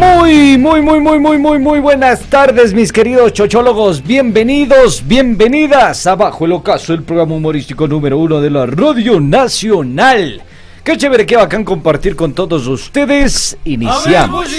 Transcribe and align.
Muy, 0.00 0.56
muy, 0.56 0.80
muy, 0.80 0.98
muy, 0.98 1.18
muy, 1.18 1.36
muy, 1.36 1.58
muy 1.58 1.78
buenas 1.78 2.22
tardes, 2.22 2.72
mis 2.72 2.90
queridos 2.90 3.34
chochólogos. 3.34 4.02
Bienvenidos, 4.02 5.06
bienvenidas 5.06 6.06
a 6.06 6.14
Bajo 6.14 6.46
el 6.46 6.52
Ocaso, 6.52 6.94
el 6.94 7.02
programa 7.02 7.34
humorístico 7.34 7.86
número 7.86 8.16
uno 8.16 8.40
de 8.40 8.48
la 8.48 8.64
Radio 8.64 9.20
Nacional. 9.20 10.42
Qué 10.82 10.96
chévere, 10.96 11.26
qué 11.26 11.36
bacán 11.36 11.64
compartir 11.64 12.16
con 12.16 12.32
todos 12.32 12.66
ustedes. 12.66 13.58
Iniciamos. 13.66 14.50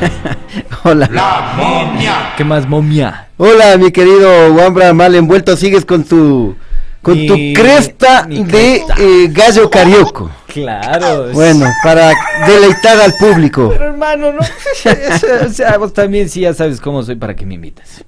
Hola. 0.84 1.08
La 1.12 1.52
momia. 1.56 2.34
¿Qué 2.36 2.44
más, 2.44 2.66
momia? 2.68 3.28
Hola, 3.36 3.76
mi 3.76 3.90
querido 3.92 4.52
Wambra, 4.54 4.92
mal 4.92 5.14
envuelto, 5.14 5.56
sigues 5.56 5.84
con 5.84 6.04
tu 6.04 6.56
con 7.02 7.16
Mi- 7.16 7.26
tu 7.28 7.34
cresta 7.60 8.26
de 8.28 8.82
eh, 8.98 9.28
gallo 9.30 9.70
carioco. 9.70 10.30
Claro. 10.48 11.30
Bueno, 11.32 11.66
para 11.84 12.12
deleitar 12.46 13.00
al 13.00 13.14
público. 13.14 13.68
Pero 13.70 13.90
hermano, 13.90 14.32
no. 14.32 14.40
o 15.46 15.48
sea, 15.50 15.78
vos 15.78 15.92
también 15.92 16.28
sí 16.28 16.40
ya 16.40 16.52
sabes 16.54 16.80
cómo 16.80 17.02
soy 17.02 17.14
para 17.16 17.36
que 17.36 17.46
me 17.46 17.54
invitas. 17.54 18.04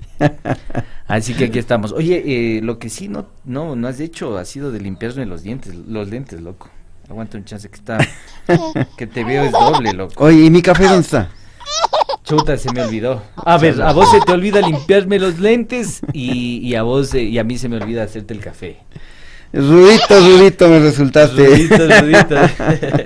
Así 1.06 1.34
que 1.34 1.46
aquí 1.46 1.58
estamos. 1.58 1.92
Oye, 1.92 2.22
eh, 2.24 2.60
lo 2.62 2.78
que 2.78 2.88
sí 2.88 3.08
no, 3.08 3.26
no, 3.44 3.76
no 3.76 3.88
has 3.88 4.00
hecho 4.00 4.38
ha 4.38 4.44
sido 4.44 4.70
de 4.70 4.80
limpiarme 4.80 5.26
los 5.26 5.42
dientes, 5.42 5.74
los 5.74 6.08
lentes, 6.08 6.40
loco. 6.40 6.68
Aguanta 7.08 7.38
un 7.38 7.44
chance 7.44 7.68
que 7.68 7.76
está, 7.76 7.98
que 8.96 9.06
te 9.06 9.24
veo 9.24 9.42
es 9.42 9.52
doble, 9.52 9.92
loco. 9.92 10.14
Oye, 10.24 10.44
¿y 10.44 10.50
mi 10.50 10.62
café 10.62 10.84
dónde 10.84 11.00
está? 11.00 11.30
Chuta, 12.22 12.56
se 12.56 12.72
me 12.72 12.82
olvidó. 12.82 13.22
A 13.34 13.58
ver, 13.58 13.82
a 13.82 13.92
vos 13.92 14.08
se 14.10 14.20
te 14.20 14.32
olvida 14.32 14.60
limpiarme 14.60 15.18
los 15.18 15.40
lentes 15.40 16.00
y, 16.12 16.58
y 16.58 16.74
a 16.76 16.84
vos 16.84 17.12
eh, 17.14 17.24
y 17.24 17.38
a 17.38 17.44
mí 17.44 17.58
se 17.58 17.68
me 17.68 17.76
olvida 17.76 18.04
hacerte 18.04 18.32
el 18.34 18.40
café. 18.40 18.78
Rudito, 19.52 20.20
rudito 20.20 20.68
me 20.68 20.78
resultaste. 20.78 21.44
Rudito, 21.44 21.88
rudito. 22.00 22.36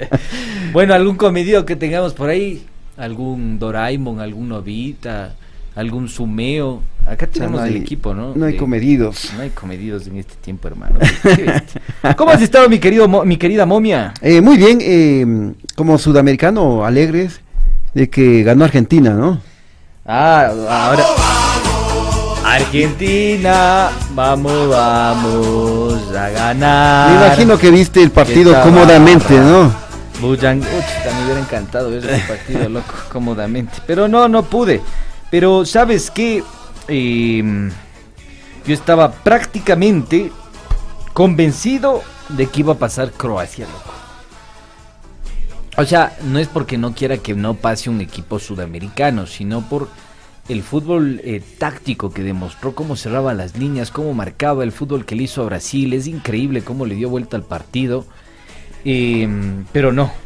bueno, 0.73 0.93
algún 0.93 1.17
comedido 1.17 1.65
que 1.65 1.75
tengamos 1.75 2.13
por 2.13 2.29
ahí, 2.29 2.67
algún 2.99 3.59
Doraemon, 3.59 4.21
algún 4.21 4.51
Novita, 4.51 5.35
algún 5.75 6.09
Sumeo. 6.09 6.83
Acá 7.07 7.27
tenemos 7.27 7.61
no 7.61 7.67
el 7.67 7.77
equipo, 7.77 8.15
¿no? 8.15 8.33
No 8.35 8.47
hay 8.47 8.53
De- 8.53 8.59
comedidos. 8.59 9.31
No 9.37 9.43
hay 9.43 9.51
comedidos 9.51 10.07
en 10.07 10.17
este 10.17 10.35
tiempo, 10.37 10.69
hermano. 10.69 10.99
¿Cómo 12.17 12.31
has 12.31 12.41
estado, 12.41 12.69
mi 12.69 12.79
querido, 12.79 13.07
mi 13.25 13.37
querida 13.37 13.67
momia? 13.67 14.15
Eh, 14.23 14.41
muy 14.41 14.57
bien, 14.57 14.79
eh, 14.81 15.53
como 15.77 15.99
sudamericano, 15.99 16.85
alegres 16.85 17.41
de 17.93 18.09
que 18.09 18.43
ganó 18.43 18.65
Argentina, 18.65 19.11
¿no? 19.11 19.41
Ah, 20.07 20.51
ahora. 20.69 21.05
Argentina, 22.45 23.91
vamos, 24.15 24.69
vamos 24.69 26.15
a 26.15 26.29
ganar. 26.31 27.11
Me 27.11 27.27
imagino 27.27 27.59
que 27.59 27.71
viste 27.71 28.03
el 28.03 28.11
partido 28.11 28.55
cómodamente, 28.63 29.35
barra. 29.35 29.51
¿no? 29.51 29.75
Bujang, 30.21 30.59
Uch, 30.61 30.65
me 31.17 31.25
hubiera 31.25 31.41
encantado 31.41 31.91
ver 31.91 32.05
ese 32.05 32.23
partido, 32.27 32.69
loco, 32.69 32.95
cómodamente. 33.13 33.73
Pero 33.87 34.09
no, 34.09 34.29
no 34.29 34.43
pude. 34.45 34.81
Pero, 35.31 35.65
¿sabes 35.67 36.11
qué? 36.11 36.43
Eh, 36.89 37.71
yo 38.67 38.75
estaba 38.75 39.13
prácticamente 39.13 40.33
convencido 41.13 42.03
de 42.31 42.47
que 42.47 42.61
iba 42.61 42.75
a 42.75 42.79
pasar 42.79 43.13
Croacia, 43.13 43.67
loco. 43.67 43.95
O 45.77 45.85
sea, 45.85 46.17
no 46.23 46.39
es 46.39 46.49
porque 46.49 46.79
no 46.79 46.95
quiera 46.95 47.19
que 47.19 47.35
no 47.35 47.55
pase 47.55 47.91
un 47.91 48.01
equipo 48.01 48.39
sudamericano, 48.39 49.27
sino 49.27 49.69
por 49.69 49.89
el 50.49 50.63
fútbol 50.63 51.21
eh, 51.25 51.43
táctico 51.59 52.13
que 52.13 52.23
demostró 52.23 52.75
cómo 52.75 52.97
cerraba 52.97 53.35
las 53.35 53.57
líneas, 53.57 53.91
cómo 53.91 54.15
marcaba 54.15 54.63
el 54.63 54.73
fútbol 54.73 55.05
que 55.05 55.17
le 55.17 55.25
hizo 55.25 55.43
a 55.43 55.47
Brasil. 55.47 55.93
Es 55.93 56.07
increíble 56.07 56.63
cómo 56.63 56.87
le 56.87 56.95
dio 56.95 57.11
vuelta 57.11 57.37
al 57.37 57.43
partido. 57.43 58.07
Eh, 58.85 59.29
pero 59.73 59.93
no. 59.93 60.24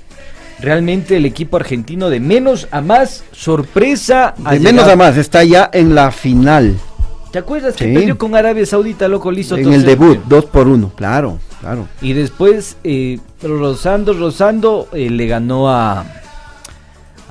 Realmente 0.61 1.17
el 1.17 1.27
equipo 1.27 1.57
argentino 1.57 2.11
de 2.11 2.21
menos 2.21 2.69
a 2.71 2.81
más, 2.81 3.25
sorpresa. 3.33 4.35
De 4.51 4.59
menos 4.59 4.89
a 4.89 4.97
más, 4.97 5.17
está 5.17 5.45
ya 5.45 5.71
en 5.73 5.95
la 5.95 6.11
final, 6.11 6.77
¿Te 7.31 7.39
acuerdas 7.39 7.77
que 7.77 7.93
perdió 7.93 8.17
con 8.17 8.35
Arabia 8.35 8.65
Saudita, 8.65 9.07
loco? 9.07 9.31
Listo. 9.31 9.57
en 9.57 9.73
el 9.73 9.85
debut, 9.85 10.19
2 10.27 10.47
por 10.47 10.67
1, 10.67 10.93
claro, 10.97 11.39
claro. 11.61 11.87
Y 12.01 12.15
después, 12.15 12.79
eh, 12.85 13.21
rozando, 13.43 14.15
rozando, 14.15 14.89
eh, 14.93 15.11
le 15.11 15.27
ganó 15.27 15.69
a, 15.69 16.07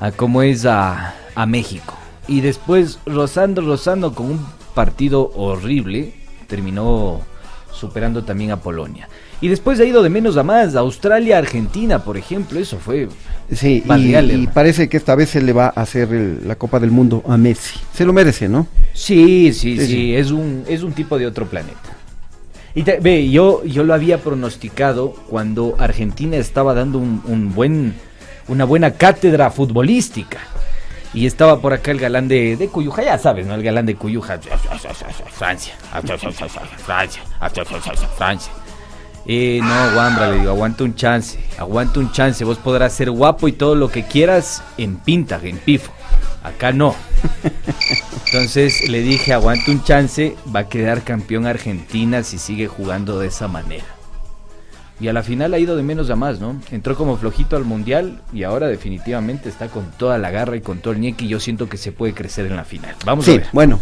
a 0.00 0.12
cómo 0.12 0.42
es, 0.42 0.66
a, 0.66 1.14
a 1.34 1.46
México. 1.46 1.94
Y 2.28 2.42
después, 2.42 3.00
rozando, 3.06 3.60
rozando, 3.62 4.14
con 4.14 4.26
un 4.26 4.46
partido 4.72 5.32
horrible, 5.34 6.14
terminó 6.46 7.20
superando 7.72 8.22
también 8.22 8.52
a 8.52 8.58
Polonia. 8.58 9.08
Y 9.40 9.48
después 9.48 9.78
ha 9.78 9.84
ido 9.84 10.02
de 10.02 10.10
menos 10.10 10.36
a 10.36 10.42
más, 10.42 10.74
Australia, 10.74 11.38
Argentina, 11.38 12.00
por 12.00 12.16
ejemplo, 12.16 12.58
eso 12.58 12.78
fue... 12.78 13.08
Sí, 13.52 13.82
y, 13.86 14.46
parece 14.48 14.88
que 14.88 14.96
esta 14.96 15.14
vez 15.14 15.30
se 15.30 15.40
le 15.40 15.52
va 15.52 15.72
a 15.74 15.80
hacer 15.82 16.12
el- 16.12 16.46
la 16.46 16.56
Copa 16.56 16.80
del 16.80 16.90
Mundo 16.90 17.22
a 17.26 17.36
Messi. 17.36 17.78
Se 17.94 18.04
lo 18.04 18.12
merece, 18.12 18.48
¿no? 18.48 18.66
Sí, 18.92 19.52
sí, 19.52 19.76
sí, 19.76 19.80
Sí, 19.80 19.86
sí. 19.86 20.14
Es, 20.16 20.30
un, 20.32 20.64
es 20.68 20.82
un 20.82 20.92
tipo 20.92 21.18
de 21.18 21.26
otro 21.26 21.46
planeta. 21.46 21.78
Y 22.74 22.82
te- 22.82 22.98
ve, 23.00 23.30
yo, 23.30 23.64
yo 23.64 23.84
lo 23.84 23.94
había 23.94 24.18
pronosticado 24.18 25.12
cuando 25.28 25.76
Argentina 25.78 26.36
estaba 26.36 26.74
dando 26.74 26.98
un, 26.98 27.22
un 27.24 27.54
buen, 27.54 27.94
una 28.48 28.64
buena 28.64 28.90
cátedra 28.92 29.50
futbolística. 29.50 30.38
Y 31.14 31.26
estaba 31.26 31.60
por 31.60 31.72
acá 31.72 31.90
el 31.90 31.98
galán 32.00 32.28
de, 32.28 32.56
de 32.56 32.68
Cuyuja, 32.68 33.02
ya 33.02 33.16
sabes, 33.16 33.46
¿no? 33.46 33.54
El 33.54 33.62
galán 33.62 33.86
de 33.86 33.94
Cuyuja. 33.94 34.38
Francia. 34.38 35.74
Francia. 36.84 37.22
Francia. 38.16 38.52
Eh, 39.30 39.60
no, 39.62 39.94
Wambra, 39.94 40.30
le 40.30 40.38
digo, 40.38 40.50
aguanta 40.52 40.84
un 40.84 40.94
chance, 40.94 41.38
aguanta 41.58 42.00
un 42.00 42.10
chance. 42.12 42.42
Vos 42.44 42.56
podrás 42.56 42.94
ser 42.94 43.10
guapo 43.10 43.46
y 43.46 43.52
todo 43.52 43.74
lo 43.74 43.90
que 43.90 44.04
quieras 44.04 44.62
en 44.78 44.96
pinta, 44.96 45.38
en 45.42 45.58
pifo. 45.58 45.92
Acá 46.42 46.72
no. 46.72 46.94
Entonces 48.26 48.88
le 48.88 49.02
dije, 49.02 49.34
aguanta 49.34 49.70
un 49.70 49.84
chance, 49.84 50.34
va 50.54 50.60
a 50.60 50.68
quedar 50.68 51.02
campeón 51.02 51.46
Argentina 51.46 52.22
si 52.22 52.38
sigue 52.38 52.68
jugando 52.68 53.18
de 53.20 53.28
esa 53.28 53.48
manera. 53.48 53.84
Y 54.98 55.08
a 55.08 55.12
la 55.12 55.22
final 55.22 55.52
ha 55.52 55.58
ido 55.58 55.76
de 55.76 55.82
menos 55.82 56.08
a 56.08 56.16
más, 56.16 56.40
¿no? 56.40 56.58
Entró 56.72 56.96
como 56.96 57.18
flojito 57.18 57.56
al 57.56 57.64
mundial 57.64 58.22
y 58.32 58.44
ahora 58.44 58.66
definitivamente 58.66 59.50
está 59.50 59.68
con 59.68 59.90
toda 59.92 60.16
la 60.16 60.30
garra 60.30 60.56
y 60.56 60.62
con 60.62 60.78
todo 60.78 60.94
el 60.94 61.00
ñeque 61.00 61.26
y 61.26 61.28
yo 61.28 61.38
siento 61.38 61.68
que 61.68 61.76
se 61.76 61.92
puede 61.92 62.14
crecer 62.14 62.46
en 62.46 62.56
la 62.56 62.64
final. 62.64 62.96
Vamos 63.04 63.28
a 63.28 63.30
sí, 63.30 63.38
ver. 63.38 63.46
bueno, 63.52 63.78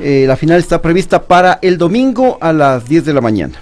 eh, 0.00 0.24
la 0.26 0.36
final 0.36 0.58
está 0.58 0.82
prevista 0.82 1.22
para 1.22 1.60
el 1.62 1.78
domingo 1.78 2.36
a 2.40 2.52
las 2.52 2.86
10 2.86 3.04
de 3.04 3.14
la 3.14 3.20
mañana. 3.20 3.54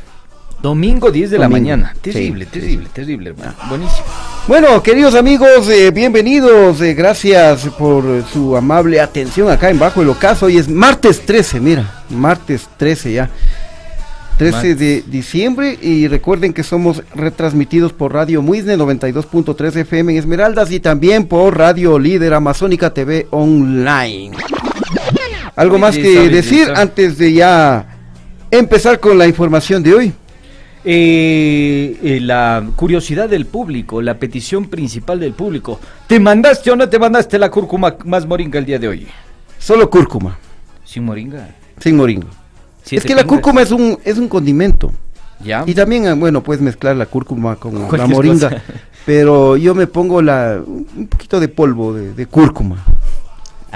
Domingo 0.62 1.10
10 1.10 1.30
de 1.30 1.38
la 1.38 1.48
mañana. 1.48 1.92
sí, 1.94 2.10
Terrible, 2.12 2.44
sí, 2.46 2.50
terrible, 2.50 2.88
terrible, 2.92 3.30
hermano. 3.30 3.54
Buenísimo. 3.68 4.04
Bueno, 4.48 4.82
queridos 4.82 5.14
amigos, 5.14 5.68
eh, 5.68 5.90
bienvenidos, 5.90 6.80
eh, 6.80 6.94
gracias 6.94 7.66
por 7.78 8.24
su 8.32 8.56
amable 8.56 9.00
atención 9.00 9.50
acá 9.50 9.70
en 9.70 9.78
Bajo 9.78 10.02
el 10.02 10.08
Ocaso. 10.08 10.46
Hoy 10.46 10.56
es 10.56 10.68
martes 10.68 11.26
13, 11.26 11.60
mira, 11.60 12.04
martes 12.10 12.68
13 12.76 13.12
ya. 13.12 13.30
13 14.38 14.74
de 14.74 15.02
diciembre 15.06 15.78
y 15.80 16.08
recuerden 16.08 16.52
que 16.52 16.62
somos 16.62 17.02
retransmitidos 17.14 17.94
por 17.94 18.12
Radio 18.12 18.42
Muisne 18.42 18.76
92.3 18.76 19.76
FM 19.76 20.12
en 20.12 20.18
Esmeraldas 20.18 20.70
y 20.70 20.78
también 20.78 21.26
por 21.26 21.56
Radio 21.56 21.98
Líder 21.98 22.34
Amazónica 22.34 22.92
TV 22.92 23.26
Online. 23.30 24.36
¿Algo 25.56 25.78
más 25.78 25.96
que 25.96 26.28
decir 26.28 26.70
antes 26.76 27.16
de 27.16 27.32
ya 27.32 27.86
empezar 28.50 29.00
con 29.00 29.16
la 29.16 29.26
información 29.26 29.82
de 29.82 29.94
hoy? 29.94 30.12
Eh, 30.88 31.98
eh, 32.00 32.20
la 32.20 32.64
curiosidad 32.76 33.28
del 33.28 33.44
público, 33.46 34.00
la 34.00 34.14
petición 34.20 34.66
principal 34.66 35.18
del 35.18 35.32
público. 35.32 35.80
¿Te 36.06 36.20
mandaste 36.20 36.70
o 36.70 36.76
no 36.76 36.88
te 36.88 36.96
mandaste 37.00 37.40
la 37.40 37.50
cúrcuma 37.50 37.96
más 38.04 38.24
moringa 38.24 38.60
el 38.60 38.66
día 38.66 38.78
de 38.78 38.86
hoy? 38.86 39.08
Solo 39.58 39.90
cúrcuma, 39.90 40.38
Sin 40.84 41.04
moringa. 41.04 41.48
sin 41.80 41.96
moringa. 41.96 42.28
Es 42.88 43.04
que 43.04 43.16
la 43.16 43.24
cúrcuma 43.24 43.62
es 43.62 43.72
un, 43.72 43.98
es 44.04 44.16
un 44.16 44.28
condimento. 44.28 44.92
Ya. 45.42 45.64
Y 45.66 45.74
también, 45.74 46.06
ah, 46.06 46.14
bueno, 46.14 46.40
puedes 46.44 46.62
mezclar 46.62 46.94
la 46.94 47.06
cúrcuma 47.06 47.56
con 47.56 47.74
la 47.74 48.06
moringa. 48.06 48.48
cosa. 48.50 48.62
Pero 49.04 49.56
yo 49.56 49.74
me 49.74 49.88
pongo 49.88 50.22
la, 50.22 50.62
un 50.64 51.08
poquito 51.08 51.40
de 51.40 51.48
polvo 51.48 51.94
de, 51.94 52.12
de 52.14 52.26
cúrcuma. 52.26 52.76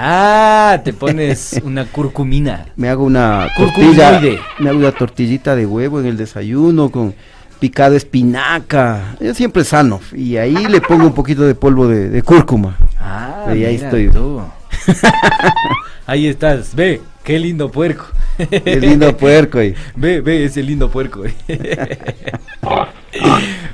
Ah, 0.03 0.81
te 0.83 0.95
pones 0.95 1.61
una 1.65 1.85
curcumina. 1.85 2.67
Me 2.77 2.89
hago 2.89 3.05
una 3.05 3.49
tortilla, 3.55 4.21
me 4.59 4.71
hago 4.71 4.79
una 4.79 4.93
tortillita 4.93 5.55
de 5.55 5.67
huevo 5.67 6.01
en 6.01 6.07
el 6.07 6.17
desayuno 6.17 6.89
con 6.91 7.15
picado 7.59 7.95
espinaca. 7.95 9.17
Yo 9.21 9.35
siempre 9.35 9.63
sano. 9.63 10.01
Y 10.17 10.39
ahí 10.39 10.55
le 10.69 10.81
pongo 10.81 11.05
un 11.07 11.13
poquito 11.13 11.43
de 11.43 11.55
polvo 11.55 11.87
de, 11.87 12.09
de 12.09 12.23
cúrcuma. 12.23 12.79
Ah, 12.99 13.53
Y 13.55 13.65
ahí 13.65 13.75
estoy. 13.75 14.09
tú. 14.09 14.41
ahí 16.07 16.29
estás, 16.29 16.75
ve, 16.75 17.03
qué 17.23 17.39
lindo 17.39 17.71
puerco. 17.71 18.07
Qué 18.49 18.77
lindo 18.81 19.15
puerco 19.15 19.59
ahí. 19.59 19.75
Ve, 19.97 20.23
ve 20.23 20.47
ese 20.47 20.63
lindo 20.63 20.91
puerco. 20.91 21.25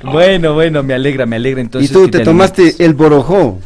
bueno, 0.03 0.53
bueno, 0.55 0.83
me 0.83 0.93
alegra, 0.93 1.25
me 1.25 1.37
alegra 1.37 1.61
entonces. 1.61 1.89
y 1.89 1.93
tú 1.93 2.03
que 2.03 2.17
te 2.17 2.19
tomaste 2.19 2.75
el 2.83 2.93
borojó. 2.93 3.59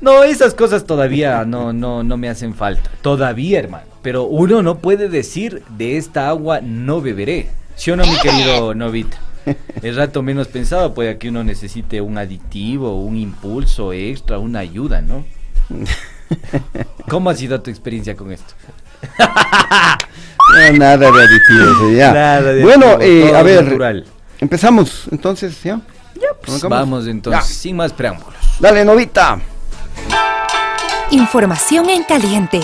No, 0.00 0.22
esas 0.24 0.54
cosas 0.54 0.84
todavía 0.84 1.44
no, 1.44 1.72
no, 1.72 2.02
no 2.02 2.16
me 2.16 2.28
hacen 2.28 2.54
falta. 2.54 2.90
Todavía, 3.02 3.58
hermano. 3.58 3.84
Pero 4.02 4.24
uno 4.24 4.62
no 4.62 4.78
puede 4.78 5.08
decir 5.08 5.62
de 5.76 5.96
esta 5.96 6.28
agua 6.28 6.60
no 6.62 7.00
beberé. 7.00 7.50
¿Sí 7.74 7.90
o 7.90 7.96
no, 7.96 8.04
mi 8.04 8.16
querido 8.20 8.74
Novita? 8.74 9.18
El 9.82 9.96
rato 9.96 10.22
menos 10.22 10.48
pensado 10.48 10.94
puede 10.94 11.16
que 11.18 11.28
uno 11.30 11.42
necesite 11.42 12.00
un 12.00 12.18
aditivo, 12.18 13.00
un 13.02 13.16
impulso 13.16 13.92
extra, 13.92 14.38
una 14.38 14.58
ayuda, 14.60 15.00
¿no? 15.00 15.24
¿Cómo 17.08 17.30
ha 17.30 17.34
sido 17.34 17.60
tu 17.60 17.70
experiencia 17.70 18.14
con 18.16 18.32
esto? 18.32 18.54
No, 20.50 20.78
nada 20.78 20.96
de 20.96 21.06
aditivos. 21.06 21.94
ya. 21.94 22.12
Nada 22.12 22.42
de 22.54 22.62
bueno, 22.62 22.86
aditivo, 22.86 23.26
eh, 23.28 23.36
a 23.36 23.42
ver, 23.42 23.64
natural. 23.64 24.06
empezamos 24.40 25.04
entonces, 25.12 25.62
¿ya? 25.62 25.78
Pues 26.14 26.48
¿Arrancamos? 26.48 26.70
vamos 26.70 27.06
entonces, 27.06 27.48
Ya. 27.48 27.54
sin 27.54 27.76
más 27.76 27.92
preámbulos. 27.92 28.34
Dale, 28.58 28.82
novita. 28.82 29.38
Información 31.10 31.88
en 31.88 32.04
caliente. 32.04 32.60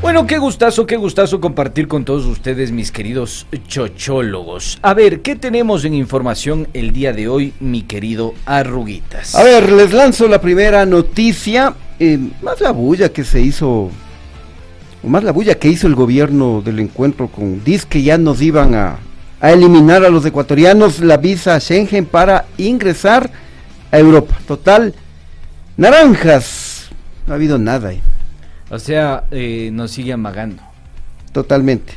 Bueno, 0.00 0.26
qué 0.26 0.38
gustazo, 0.38 0.84
qué 0.84 0.96
gustazo 0.96 1.40
compartir 1.40 1.88
con 1.88 2.04
todos 2.04 2.26
ustedes, 2.26 2.70
mis 2.70 2.90
queridos 2.92 3.46
chochólogos. 3.66 4.78
A 4.82 4.94
ver, 4.94 5.22
¿qué 5.22 5.36
tenemos 5.36 5.84
en 5.84 5.94
información 5.94 6.68
el 6.72 6.92
día 6.92 7.12
de 7.12 7.28
hoy, 7.28 7.52
mi 7.60 7.82
querido 7.82 8.34
Arruguitas? 8.44 9.34
A 9.34 9.42
ver, 9.42 9.72
les 9.72 9.92
lanzo 9.92 10.28
la 10.28 10.40
primera 10.40 10.84
noticia. 10.86 11.74
eh, 11.98 12.18
más 12.42 12.60
la 12.60 12.72
bulla 12.72 13.10
que 13.10 13.24
se 13.24 13.40
hizo, 13.40 13.90
o 15.02 15.08
más 15.08 15.24
la 15.24 15.32
bulla 15.32 15.54
que 15.54 15.68
hizo 15.68 15.86
el 15.86 15.94
gobierno 15.94 16.62
del 16.62 16.80
encuentro 16.80 17.28
con 17.28 17.62
DIS 17.64 17.86
que 17.86 18.02
ya 18.02 18.18
nos 18.18 18.42
iban 18.42 18.74
a, 18.74 18.98
a 19.42 19.50
eliminar 19.50 20.04
a 20.04 20.08
los 20.08 20.24
ecuatorianos 20.24 21.00
la 21.00 21.16
visa 21.16 21.58
Schengen 21.58 22.06
para 22.06 22.46
ingresar 22.58 23.28
a 23.90 23.98
Europa. 23.98 24.38
Total, 24.46 24.94
naranjas. 25.76 26.88
No 27.26 27.34
ha 27.34 27.36
habido 27.36 27.58
nada 27.58 27.88
ahí. 27.88 28.00
O 28.70 28.78
sea, 28.78 29.24
eh, 29.32 29.70
nos 29.72 29.90
sigue 29.90 30.12
amagando. 30.12 30.62
Totalmente. 31.32 31.94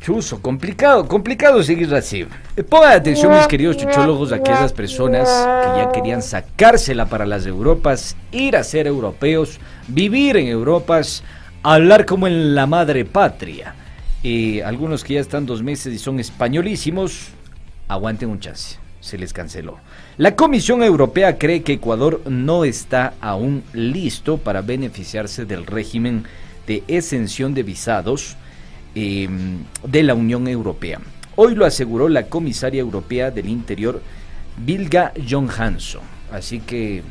Chuzo, 0.00 0.42
complicado, 0.42 1.06
complicado 1.06 1.62
seguir 1.62 1.94
así. 1.94 2.26
Eh, 2.56 2.64
Pongan 2.64 2.90
atención, 2.90 3.32
mis 3.32 3.46
queridos 3.46 3.76
chuchólogos, 3.76 4.32
a 4.32 4.36
aquellas 4.36 4.72
personas 4.72 5.28
que 5.28 5.80
ya 5.80 5.92
querían 5.92 6.22
sacársela 6.22 7.06
para 7.06 7.24
las 7.24 7.46
Europas, 7.46 8.16
ir 8.32 8.56
a 8.56 8.64
ser 8.64 8.88
europeos, 8.88 9.60
vivir 9.86 10.36
en 10.36 10.48
Europas, 10.48 11.22
hablar 11.62 12.04
como 12.04 12.26
en 12.26 12.56
la 12.56 12.66
madre 12.66 13.04
patria. 13.04 13.76
Algunos 14.64 15.04
que 15.04 15.14
ya 15.14 15.20
están 15.20 15.44
dos 15.44 15.62
meses 15.62 15.92
y 15.92 15.98
son 15.98 16.18
españolísimos, 16.18 17.28
aguanten 17.88 18.30
un 18.30 18.40
chance, 18.40 18.78
se 19.00 19.18
les 19.18 19.34
canceló. 19.34 19.78
La 20.16 20.34
Comisión 20.34 20.82
Europea 20.82 21.38
cree 21.38 21.62
que 21.62 21.74
Ecuador 21.74 22.22
no 22.26 22.64
está 22.64 23.14
aún 23.20 23.62
listo 23.74 24.38
para 24.38 24.62
beneficiarse 24.62 25.44
del 25.44 25.66
régimen 25.66 26.24
de 26.66 26.82
exención 26.88 27.52
de 27.52 27.64
visados 27.64 28.36
eh, 28.94 29.28
de 29.86 30.02
la 30.02 30.14
Unión 30.14 30.48
Europea. 30.48 31.00
Hoy 31.36 31.54
lo 31.54 31.66
aseguró 31.66 32.08
la 32.08 32.26
comisaria 32.26 32.80
europea 32.80 33.30
del 33.30 33.48
Interior, 33.48 34.00
Vilga 34.56 35.12
Johansson. 35.28 36.02
Así 36.32 36.60
que, 36.60 37.02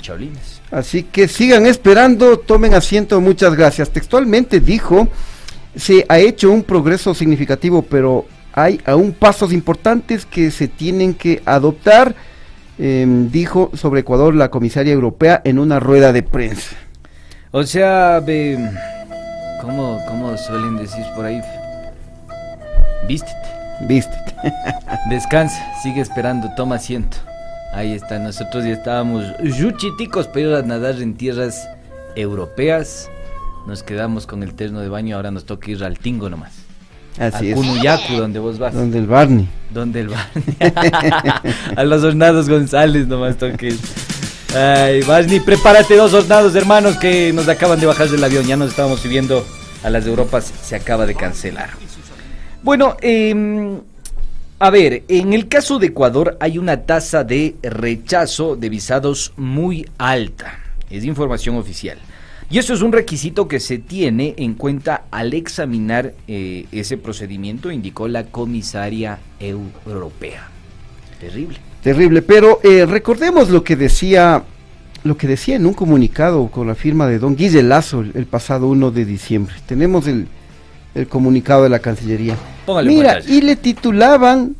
chaolines. 0.00 0.62
Así 0.70 1.02
que 1.02 1.28
sigan 1.28 1.66
esperando, 1.66 2.38
tomen 2.38 2.74
asiento, 2.74 3.20
muchas 3.20 3.54
gracias. 3.54 3.90
Textualmente 3.90 4.60
dijo, 4.60 5.08
se 5.74 6.04
ha 6.08 6.18
hecho 6.18 6.50
un 6.50 6.62
progreso 6.62 7.14
significativo, 7.14 7.82
pero 7.82 8.26
hay 8.52 8.80
aún 8.84 9.12
pasos 9.12 9.52
importantes 9.52 10.26
que 10.26 10.50
se 10.50 10.68
tienen 10.68 11.14
que 11.14 11.42
adoptar, 11.44 12.14
em, 12.78 13.30
dijo 13.30 13.70
sobre 13.74 14.00
Ecuador 14.00 14.34
la 14.34 14.50
comisaria 14.50 14.92
europea 14.92 15.40
en 15.44 15.58
una 15.58 15.80
rueda 15.80 16.12
de 16.12 16.22
prensa. 16.22 16.76
O 17.50 17.64
sea, 17.64 18.20
ve, 18.20 18.58
¿cómo, 19.60 19.98
¿cómo 20.08 20.36
suelen 20.36 20.76
decir 20.76 21.04
por 21.14 21.24
ahí? 21.24 21.40
Vístete, 23.06 23.34
¿Viste? 23.88 24.16
descansa, 25.10 25.60
sigue 25.82 26.00
esperando, 26.00 26.48
toma 26.56 26.76
asiento. 26.76 27.16
Ahí 27.72 27.94
está, 27.94 28.18
nosotros 28.18 28.64
ya 28.64 28.72
estábamos 28.72 29.24
yuchiticos 29.42 30.28
para 30.28 30.40
ir 30.40 30.54
a 30.54 30.62
nadar 30.62 31.00
en 31.00 31.14
tierras 31.14 31.68
europeas. 32.16 33.10
Nos 33.66 33.82
quedamos 33.82 34.26
con 34.26 34.42
el 34.42 34.54
terno 34.54 34.80
de 34.80 34.88
baño, 34.88 35.16
ahora 35.16 35.30
nos 35.30 35.44
toca 35.44 35.70
ir 35.70 35.84
al 35.84 35.98
Tingo 35.98 36.28
nomás. 36.28 36.52
Así 37.18 37.52
a 37.52 37.94
es. 37.94 38.18
Donde 38.18 38.38
vos 38.38 38.58
vas. 38.58 38.74
Donde 38.74 38.98
el 38.98 39.06
Barney. 39.06 39.48
¿Dónde 39.70 40.00
el 40.00 40.08
bar? 40.08 40.28
a 41.76 41.84
los 41.84 42.02
hornados 42.02 42.48
González 42.48 43.06
nomás 43.06 43.36
toques. 43.36 43.78
Ay, 44.54 45.02
Barney, 45.02 45.40
prepárate 45.40 45.96
dos 45.96 46.12
hornados, 46.12 46.54
hermanos, 46.54 46.96
que 46.96 47.32
nos 47.32 47.48
acaban 47.48 47.80
de 47.80 47.86
bajar 47.86 48.08
del 48.08 48.22
avión. 48.22 48.46
Ya 48.46 48.56
nos 48.56 48.70
estábamos 48.70 49.00
subiendo 49.00 49.44
a 49.82 49.90
las 49.90 50.04
de 50.04 50.10
Europas, 50.10 50.52
se 50.62 50.76
acaba 50.76 51.06
de 51.06 51.14
cancelar. 51.14 51.70
Bueno, 52.62 52.96
em, 53.00 53.80
a 54.58 54.70
ver, 54.70 55.04
en 55.08 55.32
el 55.32 55.48
caso 55.48 55.78
de 55.78 55.88
Ecuador 55.88 56.36
hay 56.40 56.58
una 56.58 56.82
tasa 56.82 57.24
de 57.24 57.56
rechazo 57.62 58.56
de 58.56 58.68
visados 58.68 59.32
muy 59.36 59.88
alta. 59.98 60.58
Es 60.90 61.04
información 61.04 61.56
oficial. 61.56 61.98
Y 62.52 62.58
eso 62.58 62.74
es 62.74 62.82
un 62.82 62.92
requisito 62.92 63.48
que 63.48 63.58
se 63.60 63.78
tiene 63.78 64.34
en 64.36 64.52
cuenta 64.52 65.04
al 65.10 65.32
examinar 65.32 66.12
eh, 66.28 66.66
ese 66.70 66.98
procedimiento, 66.98 67.70
indicó 67.70 68.08
la 68.08 68.24
comisaria 68.24 69.18
europea. 69.40 70.50
Terrible. 71.18 71.56
Terrible, 71.82 72.20
pero 72.20 72.60
eh, 72.62 72.84
recordemos 72.84 73.48
lo 73.48 73.64
que 73.64 73.74
decía 73.74 74.44
lo 75.02 75.16
que 75.16 75.26
decía 75.26 75.56
en 75.56 75.64
un 75.64 75.72
comunicado 75.72 76.46
con 76.48 76.66
la 76.66 76.74
firma 76.74 77.08
de 77.08 77.18
don 77.18 77.34
Guille 77.36 77.62
Lazo 77.62 78.00
el, 78.00 78.12
el 78.14 78.26
pasado 78.26 78.68
1 78.68 78.90
de 78.90 79.06
diciembre. 79.06 79.54
Tenemos 79.64 80.06
el, 80.06 80.28
el 80.94 81.08
comunicado 81.08 81.62
de 81.62 81.70
la 81.70 81.78
Cancillería. 81.78 82.36
Póngale 82.66 82.88
Mira, 82.88 83.20
y 83.26 83.40
le 83.40 83.56
titulaban 83.56 84.56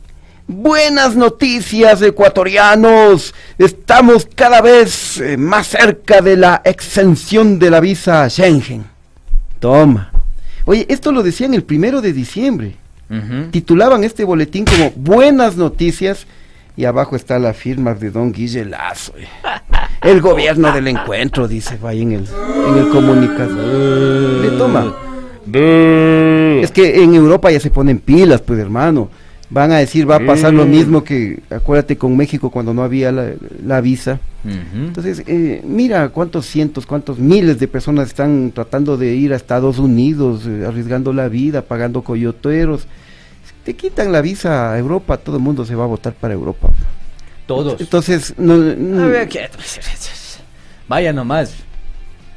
Buenas 0.47 1.17
noticias 1.17 2.03
ecuatorianos, 2.03 3.35
estamos 3.59 4.29
cada 4.35 4.61
vez 4.61 5.19
eh, 5.19 5.37
más 5.37 5.69
cerca 5.69 6.21
de 6.21 6.37
la 6.37 6.61
exención 6.65 7.59
de 7.59 7.71
la 7.71 7.81
visa 7.81 8.29
Schengen. 8.29 8.85
Toma. 9.61 10.13
Oye, 10.65 10.85
esto 10.89 11.13
lo 11.13 11.23
decían 11.23 11.55
el 11.55 11.63
primero 11.65 12.01
de 12.01 12.13
diciembre 12.13 12.77
titulaban 13.51 14.05
este 14.05 14.25
boletín 14.25 14.65
como 14.65 14.91
Buenas 14.97 15.55
Noticias 15.57 16.27
y 16.79 16.87
abajo 16.87 17.15
está 17.15 17.39
la 17.39 17.53
firma 17.53 17.93
de 17.93 18.11
don 18.11 18.33
Guille 18.33 18.65
Lazo. 18.65 19.13
eh. 19.19 19.27
El 20.01 20.23
gobierno 20.23 20.73
del 20.73 20.89
encuentro, 20.89 21.47
dice, 21.47 21.77
va 21.77 21.91
ahí 21.91 22.01
en 22.01 22.13
el, 22.13 22.27
en 22.69 22.79
el 22.79 22.89
comunicado. 22.89 24.41
Le 24.41 24.49
toma. 24.57 24.95
Es 26.63 26.71
que 26.71 27.03
en 27.03 27.15
Europa 27.15 27.51
ya 27.51 27.61
se 27.61 27.69
ponen 27.71 27.99
pilas, 27.99 28.41
pues 28.41 28.59
hermano. 28.59 29.11
Van 29.53 29.71
a 29.73 29.79
decir 29.79 30.11
va 30.11 30.17
a 30.17 30.21
pasar 30.27 30.53
lo 30.55 30.65
mismo 30.67 31.05
que 31.05 31.41
acuérdate 31.51 31.97
con 31.99 32.17
México 32.17 32.51
cuando 32.51 32.73
no 32.73 32.83
había 32.83 33.13
la, 33.13 33.33
la 33.65 33.81
visa. 33.81 34.19
Entonces, 34.75 35.23
eh, 35.27 35.63
mira 35.65 36.09
cuántos 36.09 36.47
cientos, 36.47 36.85
cuántos 36.87 37.19
miles 37.19 37.59
de 37.61 37.69
personas 37.69 38.09
están 38.09 38.51
tratando 38.53 38.97
de 38.97 39.15
ir 39.15 39.33
a 39.33 39.37
Estados 39.37 39.79
Unidos, 39.79 40.47
eh, 40.49 40.65
arriesgando 40.67 41.13
la 41.13 41.29
vida, 41.29 41.63
pagando 41.63 42.03
coyoteros. 42.03 42.83
Si 43.47 43.53
te 43.65 43.75
quitan 43.75 44.11
la 44.11 44.21
visa 44.21 44.73
a 44.73 44.79
Europa, 44.79 45.17
todo 45.19 45.37
el 45.37 45.43
mundo 45.43 45.65
se 45.65 45.75
va 45.75 45.85
a 45.85 45.87
votar 45.87 46.15
para 46.15 46.35
Europa. 46.35 46.71
Todos. 47.47 47.81
Entonces, 47.81 48.35
no, 48.39 48.57
no- 48.57 49.03
A 49.05 49.07
ver, 49.07 49.29
¿qué? 49.29 49.49
Vaya 50.89 51.13
nomás. 51.13 51.55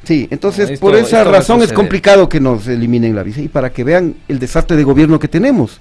sí, 0.04 0.28
entonces 0.30 0.68
No, 0.68 0.74
esto- 0.76 0.86
por 0.86 0.96
esa 0.96 1.24
razón 1.24 1.62
es 1.64 1.74
complicado 1.74 2.30
que 2.30 2.40
nos 2.40 2.68
eliminen 2.68 3.16
la 3.16 3.24
visa 3.24 3.42
y 3.42 3.48
para 3.48 3.72
que 3.72 3.84
vean 3.84 4.16
el 4.28 4.38
desastre 4.40 4.78
de 4.78 4.84
gobierno 4.84 5.18
que 5.20 5.28
tenemos. 5.28 5.80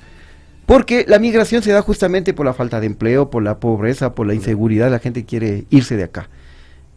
Porque 0.67 1.05
la 1.07 1.19
migración 1.19 1.63
se 1.63 1.73
da 1.73 1.83
justamente 1.83 2.33
por 2.33 2.47
la 2.47 2.55
falta 2.55 2.81
de 2.81 2.87
empleo, 2.87 3.29
por 3.31 3.43
la 3.43 3.59
pobreza, 3.61 4.15
por 4.15 4.27
la 4.27 4.35
inseguridad, 4.35 4.91
la 4.91 4.99
gente 4.99 5.25
quiere 5.25 5.65
irse 5.71 5.97
de 5.97 6.05
acá. 6.05 6.29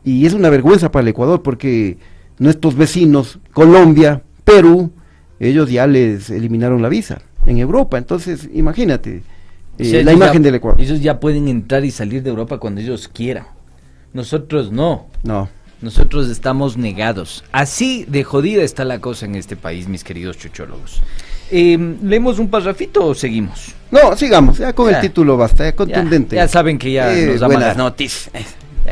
Y 0.03 0.25
es 0.25 0.33
una 0.33 0.50
vergüenza 0.50 0.89
para 0.91 1.01
el 1.01 1.07
Ecuador 1.09 1.43
porque 1.43 1.97
nuestros 2.39 2.75
vecinos, 2.75 3.39
Colombia, 3.51 4.21
Perú, 4.45 4.91
ellos 5.39 5.69
ya 5.69 5.86
les 5.86 6.29
eliminaron 6.29 6.81
la 6.81 6.88
visa 6.89 7.21
en 7.45 7.57
Europa. 7.57 7.97
Entonces, 7.97 8.50
imagínate 8.53 9.21
eh, 9.77 9.81
O 9.81 9.83
sea, 9.83 10.03
la 10.03 10.13
imagen 10.13 10.41
ya- 10.41 10.47
del 10.47 10.55
Ecuador. 10.55 10.79
Ellos 10.81 11.01
ya 11.01 11.19
pueden 11.19 11.47
entrar 11.50 11.83
y 11.83 11.91
salir 11.91 12.24
de 12.24 12.29
Europa 12.29 12.57
cuando 12.59 12.79
ellos 12.79 13.07
quieran. 13.09 13.47
Nosotros 14.13 14.71
no. 14.71 15.07
No. 15.24 15.50
Nosotros 15.81 16.29
estamos 16.29 16.77
negados. 16.77 17.43
Así 17.51 18.05
de 18.07 18.24
jodida 18.24 18.63
está 18.63 18.83
la 18.86 19.00
cosa 19.00 19.25
en 19.25 19.36
este 19.36 19.55
país, 19.55 19.88
mis 19.88 20.03
queridos 20.03 20.38
chuchólogos. 20.38 21.01
Eh, 21.51 21.77
¿Leemos 22.04 22.39
un 22.39 22.50
parrafito 22.50 23.06
o 23.08 23.16
seguimos? 23.16 23.74
No, 23.92 24.16
sigamos, 24.18 24.58
ya 24.58 24.74
con 24.74 24.89
Ya. 24.89 24.98
el 24.98 25.01
título 25.01 25.38
basta, 25.38 25.63
ya 25.63 25.75
contundente. 25.75 26.36
ya 26.36 26.48
saben 26.48 26.77
que 26.77 26.92
ya 26.92 27.13
Eh, 27.13 27.27
nos 27.27 27.39
da 27.39 27.48
buenas 27.48 27.63
malas 27.63 27.77
noticias. 27.77 28.32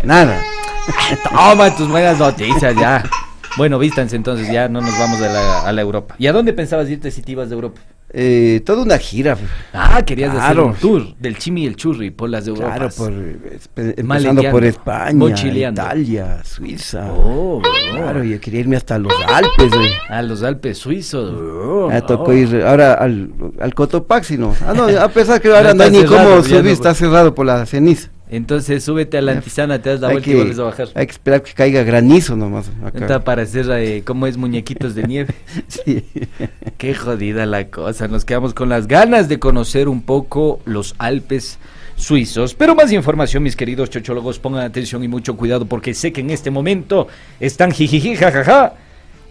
Nada. 0.04 0.42
Toma 1.24 1.76
tus 1.76 1.90
buenas 1.90 2.18
noticias 2.20 2.76
ya. 2.76 3.04
Bueno, 3.58 3.80
vístanse 3.80 4.16
entonces, 4.16 4.52
ya 4.52 4.68
no 4.70 4.82
nos 4.82 4.98
vamos 5.00 5.22
a 5.22 5.28
la, 5.28 5.62
a 5.68 5.72
la 5.72 5.82
Europa. 5.82 6.16
¿Y 6.18 6.28
a 6.28 6.34
dónde 6.34 6.54
pensabas 6.54 6.90
irte 6.90 7.10
si 7.12 7.22
te 7.22 7.32
ibas 7.34 7.50
de 7.50 7.56
Europa? 7.56 7.82
Eh, 8.18 8.62
toda 8.66 8.84
una 8.84 8.98
gira. 8.98 9.36
Ah, 9.74 10.02
querías 10.06 10.30
hacer 10.30 10.42
Claro. 10.42 10.68
un 10.68 10.76
tour 10.76 11.16
del 11.20 11.38
chimi 11.38 11.64
y 11.64 11.66
el 11.68 11.76
churri 11.76 12.12
por 12.12 12.30
las 12.30 12.48
Europas. 12.48 12.76
Claro, 12.78 12.90
por, 12.96 13.12
eh, 13.12 13.94
empezando 13.98 14.42
por 14.52 14.64
España. 14.64 15.36
Italia, 15.72 16.42
Suiza. 16.44 17.12
Oh, 17.12 17.62
Claro, 17.92 18.24
yo 18.24 18.40
quería 18.40 18.60
irme 18.62 18.78
hasta 18.78 18.98
los 19.00 19.12
Alpes, 19.28 19.72
güey. 19.74 19.90
A 20.10 20.22
los 20.22 20.44
Alpes 20.44 20.78
suizos. 20.78 21.34
Oh, 21.34 21.90
Me 21.90 22.02
tocó 22.04 22.32
oh. 22.32 22.34
ir 22.34 22.62
ahora 22.64 22.94
al, 22.94 23.32
al 23.60 23.74
Cotopaxi, 23.74 24.38
¿no? 24.38 24.54
Ah, 24.66 24.74
no, 24.74 24.84
a 24.88 25.10
pesar 25.10 25.42
que 25.42 25.48
ahora 25.50 25.70
Ya 25.70 25.74
no 25.74 25.84
hay 25.84 25.92
ni 25.92 25.98
cerrado, 26.00 26.30
cómo 26.30 26.44
subir, 26.44 26.64
no- 26.64 26.70
está 26.70 26.94
cerrado 26.94 27.34
por 27.36 27.46
la 27.46 27.66
ceniza. 27.66 28.12
Entonces 28.30 28.84
súbete 28.84 29.20
a 29.20 29.22
la 29.22 29.34
antisana, 29.34 29.80
te 29.82 29.92
das 29.92 30.02
la 30.02 30.08
Hay 30.08 30.14
vuelta 30.16 30.30
y 30.30 30.32
que, 30.32 30.38
vuelves 30.38 30.60
a 30.60 30.64
bajar. 30.64 30.88
hay 30.96 31.06
que 31.06 31.12
esperar 31.12 31.44
que 31.44 31.54
caiga 31.54 31.84
granizo 31.84 32.36
nomás. 32.36 32.72
Está 32.94 33.24
para 33.24 33.44
hacer, 33.44 33.68
eh, 33.72 34.04
¿cómo 34.04 34.26
es? 34.26 34.38
Muñequitos 34.38 34.96
de 34.96 35.04
nieve. 35.04 35.36
Sí. 35.68 36.06
Qué 36.78 36.96
jodida 36.96 37.46
la 37.46 37.68
cosa. 37.68 38.08
Nos 38.08 38.26
quedamos 38.26 38.54
con 38.54 38.70
las 38.70 38.88
ganas 38.88 39.30
de 39.30 39.40
conocer 39.40 39.88
un 39.88 40.02
poco 40.02 40.60
los 40.66 40.96
Alpes 40.98 41.60
suizos. 41.96 42.56
Pero 42.56 42.76
más 42.76 42.92
información, 42.92 43.44
mis 43.44 43.56
queridos 43.56 43.90
chochólogos, 43.90 44.40
pongan 44.40 44.64
atención 44.64 45.04
y 45.04 45.08
mucho 45.08 45.38
cuidado 45.38 45.66
porque 45.66 45.94
sé 45.94 46.12
que 46.12 46.22
en 46.22 46.32
este 46.32 46.50
momento 46.50 47.08
están 47.40 47.72
jijiji, 47.72 48.16
jajaja. 48.16 48.74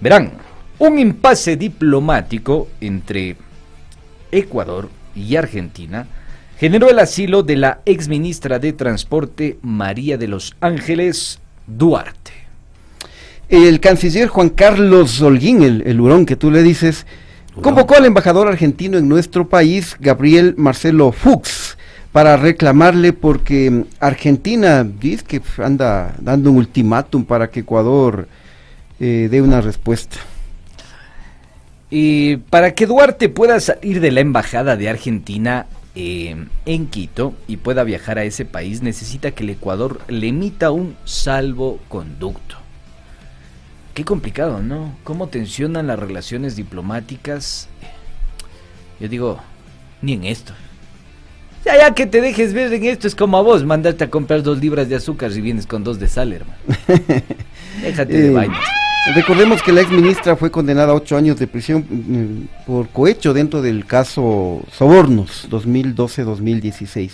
Verán, 0.00 0.32
un 0.78 0.98
impasse 0.98 1.56
diplomático 1.56 2.68
entre 2.80 3.36
Ecuador 4.30 4.88
y 5.14 5.36
Argentina 5.36 6.06
generó 6.64 6.88
el 6.88 6.98
asilo 6.98 7.42
de 7.42 7.56
la 7.56 7.80
exministra 7.84 8.58
de 8.58 8.72
Transporte 8.72 9.58
María 9.60 10.16
de 10.16 10.28
los 10.28 10.56
Ángeles 10.62 11.38
Duarte. 11.66 12.32
El 13.50 13.80
canciller 13.80 14.28
Juan 14.28 14.48
Carlos 14.48 15.20
Holguín, 15.20 15.62
el, 15.62 15.82
el 15.82 16.00
hurón 16.00 16.24
que 16.24 16.36
tú 16.36 16.50
le 16.50 16.62
dices, 16.62 17.04
convocó 17.60 17.96
al 17.96 18.06
embajador 18.06 18.48
argentino 18.48 18.96
en 18.96 19.10
nuestro 19.10 19.46
país, 19.46 19.94
Gabriel 20.00 20.54
Marcelo 20.56 21.12
Fuchs, 21.12 21.76
para 22.12 22.38
reclamarle 22.38 23.12
porque 23.12 23.84
Argentina 24.00 24.84
dice 24.84 25.22
que 25.22 25.42
anda 25.58 26.14
dando 26.18 26.50
un 26.50 26.56
ultimátum 26.56 27.26
para 27.26 27.50
que 27.50 27.60
Ecuador 27.60 28.26
eh, 29.00 29.28
dé 29.30 29.42
una 29.42 29.60
respuesta. 29.60 30.16
Y 31.90 32.38
para 32.38 32.72
que 32.72 32.86
Duarte 32.86 33.28
pueda 33.28 33.60
salir 33.60 34.00
de 34.00 34.12
la 34.12 34.20
embajada 34.20 34.76
de 34.78 34.88
Argentina 34.88 35.66
eh, 35.94 36.46
en 36.66 36.86
Quito 36.88 37.34
y 37.46 37.58
pueda 37.58 37.84
viajar 37.84 38.18
a 38.18 38.24
ese 38.24 38.44
país, 38.44 38.82
necesita 38.82 39.30
que 39.30 39.44
el 39.44 39.50
Ecuador 39.50 40.00
le 40.08 40.28
emita 40.28 40.70
un 40.70 40.96
salvoconducto. 41.04 42.56
Qué 43.94 44.04
complicado, 44.04 44.60
¿no? 44.60 44.96
¿Cómo 45.04 45.28
tensionan 45.28 45.86
las 45.86 45.98
relaciones 45.98 46.56
diplomáticas? 46.56 47.68
Yo 48.98 49.08
digo, 49.08 49.38
ni 50.02 50.14
en 50.14 50.24
esto. 50.24 50.52
Ya, 51.64 51.78
ya 51.78 51.94
que 51.94 52.06
te 52.06 52.20
dejes 52.20 52.52
ver 52.52 52.72
en 52.72 52.84
esto, 52.84 53.06
es 53.06 53.14
como 53.14 53.38
a 53.38 53.42
vos, 53.42 53.64
mandarte 53.64 54.04
a 54.04 54.10
comprar 54.10 54.42
dos 54.42 54.58
libras 54.58 54.88
de 54.88 54.96
azúcar 54.96 55.30
y 55.32 55.40
vienes 55.40 55.66
con 55.66 55.84
dos 55.84 55.98
de 55.98 56.08
sal, 56.08 56.32
hermano. 56.32 56.58
Déjate 57.82 58.12
de 58.12 58.26
Eh, 58.28 58.30
vaina. 58.30 58.58
Recordemos 59.12 59.62
que 59.62 59.70
la 59.72 59.82
ex 59.82 59.90
ministra 59.90 60.34
fue 60.34 60.50
condenada 60.50 60.92
a 60.92 60.94
ocho 60.94 61.16
años 61.16 61.38
de 61.38 61.46
prisión 61.46 61.84
mm, 61.90 62.64
por 62.66 62.88
cohecho 62.88 63.34
dentro 63.34 63.60
del 63.60 63.84
caso 63.84 64.62
Sobornos 64.72 65.46
2012-2016. 65.50 67.10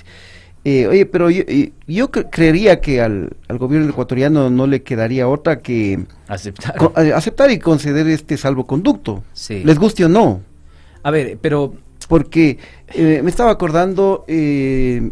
Eh, 0.64 0.86
oye, 0.86 1.04
pero 1.06 1.30
yo, 1.30 1.42
yo 1.88 2.10
cre- 2.12 2.28
creería 2.30 2.80
que 2.80 3.00
al, 3.00 3.30
al 3.48 3.58
gobierno 3.58 3.88
ecuatoriano 3.90 4.50
no 4.50 4.66
le 4.68 4.82
quedaría 4.82 5.26
otra 5.26 5.58
que 5.58 6.04
Aceptar. 6.28 6.76
co- 6.76 6.92
eh, 6.96 7.12
aceptar 7.12 7.50
y 7.50 7.58
conceder 7.58 8.06
este 8.08 8.36
salvoconducto, 8.36 9.24
Sí. 9.32 9.62
les 9.64 9.78
guste 9.78 10.04
o 10.04 10.08
no, 10.08 10.42
A 11.02 11.10
ver, 11.10 11.38
pero 11.40 11.74
porque 12.08 12.58
eh, 12.94 13.20
me 13.24 13.30
estaba 13.30 13.50
acordando 13.50 14.24
eh, 14.28 15.10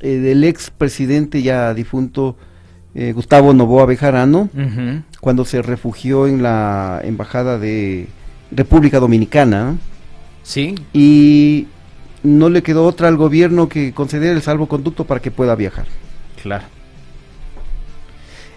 eh, 0.00 0.08
del 0.08 0.42
ex 0.44 0.70
presidente 0.70 1.42
ya 1.42 1.74
difunto 1.74 2.36
eh, 2.94 3.12
Gustavo 3.12 3.54
Novoa 3.54 3.86
Bejarano, 3.86 4.48
cuando 5.20 5.44
se 5.44 5.62
refugió 5.62 6.26
en 6.26 6.42
la 6.42 7.00
embajada 7.04 7.58
de 7.58 8.08
República 8.50 9.00
Dominicana 9.00 9.76
Sí, 10.42 10.74
y 10.92 11.68
no 12.22 12.48
le 12.48 12.62
quedó 12.62 12.84
otra 12.84 13.08
al 13.08 13.16
gobierno 13.16 13.68
que 13.68 13.92
conceder 13.92 14.34
el 14.34 14.42
salvoconducto 14.42 15.04
para 15.04 15.20
que 15.20 15.30
pueda 15.30 15.54
viajar. 15.54 15.86
claro. 16.42 16.64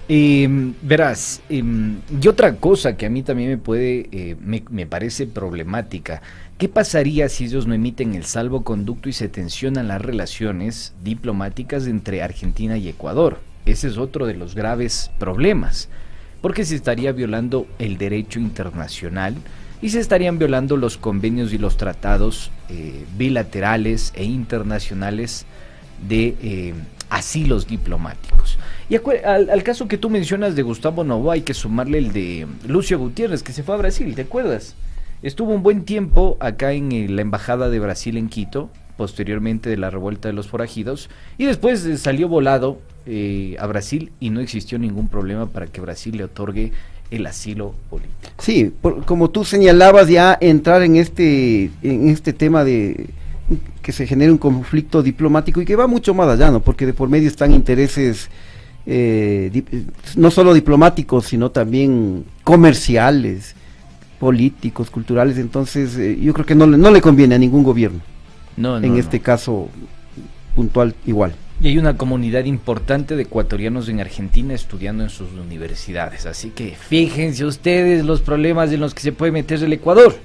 Em, 0.08 0.76
verás, 0.84 1.42
em, 1.50 1.96
y 2.22 2.28
otra 2.28 2.58
cosa 2.58 2.96
que 2.96 3.08
a 3.08 3.10
mí 3.10 3.24
también 3.24 3.50
me 3.50 3.58
puede, 3.58 4.08
eh, 4.12 4.36
me, 4.40 4.64
me 4.70 4.86
parece 4.86 5.26
problemática, 5.26 6.22
¿qué 6.60 6.70
pasaría 6.70 7.28
si 7.28 7.46
ellos 7.46 7.66
no 7.66 7.74
emiten 7.74 8.14
el 8.14 8.24
salvoconducto 8.26 9.10
y 9.10 9.14
se 9.14 9.30
tensionan 9.30 9.88
las 9.88 10.00
relaciones 10.00 10.94
diplomáticas 11.04 11.88
entre 11.88 12.22
Argentina 12.22 12.78
y 12.78 12.88
Ecuador? 12.88 13.40
Ese 13.66 13.88
es 13.88 13.98
otro 13.98 14.28
de 14.28 14.36
los 14.36 14.56
graves 14.56 15.12
problemas, 15.18 15.90
porque 16.42 16.66
se 16.66 16.76
estaría 16.76 17.12
violando 17.12 17.68
el 17.80 17.98
derecho 17.98 18.40
internacional 18.40 19.36
y 19.82 19.90
se 19.90 20.00
estarían 20.00 20.38
violando 20.38 20.78
los 20.78 20.98
convenios 20.98 21.52
y 21.54 21.58
los 21.58 21.78
tratados 21.78 22.52
eh, 22.70 23.06
bilaterales 23.18 24.14
e 24.16 24.24
internacionales 24.24 25.46
de 26.08 26.36
eh, 26.42 26.74
asilos 27.10 27.68
diplomáticos. 27.68 28.58
Y 28.90 28.98
al, 29.26 29.50
al 29.50 29.64
caso 29.64 29.88
que 29.88 29.98
tú 29.98 30.10
mencionas 30.10 30.56
de 30.56 30.62
Gustavo 30.62 31.04
Novoa 31.04 31.34
hay 31.34 31.42
que 31.42 31.54
sumarle 31.54 31.98
el 31.98 32.14
de 32.14 32.48
Lucio 32.68 33.00
Gutiérrez, 33.00 33.42
que 33.42 33.54
se 33.54 33.64
fue 33.64 33.76
a 33.76 33.80
Brasil, 33.80 34.14
¿te 34.14 34.22
acuerdas? 34.22 34.76
Estuvo 35.24 35.54
un 35.54 35.64
buen 35.64 35.86
tiempo 35.86 36.38
acá 36.40 36.74
en 36.74 36.92
eh, 36.92 37.08
la 37.10 37.22
Embajada 37.22 37.70
de 37.70 37.80
Brasil 37.80 38.18
en 38.18 38.30
Quito, 38.30 38.70
posteriormente 38.96 39.70
de 39.70 39.78
la 39.78 39.90
revuelta 39.90 40.28
de 40.28 40.34
los 40.34 40.48
forajidos, 40.48 41.10
y 41.38 41.46
después 41.46 41.88
salió 42.00 42.28
volado 42.28 42.80
eh, 43.06 43.56
a 43.60 43.68
Brasil 43.68 44.12
y 44.20 44.30
no 44.30 44.40
existió 44.40 44.80
ningún 44.80 45.08
problema 45.08 45.46
para 45.48 45.68
que 45.68 45.82
Brasil 45.82 46.18
le 46.18 46.24
otorgue 46.24 46.72
el 47.12 47.26
asilo 47.28 47.76
político. 47.90 48.32
Sí, 48.40 48.72
por- 48.82 49.06
como 49.06 49.30
tú 49.30 49.44
señalabas 49.46 50.08
ya 50.08 50.38
entrar 50.42 50.82
en 50.82 50.96
este 50.96 51.70
en 51.84 52.10
este 52.10 52.34
tema 52.34 52.64
de 52.64 53.08
que 53.84 53.92
se 53.92 54.08
genere 54.08 54.32
un 54.32 54.40
conflicto 54.40 55.04
diplomático 55.04 55.62
y 55.62 55.66
que 55.66 55.76
va 55.76 55.86
mucho 55.86 56.16
más 56.16 56.28
allá, 56.28 56.50
¿no? 56.50 56.62
Porque 56.62 56.88
de 56.88 56.94
por 56.94 57.08
medio 57.10 57.28
están 57.28 57.54
intereses 57.54 58.30
eh, 58.88 59.64
no 60.16 60.32
solo 60.32 60.54
diplomáticos, 60.54 61.26
sino 61.26 61.52
también 61.52 62.26
comerciales, 62.44 63.56
políticos, 64.20 64.90
culturales. 64.90 65.38
Entonces, 65.38 65.96
eh, 65.98 66.18
yo 66.20 66.34
creo 66.34 66.46
que 66.46 66.56
no, 66.56 66.66
le- 66.66 66.78
no 66.78 66.90
le 66.90 67.02
conviene 67.02 67.36
a 67.36 67.40
ningún 67.40 67.64
gobierno. 67.64 68.00
No, 68.58 68.80
no, 68.80 68.86
en 68.86 68.94
no. 68.94 69.00
este 69.00 69.20
caso 69.20 69.70
puntual 70.56 70.96
igual. 71.06 71.36
Y 71.62 71.70
hay 71.70 71.78
una 71.78 71.96
comunidad 71.96 72.46
importante 72.46 73.16
de 73.16 73.24
ecuatorianos 73.24 73.88
en 73.88 74.02
Argentina 74.02 74.54
estudiando 74.54 75.04
en 75.04 75.10
sus 75.10 75.32
universidades. 75.32 76.26
Así 76.26 76.50
que 76.50 76.76
fíjense 76.76 77.46
ustedes 77.46 78.04
los 78.04 78.22
problemas 78.22 78.72
en 78.72 78.82
los 78.82 78.94
que 78.94 79.02
se 79.02 79.12
puede 79.12 79.32
meter 79.32 79.64
el 79.64 79.72
Ecuador. 79.72 80.16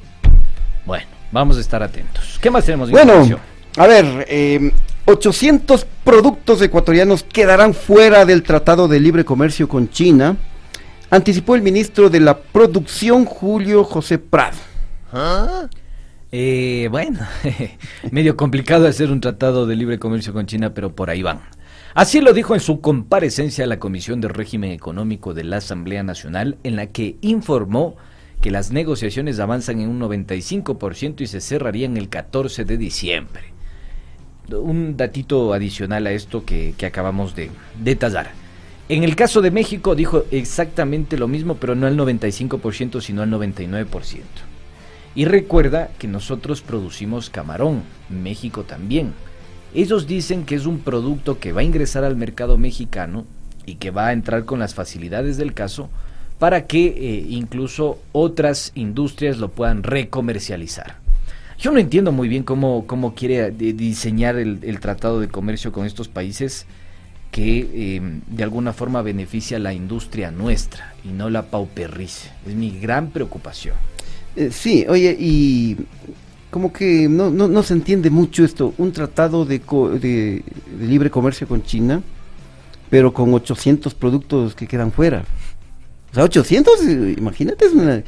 Bueno, 0.84 1.06
vamos 1.30 1.56
a 1.56 1.60
estar 1.60 1.82
atentos. 1.82 2.38
¿Qué 2.40 2.50
más 2.50 2.64
tenemos 2.64 2.88
de 2.88 2.92
Bueno, 2.92 3.38
a 3.76 3.86
ver, 3.86 4.26
eh, 4.28 4.72
800 5.04 5.86
productos 6.04 6.60
ecuatorianos 6.62 7.22
quedarán 7.22 7.74
fuera 7.74 8.24
del 8.24 8.42
Tratado 8.42 8.88
de 8.88 9.00
Libre 9.00 9.24
Comercio 9.24 9.68
con 9.68 9.88
China, 9.90 10.36
anticipó 11.10 11.54
el 11.54 11.62
ministro 11.62 12.10
de 12.10 12.20
la 12.20 12.38
Producción 12.38 13.24
Julio 13.24 13.84
José 13.84 14.18
Prado. 14.18 14.56
Eh, 16.32 16.88
bueno, 16.90 17.20
medio 18.12 18.36
complicado 18.36 18.86
hacer 18.86 19.10
un 19.10 19.20
tratado 19.20 19.66
de 19.66 19.74
libre 19.74 19.98
comercio 19.98 20.32
con 20.32 20.46
China, 20.46 20.72
pero 20.74 20.94
por 20.94 21.10
ahí 21.10 21.22
van. 21.22 21.40
Así 21.94 22.20
lo 22.20 22.32
dijo 22.32 22.54
en 22.54 22.60
su 22.60 22.80
comparecencia 22.80 23.64
a 23.64 23.66
la 23.66 23.80
Comisión 23.80 24.20
de 24.20 24.28
Régimen 24.28 24.70
Económico 24.70 25.34
de 25.34 25.42
la 25.42 25.56
Asamblea 25.56 26.04
Nacional, 26.04 26.56
en 26.62 26.76
la 26.76 26.86
que 26.86 27.16
informó 27.20 27.96
que 28.40 28.52
las 28.52 28.70
negociaciones 28.70 29.40
avanzan 29.40 29.80
en 29.80 29.88
un 29.88 30.00
95% 30.00 31.20
y 31.20 31.26
se 31.26 31.40
cerrarían 31.40 31.96
el 31.96 32.08
14 32.08 32.64
de 32.64 32.76
diciembre. 32.78 33.42
Un 34.50 34.96
datito 34.96 35.52
adicional 35.52 36.06
a 36.06 36.12
esto 36.12 36.44
que, 36.44 36.74
acabamos 36.86 37.34
de 37.34 37.50
detallar. 37.82 38.30
En 38.88 39.02
el 39.02 39.16
caso 39.16 39.40
de 39.40 39.50
México 39.50 39.94
dijo 39.96 40.24
exactamente 40.30 41.18
lo 41.18 41.28
mismo, 41.28 41.56
pero 41.56 41.74
no 41.74 41.86
al 41.86 41.96
95%, 41.96 43.00
sino 43.00 43.22
al 43.22 43.30
99%. 43.30 44.20
Y 45.14 45.24
recuerda 45.24 45.90
que 45.98 46.06
nosotros 46.06 46.62
producimos 46.62 47.30
camarón, 47.30 47.82
México 48.08 48.62
también. 48.62 49.12
Ellos 49.74 50.06
dicen 50.06 50.44
que 50.44 50.54
es 50.54 50.66
un 50.66 50.80
producto 50.80 51.38
que 51.38 51.52
va 51.52 51.60
a 51.60 51.64
ingresar 51.64 52.04
al 52.04 52.16
mercado 52.16 52.58
mexicano 52.58 53.24
y 53.66 53.76
que 53.76 53.90
va 53.90 54.08
a 54.08 54.12
entrar 54.12 54.44
con 54.44 54.58
las 54.58 54.74
facilidades 54.74 55.36
del 55.36 55.54
caso 55.54 55.90
para 56.38 56.66
que 56.66 56.86
eh, 56.86 57.26
incluso 57.28 57.98
otras 58.12 58.72
industrias 58.74 59.38
lo 59.38 59.50
puedan 59.50 59.82
recomercializar. 59.82 60.96
Yo 61.58 61.70
no 61.70 61.78
entiendo 61.78 62.10
muy 62.10 62.28
bien 62.28 62.42
cómo, 62.42 62.86
cómo 62.86 63.14
quiere 63.14 63.46
eh, 63.46 63.52
diseñar 63.52 64.36
el, 64.36 64.80
tratado 64.80 65.20
de 65.20 65.28
comercio 65.28 65.72
con 65.72 65.84
estos 65.84 66.08
países 66.08 66.66
que 67.30 67.68
eh, 67.72 68.20
de 68.26 68.42
alguna 68.42 68.72
forma 68.72 69.02
beneficia 69.02 69.58
a 69.58 69.60
la 69.60 69.74
industria 69.74 70.30
nuestra 70.30 70.94
y 71.04 71.08
no 71.08 71.28
la 71.28 71.42
pauperrice. 71.50 72.30
Es 72.46 72.54
mi 72.54 72.70
gran 72.70 73.10
preocupación. 73.10 73.76
Eh, 74.36 74.50
sí, 74.52 74.86
oye, 74.88 75.16
y 75.18 75.76
como 76.50 76.72
que 76.72 77.08
no, 77.08 77.30
no, 77.30 77.48
no, 77.48 77.62
se 77.62 77.74
entiende 77.74 78.10
mucho 78.10 78.44
esto, 78.44 78.74
un 78.78 78.92
tratado 78.92 79.44
de, 79.44 79.60
co 79.60 79.90
de, 79.90 80.42
de, 80.78 80.86
libre 80.86 81.10
comercio 81.10 81.46
con 81.46 81.62
China, 81.62 82.02
pero 82.88 83.12
con 83.12 83.32
800 83.32 83.94
productos 83.94 84.54
que 84.54 84.66
quedan 84.66 84.92
fuera. 84.92 85.24
O 86.10 86.14
sea, 86.14 86.24
800, 86.24 86.82
imagínate, 87.18 87.68
una, 87.68 88.02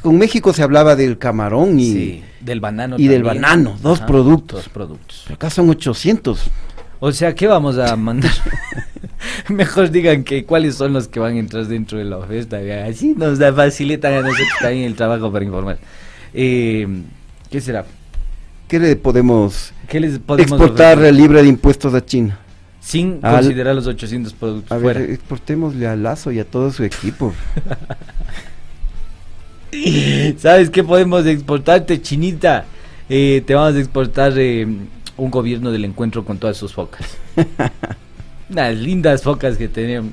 con 0.00 0.16
México 0.16 0.52
se 0.52 0.62
hablaba 0.62 0.94
del 0.94 1.18
camarón 1.18 1.80
y 1.80 1.92
sí, 1.92 2.24
del 2.40 2.60
banano 2.60 2.94
y 2.94 2.98
también. 2.98 3.12
del 3.12 3.22
banano, 3.24 3.76
dos 3.82 3.98
Ajá, 3.98 4.06
productos. 4.06 4.64
Dos 4.64 4.68
productos. 4.68 5.22
Pero 5.24 5.34
acá 5.34 5.50
son 5.50 5.68
800. 5.68 6.50
O 7.00 7.12
sea, 7.12 7.34
¿qué 7.34 7.46
vamos 7.46 7.78
a 7.78 7.94
mandar? 7.96 8.32
Mejor 9.48 9.90
digan 9.90 10.24
que 10.24 10.44
cuáles 10.44 10.74
son 10.74 10.92
los 10.92 11.08
que 11.08 11.20
van 11.20 11.36
a 11.36 11.38
entrar 11.38 11.66
dentro 11.66 11.98
de 11.98 12.04
la 12.04 12.18
oferta. 12.18 12.58
Así 12.86 13.14
nos 13.16 13.38
da 13.38 13.52
facilitan 13.52 14.14
a 14.14 14.20
nosotros 14.20 14.48
también 14.60 14.84
el 14.84 14.94
trabajo 14.94 15.30
para 15.32 15.44
informar. 15.44 15.78
Eh, 16.34 16.86
¿Qué 17.50 17.60
será? 17.60 17.84
¿Qué 18.66 18.78
le 18.78 18.96
podemos, 18.96 19.72
¿Qué 19.88 20.00
les 20.00 20.18
podemos 20.18 20.52
exportar 20.52 20.98
ofrecer? 20.98 21.14
libre 21.14 21.42
de 21.42 21.48
impuestos 21.48 21.94
a 21.94 22.04
China? 22.04 22.38
Sin 22.80 23.20
al, 23.22 23.36
considerar 23.36 23.74
los 23.74 23.86
800 23.86 24.32
productos 24.34 24.72
a 24.72 24.78
fuera. 24.78 25.00
Ver, 25.00 25.10
exportémosle 25.10 25.86
a 25.86 25.96
Lazo 25.96 26.32
y 26.32 26.38
a 26.38 26.44
todo 26.44 26.70
su 26.70 26.84
equipo. 26.84 27.32
¿Sabes 30.38 30.70
qué 30.70 30.82
podemos 30.82 31.24
exportarte, 31.26 32.00
chinita? 32.02 32.64
Eh, 33.08 33.42
te 33.46 33.54
vamos 33.54 33.76
a 33.76 33.78
exportar 33.78 34.32
eh, 34.36 34.66
un 35.18 35.30
gobierno 35.30 35.70
del 35.70 35.84
encuentro 35.84 36.24
con 36.24 36.38
todas 36.38 36.56
sus 36.56 36.72
focas. 36.72 37.18
Unas 38.50 38.74
lindas 38.76 39.22
focas 39.22 39.58
que 39.58 39.68
tenemos. 39.68 40.12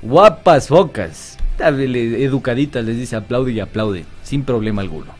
Guapas 0.00 0.68
focas. 0.68 1.36
Educaditas, 1.58 2.84
les 2.84 2.96
dice 2.96 3.16
aplaude 3.16 3.52
y 3.52 3.60
aplaude, 3.60 4.04
sin 4.22 4.44
problema 4.44 4.80
alguno. 4.80 5.12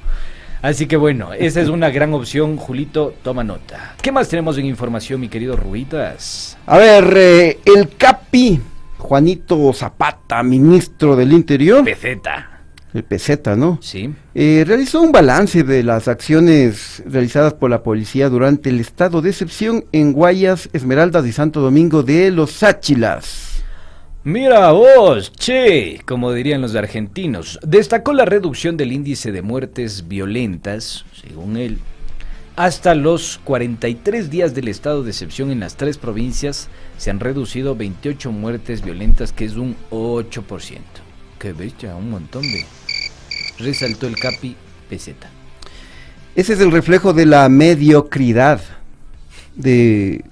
Así 0.63 0.87
que 0.87 0.97
bueno, 0.97 1.33
esa 1.33 1.61
es 1.61 1.69
una 1.69 1.91
gran 1.91 2.15
opción, 2.15 2.57
Julito, 2.57 3.15
toma 3.23 3.45
nota. 3.45 3.95
¿Qué 4.01 4.11
más 4.11 4.29
tenemos 4.29 4.57
en 4.59 4.67
información, 4.67 5.21
mi 5.21 5.29
querido 5.29 5.57
Rubitas? 5.57 6.57
A 6.67 6.79
ver, 6.79 7.13
eh, 7.17 7.59
el 7.65 7.89
CAPI, 7.97 8.61
Juanito 8.99 9.73
Zapata, 9.73 10.43
ministro 10.43 11.15
del 11.15 11.33
Interior. 11.33 11.85
Peseta. 11.85 12.58
El 12.95 13.05
peseta, 13.05 13.55
¿no? 13.55 13.79
Sí. 13.83 14.15
Eh, 14.35 14.65
realizó 14.67 15.03
un 15.03 15.13
balance 15.13 15.63
de 15.63 15.83
las 15.83 16.09
acciones 16.09 17.03
realizadas 17.07 17.55
por 17.55 17.71
la 17.71 17.83
policía 17.83 18.29
durante 18.29 18.71
el 18.71 18.81
estado 18.81 19.21
de 19.21 19.31
excepción 19.31 19.85
en 19.93 20.13
Guayas, 20.13 20.71
Esmeraldas 20.73 21.27
y 21.27 21.33
Santo 21.33 21.61
Domingo 21.61 22.03
de 22.03 22.31
los 22.31 22.63
Áchilas. 22.63 23.63
Mira 24.25 24.73
vos, 24.73 25.33
che, 25.33 26.01
como 26.05 26.33
dirían 26.33 26.61
los 26.61 26.75
argentinos, 26.75 27.59
destacó 27.63 28.13
la 28.13 28.25
reducción 28.25 28.77
del 28.77 28.93
índice 28.93 29.33
de 29.33 29.43
muertes 29.43 30.09
violentas, 30.09 31.05
según 31.23 31.57
él, 31.57 31.79
hasta 32.59 32.97
los 32.97 33.41
43 33.45 34.31
días 34.31 34.53
del 34.53 34.67
estado 34.67 35.05
de 35.05 35.11
excepción 35.11 35.53
en 35.53 35.61
las 35.61 35.77
tres 35.77 35.97
provincias 35.97 36.69
se 36.97 37.11
han 37.11 37.21
reducido 37.21 37.77
28 37.77 38.33
muertes 38.33 38.83
violentas, 38.85 39.33
que 39.33 39.45
es 39.45 39.55
un 39.55 39.77
8%. 39.91 41.08
Qué 41.39 41.53
bestia, 41.53 41.95
un 41.95 42.11
montón 42.11 42.43
de... 42.43 42.65
Resaltó 43.59 44.07
el 44.07 44.17
Capi 44.17 44.57
peseta. 44.89 45.29
Ese 46.35 46.53
es 46.53 46.61
el 46.61 46.71
reflejo 46.71 47.13
de 47.13 47.27
la 47.27 47.49
mediocridad 47.49 48.61
de 49.57 50.25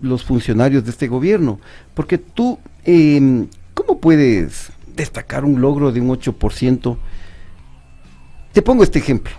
los 0.00 0.24
funcionarios 0.24 0.84
de 0.84 0.90
este 0.90 1.08
gobierno, 1.08 1.60
porque 1.94 2.16
tú, 2.18 2.58
eh, 2.84 3.46
¿cómo 3.74 4.00
puedes 4.00 4.72
destacar 4.96 5.44
un 5.44 5.60
logro 5.60 5.92
de 5.92 6.00
un 6.00 6.08
8%? 6.08 6.96
Te 8.52 8.62
pongo 8.62 8.82
este 8.82 8.98
ejemplo. 8.98 9.32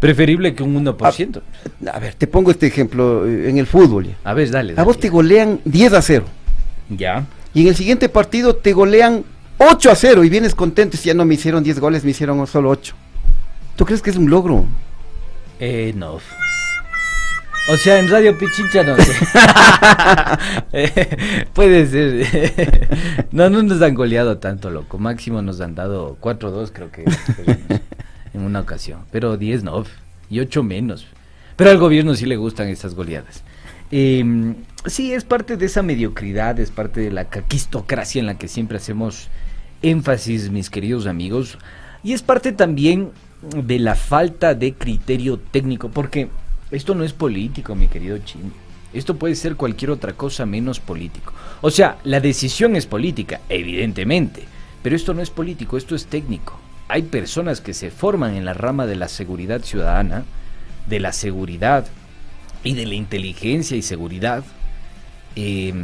Preferible 0.00 0.54
que 0.54 0.62
un 0.62 0.84
1%. 0.84 1.42
A, 1.86 1.90
a 1.90 1.98
ver, 1.98 2.14
te 2.14 2.26
pongo 2.26 2.50
este 2.50 2.66
ejemplo 2.66 3.26
eh, 3.26 3.48
en 3.50 3.58
el 3.58 3.66
fútbol. 3.66 4.06
Ya. 4.06 4.16
A 4.24 4.34
ver, 4.34 4.50
dale, 4.50 4.74
dale. 4.74 4.80
A 4.80 4.84
vos 4.84 5.00
te 5.00 5.08
golean 5.08 5.60
10 5.64 5.92
a 5.94 6.02
0. 6.02 6.24
Ya. 6.90 7.26
Y 7.54 7.62
en 7.62 7.68
el 7.68 7.76
siguiente 7.76 8.08
partido 8.08 8.56
te 8.56 8.72
golean 8.72 9.24
8 9.58 9.90
a 9.90 9.94
0 9.94 10.24
y 10.24 10.30
vienes 10.30 10.54
contento 10.54 10.96
y 10.96 11.04
ya 11.04 11.14
no 11.14 11.24
me 11.24 11.34
hicieron 11.34 11.64
10 11.64 11.80
goles, 11.80 12.04
me 12.04 12.12
hicieron 12.12 12.46
solo 12.46 12.70
8. 12.70 12.94
¿Tú 13.76 13.84
crees 13.84 14.02
que 14.02 14.10
es 14.10 14.16
un 14.16 14.30
logro? 14.30 14.64
Eh, 15.58 15.92
no. 15.96 16.20
O 17.70 17.76
sea, 17.76 17.98
en 17.98 18.08
Radio 18.08 18.36
Pichincha 18.38 18.82
no 18.82 18.96
sé. 18.96 19.12
eh, 20.72 21.46
puede 21.52 21.86
ser. 21.86 23.28
no, 23.32 23.50
no 23.50 23.62
nos 23.62 23.82
han 23.82 23.94
goleado 23.94 24.38
tanto, 24.38 24.70
loco. 24.70 24.98
Máximo 24.98 25.42
nos 25.42 25.60
han 25.60 25.74
dado 25.74 26.16
4-2, 26.20 26.70
creo 26.72 26.90
que 26.90 27.04
en 28.32 28.42
una 28.42 28.60
ocasión. 28.60 29.00
Pero 29.10 29.36
10 29.36 29.64
no. 29.64 29.84
Y 30.30 30.40
8 30.40 30.62
menos. 30.62 31.06
Pero 31.56 31.70
al 31.70 31.78
gobierno 31.78 32.14
sí 32.14 32.26
le 32.26 32.36
gustan 32.36 32.68
estas 32.68 32.94
goleadas. 32.94 33.42
Eh, 33.90 34.54
sí, 34.86 35.12
es 35.12 35.24
parte 35.24 35.56
de 35.56 35.66
esa 35.66 35.82
mediocridad, 35.82 36.58
es 36.60 36.70
parte 36.70 37.00
de 37.00 37.10
la 37.10 37.24
caquistocracia 37.24 38.20
en 38.20 38.26
la 38.26 38.38
que 38.38 38.48
siempre 38.48 38.78
hacemos 38.78 39.28
énfasis, 39.82 40.50
mis 40.50 40.70
queridos 40.70 41.06
amigos. 41.06 41.58
Y 42.02 42.12
es 42.12 42.22
parte 42.22 42.52
también 42.52 43.10
de 43.42 43.78
la 43.78 43.94
falta 43.94 44.54
de 44.54 44.74
criterio 44.74 45.38
técnico, 45.38 45.90
porque 45.90 46.28
esto 46.70 46.94
no 46.94 47.04
es 47.04 47.12
político, 47.12 47.74
mi 47.74 47.88
querido 47.88 48.18
Chin. 48.18 48.52
Esto 48.92 49.16
puede 49.16 49.34
ser 49.34 49.56
cualquier 49.56 49.90
otra 49.90 50.14
cosa 50.14 50.46
menos 50.46 50.80
político. 50.80 51.32
O 51.60 51.70
sea, 51.70 51.98
la 52.04 52.20
decisión 52.20 52.74
es 52.74 52.86
política, 52.86 53.40
evidentemente, 53.48 54.44
pero 54.82 54.96
esto 54.96 55.12
no 55.14 55.22
es 55.22 55.30
político, 55.30 55.76
esto 55.76 55.94
es 55.94 56.06
técnico. 56.06 56.58
Hay 56.88 57.02
personas 57.02 57.60
que 57.60 57.74
se 57.74 57.90
forman 57.90 58.34
en 58.34 58.46
la 58.46 58.54
rama 58.54 58.86
de 58.86 58.96
la 58.96 59.08
seguridad 59.08 59.62
ciudadana, 59.62 60.24
de 60.86 61.00
la 61.00 61.12
seguridad 61.12 61.86
y 62.64 62.74
de 62.74 62.86
la 62.86 62.94
inteligencia 62.94 63.76
y 63.76 63.82
seguridad, 63.82 64.42
eh, 65.36 65.74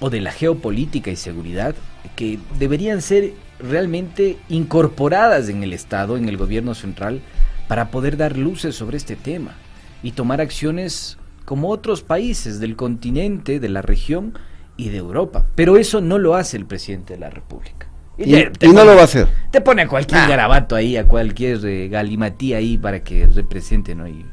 o 0.00 0.10
de 0.10 0.20
la 0.20 0.30
geopolítica 0.30 1.10
y 1.10 1.16
seguridad, 1.16 1.74
que 2.16 2.38
deberían 2.58 3.02
ser 3.02 3.32
realmente 3.58 4.38
incorporadas 4.48 5.48
en 5.48 5.62
el 5.62 5.72
Estado, 5.72 6.16
en 6.16 6.28
el 6.28 6.36
gobierno 6.36 6.74
central, 6.74 7.20
para 7.68 7.90
poder 7.90 8.16
dar 8.16 8.36
luces 8.36 8.74
sobre 8.74 8.96
este 8.96 9.16
tema 9.16 9.54
y 10.02 10.12
tomar 10.12 10.40
acciones 10.40 11.18
como 11.44 11.68
otros 11.68 12.02
países 12.02 12.60
del 12.60 12.76
continente, 12.76 13.60
de 13.60 13.68
la 13.68 13.82
región 13.82 14.34
y 14.76 14.88
de 14.88 14.98
Europa. 14.98 15.46
Pero 15.54 15.76
eso 15.76 16.00
no 16.00 16.18
lo 16.18 16.34
hace 16.34 16.56
el 16.56 16.66
presidente 16.66 17.14
de 17.14 17.20
la 17.20 17.30
República. 17.30 17.88
Y, 18.16 18.34
y, 18.34 18.50
y 18.60 18.68
no 18.68 18.84
lo 18.84 18.94
va 18.94 19.02
a 19.02 19.04
hacer. 19.04 19.28
Te 19.50 19.60
pone 19.60 19.82
a 19.82 19.88
cualquier 19.88 20.28
garabato 20.28 20.76
ahí, 20.76 20.96
a 20.96 21.06
cualquier 21.06 21.64
eh, 21.64 21.88
galimatía 21.88 22.58
ahí 22.58 22.76
para 22.76 23.02
que 23.02 23.26
represente, 23.26 23.94
¿no? 23.94 24.06
Y 24.06 24.26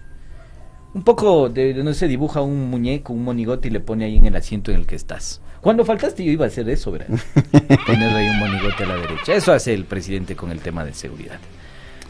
un 0.98 1.04
poco, 1.04 1.48
de, 1.48 1.76
no 1.76 1.94
sé, 1.94 2.08
dibuja 2.08 2.42
un 2.42 2.72
muñeco, 2.72 3.14
un 3.14 3.24
monigote 3.24 3.68
y 3.68 3.72
le 3.72 3.80
pone 3.80 4.06
ahí 4.06 4.18
en 4.18 4.26
el 4.26 4.36
asiento 4.36 4.72
en 4.72 4.78
el 4.78 4.88
que 4.88 4.96
estás. 4.96 5.42
Cuando 5.62 5.86
faltaste 5.86 6.26
yo 6.26 6.32
iba 6.32 6.46
a 6.46 6.48
hacer 6.48 6.68
eso, 6.70 6.92
¿verdad? 6.92 7.08
Ponerle 7.86 8.18
ahí 8.18 8.30
un 8.30 8.40
monigote 8.40 8.84
a 8.84 8.88
la 8.88 8.96
derecha. 8.96 9.36
Eso 9.36 9.54
hace 9.54 9.76
el 9.76 9.86
presidente 9.86 10.36
con 10.36 10.50
el 10.50 10.60
tema 10.60 10.84
de 10.84 10.96
seguridad. 10.96 11.38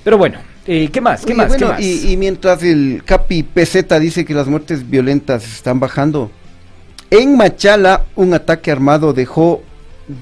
Pero 0.06 0.18
bueno, 0.18 0.40
eh, 0.66 0.88
¿qué 0.90 1.02
más? 1.02 1.26
¿Qué 1.26 1.34
Oye, 1.34 1.36
más? 1.36 1.52
¿Qué 1.52 1.66
bueno, 1.66 1.74
más? 1.74 1.82
Y, 1.82 2.14
y 2.14 2.16
mientras 2.16 2.64
el 2.64 3.04
Capi 3.04 3.44
PZ 3.44 4.00
dice 4.00 4.24
que 4.24 4.34
las 4.34 4.48
muertes 4.48 4.90
violentas 4.90 5.44
están 5.44 5.82
bajando, 5.82 6.32
en 7.10 7.36
Machala 7.36 8.06
un 8.16 8.34
ataque 8.34 8.72
armado 8.72 9.12
dejó 9.12 9.64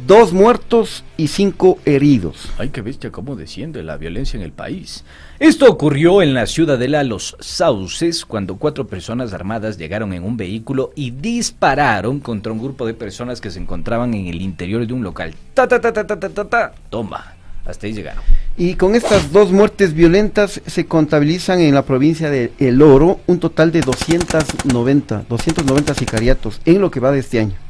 dos 0.08 0.34
muertos 0.34 1.04
y 1.17 1.28
cinco 1.28 1.78
heridos. 1.86 2.50
Ay, 2.58 2.69
qué 2.69 2.82
bestia, 2.82 3.12
cómo 3.12 3.36
desciende 3.36 3.84
la 3.84 3.98
violencia 3.98 4.38
en 4.38 4.43
el 4.43 4.52
país. 4.52 5.04
Esto 5.39 5.69
ocurrió 5.69 6.21
en 6.21 6.34
la 6.34 6.48
ciudadela 6.48 7.04
Los 7.04 7.36
Sauces, 7.39 8.26
cuando 8.26 8.58
cuatro 8.58 8.88
personas 8.88 9.34
armadas 9.34 9.78
llegaron 9.78 10.13
en 10.13 10.24
un 10.24 10.38
vehículo 10.38 10.91
y 10.95 11.12
dispararon 11.12 12.19
contra 12.19 12.52
un 12.52 12.60
grupo 12.60 12.86
de 12.86 12.93
personas 12.93 13.41
que 13.41 13.52
se 13.52 13.60
encontraban 13.60 14.13
en 14.13 14.28
el 14.28 14.41
interior 14.41 14.86
de 14.86 14.93
un 14.93 15.04
local. 15.04 15.34
Ta, 15.54 15.67
ta, 15.67 15.80
ta, 15.80 15.93
ta, 15.93 16.06
ta, 16.06 16.19
ta, 16.19 16.30
ta, 16.30 16.45
ta. 16.45 16.74
Toma, 16.89 17.36
hasta 17.65 17.86
ahí 17.86 17.93
llegaron. 17.93 18.24
Y 18.58 18.76
con 18.76 18.95
estas 18.95 19.32
dos 19.32 19.52
muertes 19.52 19.93
violentas 19.93 20.62
se 20.65 20.86
contabilizan 20.86 21.60
en 21.60 21.76
la 21.76 21.84
provincia 21.84 22.30
de 22.30 22.54
El 22.58 22.82
Oro 22.82 23.19
un 23.28 23.39
total 23.39 23.71
de 23.71 23.82
290, 23.82 25.26
290 25.30 25.93
sicariatos 25.93 26.62
en 26.65 26.82
lo 26.82 26.89
que 26.89 27.02
va 27.02 27.12
de 27.12 27.19
este 27.19 27.39
año 27.39 27.64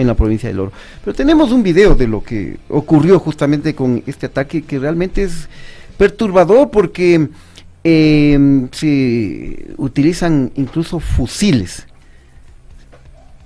en 0.00 0.06
la 0.06 0.14
provincia 0.14 0.48
del 0.48 0.60
Oro. 0.60 0.72
Pero 1.04 1.14
tenemos 1.14 1.52
un 1.52 1.62
video 1.62 1.94
de 1.94 2.06
lo 2.06 2.22
que 2.22 2.56
ocurrió 2.68 3.18
justamente 3.18 3.74
con 3.74 4.02
este 4.06 4.26
ataque 4.26 4.62
que 4.62 4.78
realmente 4.78 5.22
es 5.22 5.48
perturbador 5.96 6.70
porque 6.70 7.28
eh, 7.84 8.68
se 8.72 9.66
utilizan 9.76 10.50
incluso 10.56 11.00
fusiles. 11.00 11.86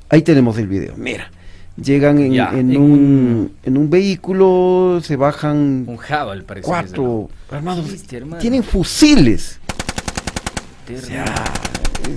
Ahí 0.08 0.22
tenemos 0.22 0.56
el 0.58 0.68
video, 0.68 0.94
mira. 0.96 1.30
Llegan 1.76 2.20
en, 2.20 2.32
Ya, 2.32 2.50
en 2.52 2.70
en 2.70 2.76
un, 2.80 2.90
un- 2.92 3.52
en 3.64 3.76
un 3.76 3.90
vehículo, 3.90 5.00
se 5.02 5.16
bajan 5.16 5.84
Un 5.88 5.96
Jabal, 5.96 6.44
parece. 6.44 6.64
cuatro 6.68 7.28
armados. 7.50 7.86
Triste, 7.88 8.18
hermano. 8.18 8.40
Tienen 8.40 8.62
fusiles. 8.62 9.58
O 10.96 11.00
sea, 11.04 11.24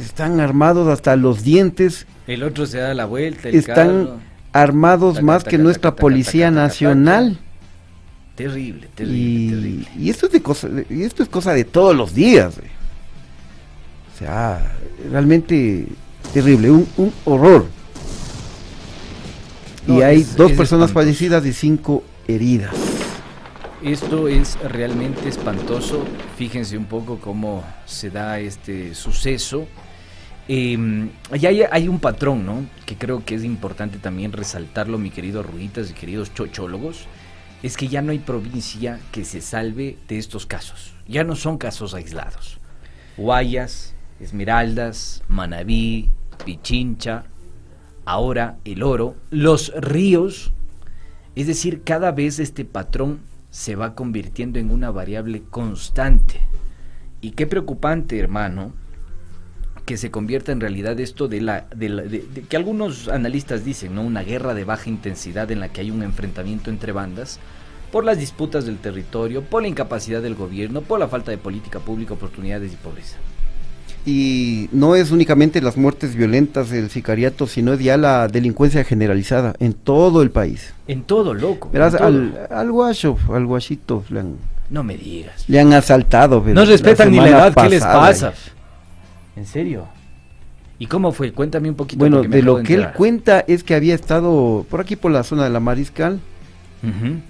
están 0.03 0.39
armados 0.41 0.87
hasta 0.89 1.15
los 1.15 1.41
dientes. 1.43 2.05
El 2.27 2.43
otro 2.43 2.67
se 2.67 2.77
da 2.77 2.93
la 2.93 3.05
vuelta, 3.05 3.49
el 3.49 3.55
Están 3.55 3.75
carro. 4.05 4.19
Armados 4.61 5.21
más 5.21 5.43
que 5.43 5.57
nuestra 5.57 5.95
Policía 5.95 6.51
Nacional. 6.51 7.39
Terrible, 8.35 8.87
terrible, 8.93 9.17
Y, 9.19 9.49
terrible. 9.49 9.87
y 9.97 10.09
esto 10.09 10.25
es 10.27 10.31
de 10.31 10.41
cosa, 10.41 10.67
y 10.89 11.03
esto 11.03 11.23
es 11.23 11.29
cosa 11.29 11.53
de 11.53 11.63
todos 11.63 11.95
los 11.95 12.13
días. 12.13 12.55
güey. 12.57 12.69
O 14.13 14.17
sea, 14.19 14.73
realmente 15.11 15.87
terrible, 16.33 16.69
un, 16.71 16.87
un 16.97 17.13
horror. 17.25 17.65
y 19.87 20.01
hay 20.01 20.21
es- 20.21 20.35
dos 20.35 20.51
es 20.51 20.57
personas 20.57 20.89
espantoso. 20.89 20.93
fallecidas 20.93 21.45
y 21.45 21.53
cinco 21.53 22.03
heridas. 22.27 22.75
Esto 23.83 24.27
es 24.27 24.57
realmente 24.67 25.29
espantoso. 25.29 26.03
Fíjense 26.37 26.77
un 26.77 26.85
poco 26.85 27.19
cómo 27.19 27.63
se 27.85 28.09
da 28.09 28.39
este 28.39 28.93
suceso. 28.95 29.65
Eh, 30.47 31.09
hay 31.31 31.87
un 31.87 31.99
patrón, 31.99 32.45
¿no? 32.45 32.65
Que 32.85 32.95
creo 32.95 33.25
que 33.25 33.35
es 33.35 33.43
importante 33.43 33.97
también 33.97 34.31
resaltarlo, 34.31 34.97
mi 34.97 35.09
querido 35.09 35.43
Ruitas 35.43 35.91
y 35.91 35.93
queridos 35.93 36.33
chochólogos. 36.33 37.05
Es 37.63 37.75
que 37.75 37.87
ya 37.87 38.01
no 38.01 38.11
hay 38.11 38.19
provincia 38.19 38.99
que 39.11 39.25
se 39.25 39.41
salve 39.41 39.97
de 40.07 40.17
estos 40.17 40.45
casos. 40.45 40.93
Ya 41.07 41.23
no 41.23 41.35
son 41.35 41.57
casos 41.57 41.93
aislados. 41.93 42.59
Guayas, 43.17 43.95
Esmeraldas, 44.19 45.23
Manabí, 45.27 46.09
Pichincha, 46.45 47.23
ahora 48.05 48.57
el 48.63 48.83
oro, 48.83 49.15
los 49.31 49.73
ríos. 49.75 50.53
Es 51.35 51.47
decir, 51.47 51.83
cada 51.83 52.11
vez 52.11 52.39
este 52.39 52.63
patrón 52.63 53.19
se 53.49 53.75
va 53.75 53.95
convirtiendo 53.95 54.59
en 54.59 54.71
una 54.71 54.91
variable 54.91 55.43
constante. 55.49 56.41
Y 57.21 57.31
qué 57.31 57.47
preocupante, 57.47 58.19
hermano, 58.19 58.73
que 59.87 59.97
se 59.97 60.11
convierta 60.11 60.51
en 60.51 60.59
realidad 60.59 60.99
esto 60.99 61.27
de 61.27 61.41
la, 61.41 61.65
de 61.75 61.89
la- 61.89 62.03
de- 62.03 62.19
de- 62.31 62.41
que 62.43 62.57
algunos 62.57 63.07
analistas 63.07 63.65
dicen, 63.65 63.95
¿no? 63.95 64.03
Una 64.03 64.21
guerra 64.21 64.53
de 64.53 64.65
baja 64.65 64.89
intensidad 64.89 65.49
en 65.49 65.59
la 65.61 65.69
que 65.69 65.81
hay 65.81 65.89
un 65.89 66.03
enfrentamiento 66.03 66.69
entre 66.69 66.91
bandas 66.91 67.39
por 67.91 68.03
las 68.03 68.19
disputas 68.19 68.65
del 68.65 68.77
territorio, 68.77 69.41
por 69.43 69.61
la 69.63 69.69
incapacidad 69.69 70.21
del 70.21 70.35
gobierno, 70.35 70.81
por 70.81 70.99
la 70.99 71.07
falta 71.07 71.31
de 71.31 71.37
política 71.37 71.79
pública, 71.79 72.13
oportunidades 72.13 72.73
y 72.73 72.75
pobreza. 72.75 73.15
Y 74.05 74.69
no 74.71 74.95
es 74.95 75.11
únicamente 75.11 75.61
las 75.61 75.75
muertes 75.77 76.15
violentas 76.15 76.69
del 76.69 76.89
sicariato, 76.89 77.47
sino 77.47 77.73
es 77.73 77.79
ya 77.79 77.97
la 77.97 78.27
delincuencia 78.27 78.83
generalizada 78.83 79.53
en 79.59 79.73
todo 79.73 80.21
el 80.21 80.31
país. 80.31 80.73
En 80.87 81.03
todo, 81.03 81.33
loco. 81.33 81.69
Verás, 81.71 81.93
todo. 81.97 82.07
al, 82.07 82.47
al 82.49 82.71
guacho, 82.71 83.17
al 83.33 83.45
guachito 83.45 84.03
le 84.09 84.19
han, 84.21 84.35
No 84.69 84.83
me 84.83 84.97
digas. 84.97 85.43
le 85.47 85.59
han 85.59 85.73
asaltado. 85.73 86.41
pero 86.43 86.55
No 86.55 86.65
respetan 86.65 87.11
ni 87.11 87.17
la 87.17 87.29
edad, 87.29 87.53
¿qué 87.55 87.69
les 87.69 87.83
pasa? 87.83 88.33
¿En 89.37 89.45
serio? 89.45 89.85
¿Y 90.79 90.87
cómo 90.87 91.11
fue? 91.11 91.31
Cuéntame 91.31 91.69
un 91.69 91.75
poquito. 91.75 91.99
Bueno, 91.99 92.21
de 92.23 92.41
lo 92.41 92.61
que 92.63 92.73
él 92.75 92.87
cuenta 92.95 93.39
es 93.47 93.63
que 93.63 93.73
había 93.75 93.95
estado 93.95 94.65
por 94.69 94.81
aquí 94.81 94.95
por 94.95 95.11
la 95.11 95.23
zona 95.23 95.43
de 95.45 95.49
la 95.51 95.59
Mariscal 95.59 96.19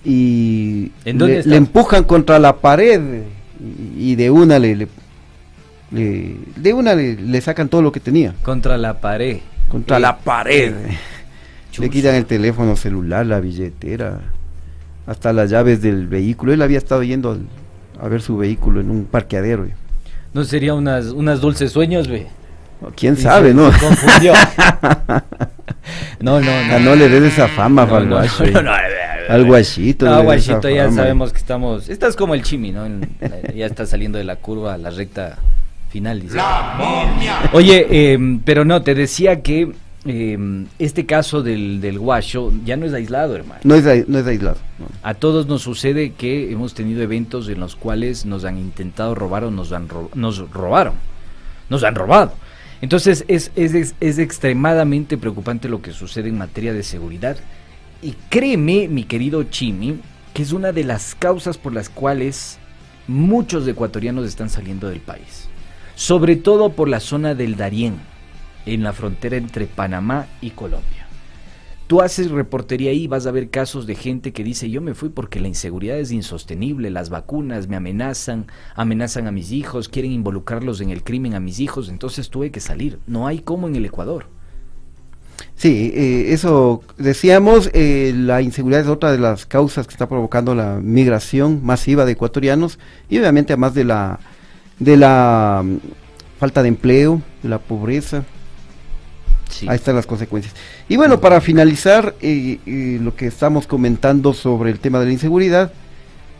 y 0.04 0.92
¿En 1.06 1.18
dónde 1.18 1.44
le, 1.44 1.56
empujan 1.56 2.04
contra 2.04 2.40
la 2.40 2.58
pared 2.58 3.02
y, 3.98 4.12
y 4.12 4.16
de 4.16 4.30
una 4.30 4.60
le, 4.60 4.76
le- 4.76 4.88
le- 5.92 6.36
de 6.58 6.74
una 6.74 6.94
le, 6.96 7.42
sacan 7.42 7.70
todo 7.70 7.82
lo 7.82 7.92
que 7.92 8.00
tenía 8.00 8.34
Contra 8.44 8.78
la 8.78 9.00
pared. 9.00 9.38
contra 9.70 9.98
Eh, 9.98 10.00
la 10.02 10.18
pared. 10.18 10.74
eh, 10.76 10.98
Le 11.80 11.90
quitan 11.90 12.16
el 12.16 12.26
teléfono 12.26 12.76
celular, 12.76 13.26
la 13.26 13.40
billetera, 13.40 14.20
hasta 15.06 15.32
las 15.32 15.50
llaves 15.50 15.82
del 15.82 16.08
vehículo. 16.08 16.52
Él 16.54 16.62
había 16.62 16.78
estado 16.80 17.04
yendo 17.04 17.32
al- 17.32 17.48
a 18.02 18.08
ver 18.10 18.22
su 18.22 18.36
vehículo 18.38 18.82
en 18.82 18.90
un 18.92 19.06
parqueadero. 19.06 19.68
No 20.38 20.44
sería 20.44 20.76
unas, 20.76 21.06
unas 21.08 21.42
dulces 21.42 21.72
sueños, 21.72 22.08
ve. 22.08 22.28
¿Quién 22.96 23.16
Y 23.16 23.18
sabe, 23.18 23.48
se- 23.50 23.54
no? 23.56 23.72
se 23.74 23.80
confundió. 23.80 24.34
no, 26.20 26.40
no, 26.42 26.52
Ah, 26.52 26.78
no. 26.80 26.80
no 26.80 26.96
le 26.96 27.10
des 27.10 27.34
esa 27.34 27.48
fama 27.48 27.88
No, 27.88 27.96
al 27.96 28.08
no, 28.10 28.20
no, 28.22 28.26
no, 28.28 28.52
no, 28.52 28.62
no, 28.62 28.72
Al 29.30 29.46
guachito. 29.46 30.06
No, 30.06 30.12
esa 30.18 30.22
guachito, 30.24 30.70
ya 30.70 30.86
fama. 30.86 30.96
sabemos 30.96 31.32
que 31.32 31.40
estamos. 31.40 31.90
Estás 31.90 32.16
como 32.16 32.36
el 32.36 32.44
chimi, 32.44 32.72
¿no? 32.72 32.86
En- 32.86 33.10
eh, 33.20 33.54
ya 33.56 33.66
está 33.66 33.88
saliendo 33.88 34.20
de 34.20 34.26
la 34.26 34.36
curva 34.36 34.76
a 34.76 34.78
la 34.78 34.92
recta 34.92 35.40
final, 35.90 36.22
dice. 36.22 36.38
Oye, 37.54 37.88
eh, 37.90 38.40
pero 38.46 38.64
no, 38.64 38.84
te 38.84 38.94
decía 38.94 39.42
que 39.42 39.72
eh, 40.08 40.66
este 40.80 41.06
caso 41.06 41.44
del, 41.44 41.82
del 41.82 42.00
guacho 42.00 42.52
ya 42.66 42.76
no 42.78 42.86
es 42.86 42.94
aislado, 42.94 43.36
hermano. 43.36 43.62
No 43.64 43.76
es, 43.76 44.08
no 44.08 44.20
es 44.20 44.26
aislado. 44.28 44.58
no. 44.80 44.88
A 45.04 45.14
todos 45.14 45.48
nos 45.48 45.62
sucede 45.62 46.14
que 46.14 46.52
hemos 46.52 46.74
tenido 46.74 47.02
eventos 47.02 47.50
en 47.50 47.60
los 47.60 47.76
cuales 47.76 48.26
nos 48.26 48.46
han 48.46 48.58
intentado 48.58 49.14
robar 49.16 49.44
o 49.44 49.52
nos, 49.52 49.72
han 49.74 49.90
ro- 49.90 50.10
nos 50.16 50.50
robaron. 50.52 50.94
Nos 51.70 51.84
han 51.84 51.96
robado. 51.96 52.34
Entonces 52.82 53.26
es, 53.28 53.52
es, 53.56 53.74
es- 53.74 53.96
es 54.00 54.18
extremadamente 54.20 55.18
preocupante 55.18 55.68
lo 55.70 55.82
que 55.82 55.92
sucede 55.92 56.30
en 56.30 56.38
materia 56.38 56.74
de 56.74 56.84
seguridad. 56.84 57.38
Y 58.02 58.14
créeme, 58.30 58.88
mi 58.88 59.04
querido 59.04 59.44
Chimi, 59.44 60.00
que 60.34 60.44
es 60.44 60.52
una 60.52 60.72
de 60.72 60.84
las 60.84 61.16
causas 61.16 61.58
por 61.58 61.74
las 61.74 61.90
cuales 61.90 62.60
muchos 63.08 63.68
ecuatorianos 63.68 64.26
están 64.28 64.50
saliendo 64.50 64.88
del 64.90 65.00
país. 65.00 65.48
Sobre 65.96 66.36
todo 66.36 66.70
por 66.74 66.88
la 66.90 67.00
zona 67.00 67.34
del 67.34 67.56
Darién, 67.56 67.96
en 68.68 68.84
la 68.84 68.94
frontera 68.94 69.38
entre 69.38 69.66
Panamá 69.66 70.28
y 70.42 70.52
Colombia. 70.52 71.08
Tú 71.88 72.02
haces 72.02 72.30
reportería 72.30 72.92
ahí, 72.92 73.08
vas 73.08 73.26
a 73.28 73.32
ver 73.32 73.50
casos 73.50 73.88
de 73.88 73.96
gente 73.96 74.34
que 74.34 74.44
dice, 74.44 74.70
yo 74.70 74.82
me 74.82 74.94
fui 74.94 75.08
porque 75.08 75.40
la 75.40 75.48
inseguridad 75.48 75.98
es 75.98 76.12
insostenible, 76.12 76.90
las 76.90 77.10
vacunas 77.10 77.70
me 77.70 77.78
amenazan, 77.78 78.48
amenazan 78.76 79.26
a 79.26 79.32
mis 79.32 79.54
hijos, 79.54 79.88
quieren 79.88 80.12
involucrarlos 80.12 80.82
en 80.82 80.90
el 80.90 81.02
crimen 81.02 81.34
a 81.34 81.40
mis 81.40 81.62
hijos, 81.62 81.88
entonces 81.88 82.30
tuve 82.30 82.52
que 82.52 82.60
salir. 82.60 83.00
No 83.08 83.26
hay 83.26 83.40
como 83.40 83.70
en 83.70 83.78
el 83.78 83.86
Ecuador. 83.86 84.26
Sí, 85.56 85.94
eh, 85.96 86.34
eso 86.34 86.84
decíamos, 86.98 87.72
eh, 87.74 88.14
la 88.16 88.42
inseguridad 88.42 88.82
es 88.82 88.88
otra 88.88 89.14
de 89.14 89.20
las 89.20 89.46
causas 89.46 89.88
que 89.88 89.94
está 89.94 90.10
provocando 90.10 90.54
la 90.56 90.80
migración 90.82 91.64
masiva 91.64 92.04
de 92.04 92.12
ecuatorianos 92.12 92.80
y 93.10 93.18
obviamente 93.18 93.54
además 93.54 93.74
de 93.74 93.86
la 93.86 94.20
de 94.78 94.98
la 94.98 95.64
mm, 95.64 95.78
falta 96.40 96.62
de 96.62 96.68
empleo, 96.68 97.22
de 97.42 97.50
la 97.50 97.60
pobreza, 97.60 98.26
Sí. 99.50 99.68
ahí 99.70 99.76
están 99.76 99.96
las 99.96 100.06
consecuencias. 100.06 100.54
Y 100.90 100.98
bueno, 100.98 101.20
para 101.20 101.42
finalizar 101.42 102.16
eh, 102.22 102.60
eh, 102.66 103.00
lo 103.02 103.16
que 103.16 103.28
estamos 103.28 103.68
comentando 103.68 104.34
sobre 104.34 104.72
el 104.72 104.80
tema 104.80 105.00
de 105.00 105.06
la 105.08 105.12
inseguridad, 105.12 105.72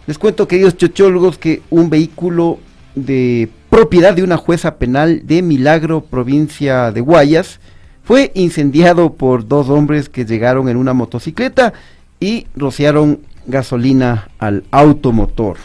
les 0.06 0.18
cuento, 0.18 0.48
queridos 0.48 0.78
chochólogos, 0.78 1.38
que 1.38 1.62
un 1.70 1.90
vehículo 1.90 2.60
de 2.96 3.50
propiedad 3.70 4.14
de 4.14 4.24
una 4.24 4.38
jueza 4.38 4.76
penal 4.76 5.28
de 5.28 5.42
Milagro, 5.42 6.02
provincia 6.02 6.92
de 6.92 7.02
Guayas, 7.02 7.60
fue 8.04 8.32
incendiado 8.36 9.14
por 9.14 9.48
dos 9.48 9.70
hombres 9.70 10.08
que 10.08 10.26
llegaron 10.26 10.70
en 10.70 10.78
una 10.78 10.94
motocicleta 10.94 11.74
y 12.22 12.48
rociaron 12.56 13.20
gasolina 13.48 14.30
al 14.40 14.64
automotor. 14.72 15.58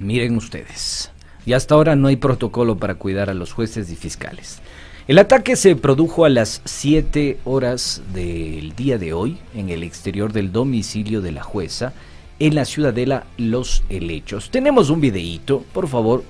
Miren 0.00 0.36
ustedes, 0.36 1.12
y 1.46 1.52
hasta 1.52 1.74
ahora 1.76 1.94
no 1.94 2.08
hay 2.08 2.16
protocolo 2.16 2.76
para 2.78 2.96
cuidar 2.96 3.30
a 3.30 3.34
los 3.34 3.52
jueces 3.52 3.90
y 3.90 3.96
fiscales. 3.96 4.60
El 5.06 5.18
ataque 5.18 5.54
se 5.56 5.76
produjo 5.76 6.24
a 6.24 6.30
las 6.30 6.62
7 6.64 7.36
horas 7.44 8.00
del 8.14 8.74
día 8.74 8.96
de 8.96 9.12
hoy 9.12 9.36
en 9.54 9.68
el 9.68 9.82
exterior 9.82 10.32
del 10.32 10.50
domicilio 10.50 11.20
de 11.20 11.30
la 11.30 11.42
jueza 11.42 11.92
en 12.38 12.54
la 12.54 12.64
ciudadela 12.64 13.26
Los 13.36 13.84
Helechos. 13.90 14.48
Tenemos 14.48 14.88
un 14.88 15.02
videíto, 15.02 15.62
por 15.74 15.88
favor, 15.88 16.24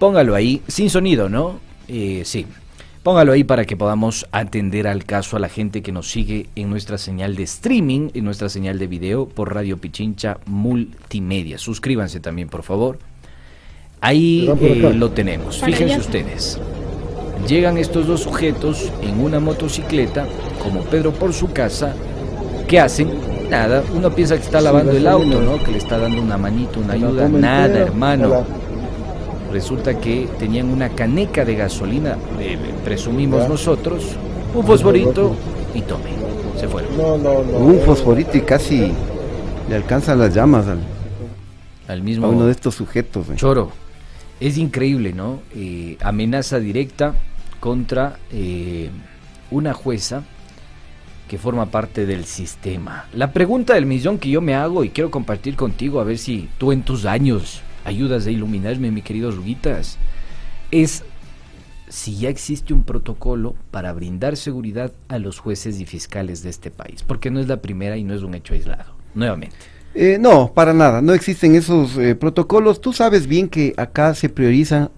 póngalo 0.00 0.34
ahí, 0.34 0.60
sin 0.66 0.90
sonido, 0.90 1.28
¿no? 1.28 1.60
Eh, 1.86 2.22
sí, 2.24 2.46
póngalo 3.04 3.30
ahí 3.30 3.44
para 3.44 3.64
que 3.64 3.76
podamos 3.76 4.26
atender 4.32 4.88
al 4.88 5.04
caso 5.04 5.36
a 5.36 5.40
la 5.40 5.48
gente 5.48 5.80
que 5.80 5.92
nos 5.92 6.10
sigue 6.10 6.48
en 6.56 6.68
nuestra 6.68 6.98
señal 6.98 7.36
de 7.36 7.44
streaming, 7.44 8.10
en 8.12 8.24
nuestra 8.24 8.48
señal 8.48 8.80
de 8.80 8.88
video 8.88 9.28
por 9.28 9.54
Radio 9.54 9.76
Pichincha 9.78 10.38
Multimedia. 10.46 11.58
Suscríbanse 11.58 12.18
también, 12.18 12.48
por 12.48 12.64
favor. 12.64 12.98
Ahí 14.00 14.50
eh, 14.60 14.92
lo 14.96 15.12
tenemos. 15.12 15.62
Fíjense 15.62 15.98
ustedes. 15.98 16.58
Llegan 17.48 17.78
estos 17.78 18.06
dos 18.06 18.20
sujetos 18.22 18.90
en 19.02 19.20
una 19.20 19.38
motocicleta, 19.40 20.26
como 20.62 20.80
Pedro 20.82 21.12
por 21.12 21.32
su 21.32 21.52
casa. 21.52 21.94
¿Qué 22.66 22.80
hacen? 22.80 23.10
Nada. 23.50 23.82
Uno 23.94 24.10
piensa 24.10 24.36
que 24.36 24.42
está 24.42 24.60
lavando 24.60 24.92
el 24.92 25.06
auto, 25.06 25.40
¿no? 25.40 25.62
Que 25.62 25.70
le 25.70 25.78
está 25.78 25.98
dando 25.98 26.20
una 26.20 26.36
manito, 26.36 26.80
una 26.80 26.94
ayuda. 26.94 27.28
Nada, 27.28 27.78
hermano. 27.78 28.44
Resulta 29.52 29.98
que 30.00 30.28
tenían 30.38 30.68
una 30.70 30.88
caneca 30.88 31.44
de 31.44 31.54
gasolina, 31.54 32.16
eh, 32.40 32.58
presumimos 32.84 33.48
nosotros, 33.48 34.02
un 34.54 34.64
fosforito 34.66 35.36
y 35.72 35.82
tome. 35.82 36.10
Se 36.58 36.66
fueron. 36.66 36.90
Un 37.54 37.78
fosforito 37.84 38.36
y 38.36 38.40
casi 38.40 38.92
le 39.68 39.76
alcanzan 39.76 40.18
las 40.18 40.34
llamas 40.34 40.66
al, 40.66 40.78
al 41.86 42.02
mismo. 42.02 42.26
a 42.26 42.30
uno 42.30 42.46
de 42.46 42.52
estos 42.52 42.74
sujetos. 42.74 43.28
eh. 43.28 43.34
Choro. 43.36 43.70
Es 44.40 44.58
increíble, 44.58 45.12
¿no? 45.12 45.40
Eh, 45.54 45.96
amenaza 46.02 46.58
directa 46.58 47.14
contra 47.60 48.18
eh, 48.30 48.90
una 49.50 49.72
jueza 49.72 50.24
que 51.28 51.38
forma 51.38 51.66
parte 51.66 52.06
del 52.06 52.24
sistema. 52.24 53.06
La 53.12 53.32
pregunta 53.32 53.74
del 53.74 53.86
millón 53.86 54.18
que 54.18 54.30
yo 54.30 54.40
me 54.40 54.54
hago 54.54 54.84
y 54.84 54.90
quiero 54.90 55.10
compartir 55.10 55.56
contigo, 55.56 56.00
a 56.00 56.04
ver 56.04 56.18
si 56.18 56.48
tú 56.58 56.72
en 56.72 56.82
tus 56.82 57.04
años 57.04 57.62
ayudas 57.84 58.26
a 58.26 58.30
iluminarme, 58.30 58.90
mi 58.90 59.02
querido 59.02 59.30
Ruguitas, 59.30 59.98
es 60.70 61.04
si 61.88 62.16
ya 62.16 62.28
existe 62.28 62.74
un 62.74 62.84
protocolo 62.84 63.54
para 63.70 63.92
brindar 63.92 64.36
seguridad 64.36 64.92
a 65.08 65.18
los 65.18 65.38
jueces 65.38 65.80
y 65.80 65.86
fiscales 65.86 66.42
de 66.42 66.50
este 66.50 66.70
país, 66.70 67.02
porque 67.02 67.30
no 67.30 67.40
es 67.40 67.48
la 67.48 67.62
primera 67.62 67.96
y 67.96 68.04
no 68.04 68.14
es 68.14 68.22
un 68.22 68.34
hecho 68.34 68.54
aislado. 68.54 68.92
Nuevamente. 69.14 69.56
Eh, 69.98 70.18
no, 70.20 70.52
para 70.52 70.74
nada, 70.74 71.00
no 71.00 71.14
existen 71.14 71.54
esos 71.54 71.96
eh, 71.96 72.14
protocolos. 72.14 72.80
Tú 72.82 72.92
sabes 72.92 73.26
bien 73.26 73.48
que 73.48 73.72
acá 73.78 74.14
se 74.14 74.28
prioriza 74.28 74.90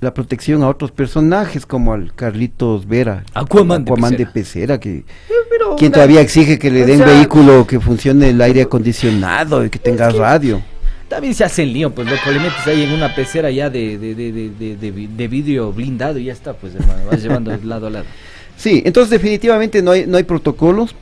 la 0.00 0.14
protección 0.14 0.62
a 0.62 0.68
otros 0.68 0.92
personajes 0.92 1.66
como 1.66 1.92
al 1.92 2.14
Carlitos 2.14 2.86
Vera, 2.86 3.24
Aquaman 3.34 3.84
de 3.84 3.90
Aquaman 3.90 4.10
de 4.12 4.26
Pecera. 4.26 4.78
Pecera, 4.78 4.80
que 4.80 5.04
pero 5.50 5.74
quien 5.76 5.88
una- 5.88 5.94
todavía 5.94 6.20
exige 6.20 6.58
que 6.58 6.70
le 6.70 6.84
den 6.86 6.98
sea, 6.98 7.06
vehículo 7.06 7.66
que 7.66 7.80
funcione 7.80 8.28
el 8.30 8.40
aire 8.40 8.62
acondicionado 8.62 9.64
y 9.64 9.70
que 9.70 9.78
tenga 9.78 10.10
radio. 10.10 10.60
También 11.08 11.34
se 11.34 11.44
hace 11.44 11.62
el 11.62 11.72
lío, 11.72 11.92
pues 11.94 12.08
loco, 12.10 12.30
le 12.30 12.38
metes 12.40 12.66
ahí 12.66 12.82
en 12.82 12.92
una 12.92 13.14
pecera 13.14 13.50
ya 13.50 13.70
de, 13.70 13.96
de, 13.96 14.14
de, 14.14 14.32
de, 14.32 14.50
de- 14.50 14.76
de 14.76 14.90
vi- 14.90 15.06
de 15.06 15.28
vidrio 15.28 15.72
blindado 15.72 16.18
y 16.18 16.24
ya 16.24 16.32
está, 16.32 16.52
pues 16.52 16.74
hermano, 16.74 17.00
vas 17.10 17.22
llevando 17.22 17.50
de 17.50 17.64
lado 17.64 17.86
a 17.88 17.90
lado. 17.90 18.04
Sí, 18.58 18.82
entonces 18.86 19.10
definitivamente 19.10 19.82
no 19.82 19.90
hay, 19.90 20.06
no 20.06 20.16
hay 20.16 20.22
protocolos. 20.24 20.94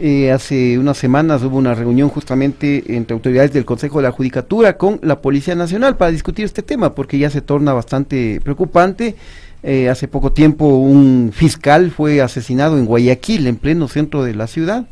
Eh, 0.00 0.30
hace 0.30 0.78
unas 0.78 0.96
semanas 0.96 1.42
hubo 1.42 1.56
una 1.56 1.74
reunión 1.74 2.08
justamente 2.08 2.94
entre 2.94 3.14
autoridades 3.14 3.52
del 3.52 3.64
Consejo 3.64 3.98
de 3.98 4.04
la 4.04 4.12
Judicatura 4.12 4.76
con 4.76 5.00
la 5.02 5.20
Policía 5.20 5.56
Nacional 5.56 5.96
para 5.96 6.12
discutir 6.12 6.44
este 6.44 6.62
tema, 6.62 6.94
porque 6.94 7.18
ya 7.18 7.30
se 7.30 7.40
torna 7.40 7.72
bastante 7.72 8.40
preocupante. 8.44 9.16
Eh, 9.64 9.88
hace 9.88 10.06
poco 10.06 10.30
tiempo 10.30 10.66
un 10.66 11.32
fiscal 11.34 11.90
fue 11.90 12.20
asesinado 12.20 12.78
en 12.78 12.86
Guayaquil, 12.86 13.48
en 13.48 13.56
pleno 13.56 13.88
centro 13.88 14.22
de 14.22 14.36
la 14.36 14.46
ciudad. 14.46 14.86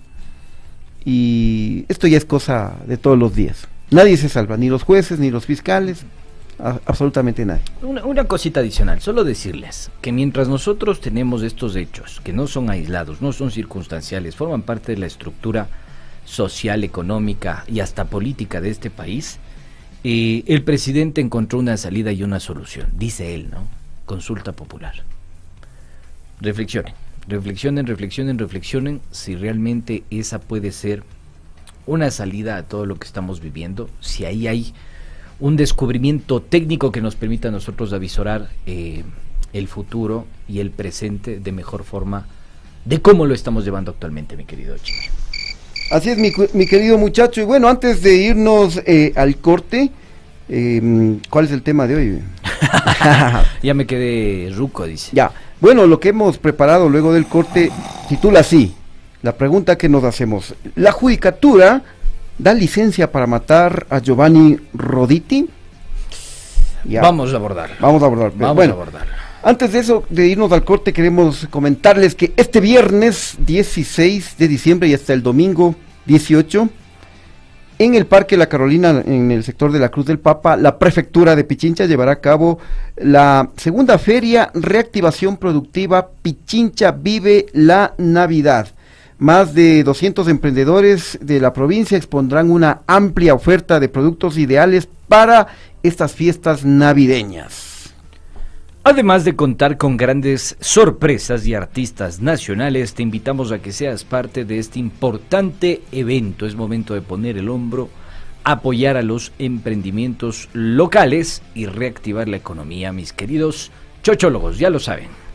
Y 1.05 1.85
esto 1.88 2.09
ya 2.09 2.16
es 2.16 2.25
cosa 2.25 2.75
de 2.88 2.97
todos 2.97 3.16
los 3.16 3.33
días. 3.33 3.69
Nadie 3.92 4.16
se 4.16 4.29
salva, 4.29 4.57
ni 4.57 4.69
los 4.69 4.83
jueces, 4.83 5.21
ni 5.21 5.31
los 5.31 5.47
fiscales, 5.47 6.05
absolutamente 6.59 7.45
nadie. 7.45 7.62
Una, 7.83 8.05
una 8.05 8.25
cosita 8.25 8.61
adicional, 8.61 9.01
solo 9.01 9.25
decirles 9.25 9.90
que 10.01 10.12
mientras 10.12 10.49
nosotros 10.49 11.01
tenemos 11.01 11.42
estos 11.42 11.77
hechos, 11.77 12.21
que 12.25 12.33
no 12.33 12.47
son 12.47 12.71
aislados, 12.71 13.21
no 13.21 13.33
son 13.33 13.51
circunstanciales, 13.51 14.37
forman 14.37 14.62
parte 14.62 14.92
de 14.92 14.99
la 14.99 15.07
estructura 15.07 15.69
social, 16.25 16.85
económica 16.85 17.64
y 17.69 17.81
hasta 17.81 18.07
política 18.07 18.61
de 18.61 18.71
este 18.71 18.90
país, 18.90 19.38
eh, 20.05 20.45
el 20.47 20.62
presidente 20.62 21.21
encontró 21.21 21.59
una 21.59 21.77
salida 21.77 22.12
y 22.12 22.23
una 22.23 22.40
solución, 22.40 22.88
dice 22.97 23.35
él, 23.35 23.51
¿no? 23.51 23.66
Consulta 24.05 24.53
popular. 24.53 24.95
Reflexionen, 26.40 26.95
reflexionen, 27.29 27.87
reflexionen, 27.87 28.38
reflexionen 28.38 29.01
si 29.11 29.37
realmente 29.37 30.05
esa 30.11 30.38
puede 30.38 30.71
ser 30.71 31.03
una 31.87 32.11
salida 32.11 32.57
a 32.57 32.62
todo 32.64 32.85
lo 32.85 32.97
que 32.97 33.07
estamos 33.07 33.40
viviendo, 33.40 33.88
si 34.01 34.25
ahí 34.25 34.47
hay 34.49 34.75
un 35.40 35.57
descubrimiento 35.57 36.40
técnico 36.40 36.92
que 36.92 37.01
nos 37.01 37.16
permita 37.16 37.49
a 37.49 37.51
nosotros 37.51 37.92
avisorar 37.92 38.49
eh, 38.66 39.05
el 39.53 39.68
futuro 39.68 40.27
y 40.49 40.61
el 40.61 40.70
presente 40.70 41.40
de 41.40 41.53
mejor 41.53 41.85
forma 41.85 42.27
de 42.85 43.01
cómo 43.03 43.27
lo 43.27 43.35
estamos 43.35 43.64
llevando 43.64 43.90
actualmente, 43.90 44.37
mi 44.37 44.44
querido 44.44 44.77
Chimi. 44.79 44.99
Así 45.90 46.11
es, 46.11 46.18
mi, 46.18 46.33
mi 46.55 46.66
querido 46.66 46.99
muchacho. 46.99 47.40
Y 47.40 47.44
bueno, 47.44 47.68
antes 47.68 48.03
de 48.03 48.16
irnos 48.16 48.81
eh, 48.87 49.12
al 49.16 49.37
corte, 49.37 49.90
eh, 50.49 51.18
¿cuál 51.31 51.44
es 51.44 51.53
el 51.53 51.62
tema 51.62 51.87
de 51.87 51.96
hoy? 51.96 52.22
Ya 53.62 53.75
me 53.75 53.87
quedé 53.87 54.51
ruco, 54.55 54.85
dice. 54.85 55.11
ya, 55.12 55.31
bueno, 55.61 55.87
lo 55.87 56.01
que 56.01 56.09
hemos 56.09 56.38
preparado 56.38 56.88
luego 56.88 57.12
del 57.12 57.27
corte 57.27 57.70
titula 58.09 58.40
así, 58.40 58.75
la 59.22 59.37
pregunta 59.37 59.77
que 59.77 59.88
nos 59.88 60.03
hacemos. 60.05 60.55
¿La 60.75 60.92
judicatura 60.92 61.83
da 62.38 62.55
licencia 62.55 63.11
para 63.11 63.27
matar 63.27 63.87
a 63.90 63.99
Giovanni 64.01 64.59
Roditi? 64.75 65.49
Ya, 66.85 67.01
Vamos 67.03 67.33
a 67.33 67.37
abordar. 67.37 67.70
vamos 67.81 68.03
a 68.03 68.07
abordar. 68.07 68.33
Vamos 68.37 68.57
bueno, 68.57 68.72
a 68.72 68.77
abordar. 68.77 69.07
Antes 69.42 69.72
de 69.72 69.79
eso, 69.81 70.05
de 70.09 70.27
irnos 70.27 70.53
al 70.53 70.64
corte, 70.64 70.92
queremos 70.92 71.46
comentarles 71.51 72.14
que 72.14 72.33
este 72.37 72.61
viernes 72.61 73.37
16 73.38 74.37
de 74.38 74.49
diciembre 74.49 74.88
y 74.88 74.94
hasta 74.94 75.12
el 75.12 75.22
domingo 75.22 75.75
18, 76.07 76.68
en 77.79 77.94
el 77.94 78.07
Parque 78.07 78.37
La 78.37 78.49
Carolina, 78.49 79.03
en 79.05 79.31
el 79.31 79.44
sector 79.44 79.70
de 79.70 79.79
la 79.79 79.90
Cruz 79.90 80.07
del 80.07 80.18
Papa, 80.18 80.57
la 80.57 80.79
prefectura 80.79 81.37
de 81.37 81.44
Pichincha 81.44 81.85
llevará 81.87 82.12
a 82.12 82.20
cabo 82.20 82.59
la 82.96 83.51
segunda 83.57 83.99
feria 83.99 84.51
Reactivación 84.55 85.37
Productiva 85.37 86.09
Pichincha 86.22 86.92
Vive 86.92 87.46
la 87.53 87.94
Navidad. 87.99 88.68
Más 89.18 89.55
de 89.55 89.83
200 89.83 90.29
emprendedores 90.29 91.18
de 91.22 91.40
la 91.40 91.55
provincia 91.55 91.96
expondrán 91.96 92.50
una 92.50 92.83
amplia 92.87 93.33
oferta 93.33 93.81
de 93.81 93.88
productos 93.88 94.37
ideales 94.37 94.88
para 95.09 95.46
estas 95.83 96.12
fiestas 96.12 96.66
navideñas. 96.66 97.94
Además 98.85 99.24
de 99.24 99.35
contar 99.35 99.79
con 99.79 99.96
grandes 99.96 100.57
sorpresas 100.61 101.46
y 101.46 101.55
artistas 101.55 102.20
nacionales, 102.20 102.92
te 102.92 103.02
invitamos 103.02 103.52
a 103.52 103.59
que 103.61 103.72
seas 103.72 104.05
parte 104.05 104.44
de 104.44 104.59
este 104.59 104.79
importante 104.79 105.81
evento. 105.92 106.44
Es 106.44 106.55
momento 106.55 106.92
de 106.92 107.00
poner 107.00 107.38
el 107.38 107.48
hombro, 107.48 107.88
apoyar 108.44 108.98
a 108.98 109.02
los 109.02 109.33
emprendimientos 109.38 110.50
locales 110.52 111.42
y 111.55 111.64
reactivar 111.64 112.29
la 112.29 112.37
economía, 112.37 112.92
mis 112.92 113.14
queridos 113.14 113.72
chochólogos, 114.02 114.59
ya 114.59 114.68
lo 114.68 114.79
saben. 114.79 115.26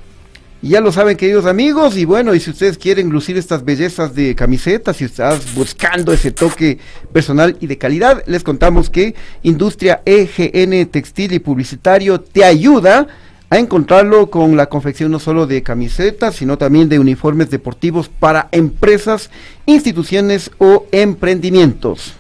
Ya 0.64 0.80
lo 0.80 0.92
saben, 0.92 1.18
queridos 1.18 1.48
amigos, 1.48 1.98
y 1.98 2.06
bueno, 2.06 2.36
y 2.36 2.40
si 2.40 2.52
ustedes 2.52 2.78
quieren 2.78 3.10
lucir 3.10 3.36
estas 3.36 3.66
bellezas 3.66 4.14
de 4.14 4.36
camisetas, 4.36 4.98
si 4.98 5.06
estás 5.06 5.56
buscando 5.56 6.14
ese 6.14 6.30
toque 6.30 6.78
personal 7.12 7.58
y 7.60 7.66
de 7.66 7.80
calidad, 7.80 8.22
les 8.28 8.44
contamos 8.44 8.92
que 8.92 9.16
Industria 9.42 10.04
EGN 10.06 10.86
Textil 10.86 11.34
y 11.34 11.40
Publicitario 11.40 12.22
te 12.22 12.44
ayuda 12.44 13.08
a 13.50 13.58
encontrarlo 13.58 14.30
con 14.30 14.56
la 14.56 14.68
confección 14.68 15.10
no 15.10 15.18
solo 15.18 15.48
de 15.48 15.64
camisetas, 15.64 16.36
sino 16.36 16.60
también 16.60 16.90
de 16.90 17.00
uniformes 17.00 17.50
deportivos 17.50 18.08
para 18.08 18.48
empresas, 18.52 19.32
instituciones 19.66 20.52
o 20.60 20.86
emprendimientos. 20.92 22.14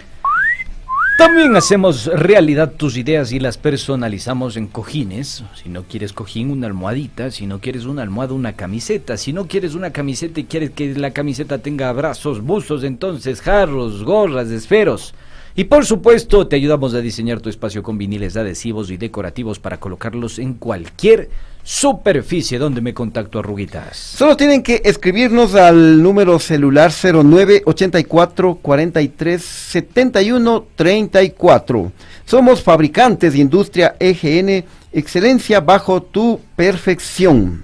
También 1.22 1.56
hacemos 1.56 2.08
realidad 2.08 2.74
tus 2.76 2.98
ideas 2.98 3.32
y 3.32 3.40
las 3.40 3.60
personalizamos 3.60 4.58
en 4.58 4.66
cojines. 4.66 5.44
Si 5.54 5.70
no 5.70 5.84
quieres 5.84 6.14
cojín, 6.14 6.50
una 6.50 6.66
almohadita. 6.66 7.30
Si 7.30 7.46
no 7.46 7.62
quieres 7.62 7.86
una 7.86 8.02
almohada, 8.02 8.34
una 8.34 8.54
camiseta. 8.54 9.18
Si 9.18 9.32
no 9.32 9.46
quieres 9.46 9.76
una 9.76 9.92
camiseta 9.92 10.40
y 10.40 10.46
quieres 10.46 10.72
que 10.72 10.96
la 10.96 11.12
camiseta 11.12 11.60
tenga 11.60 11.94
brazos, 11.94 12.42
buzos, 12.42 12.84
entonces 12.84 13.40
jarros, 13.40 14.04
gorras, 14.04 14.50
esferos. 14.50 15.14
Y 15.56 15.66
por 15.66 15.86
supuesto, 15.86 16.48
te 16.48 16.56
ayudamos 16.56 16.96
a 16.96 17.02
diseñar 17.02 17.40
tu 17.40 17.50
espacio 17.50 17.84
con 17.84 18.00
viniles 18.00 18.36
adhesivos 18.36 18.90
y 18.90 18.98
decorativos 18.98 19.60
para 19.60 19.80
colocarlos 19.80 20.40
en 20.40 20.56
cualquier 20.56 21.30
superficie 21.64 22.58
donde 22.58 22.82
me 22.82 22.94
contacto 22.94 23.40
a 23.40 23.42
Ruguitas. 23.42 23.98
Solo 23.98 24.36
tienen 24.36 24.64
que 24.64 24.82
escribirnos 24.84 25.56
al 25.56 26.02
número 26.02 26.40
celular 26.40 26.92
09 26.92 27.64
84 27.66 28.56
43 28.56 29.42
71 29.42 30.66
34. 30.76 31.92
Somos 32.26 32.62
fabricantes 32.62 33.34
de 33.34 33.40
industria 33.40 33.96
EGN, 34.00 34.64
excelencia 34.92 35.60
bajo 35.60 36.02
tu 36.02 36.40
perfección. 36.56 37.64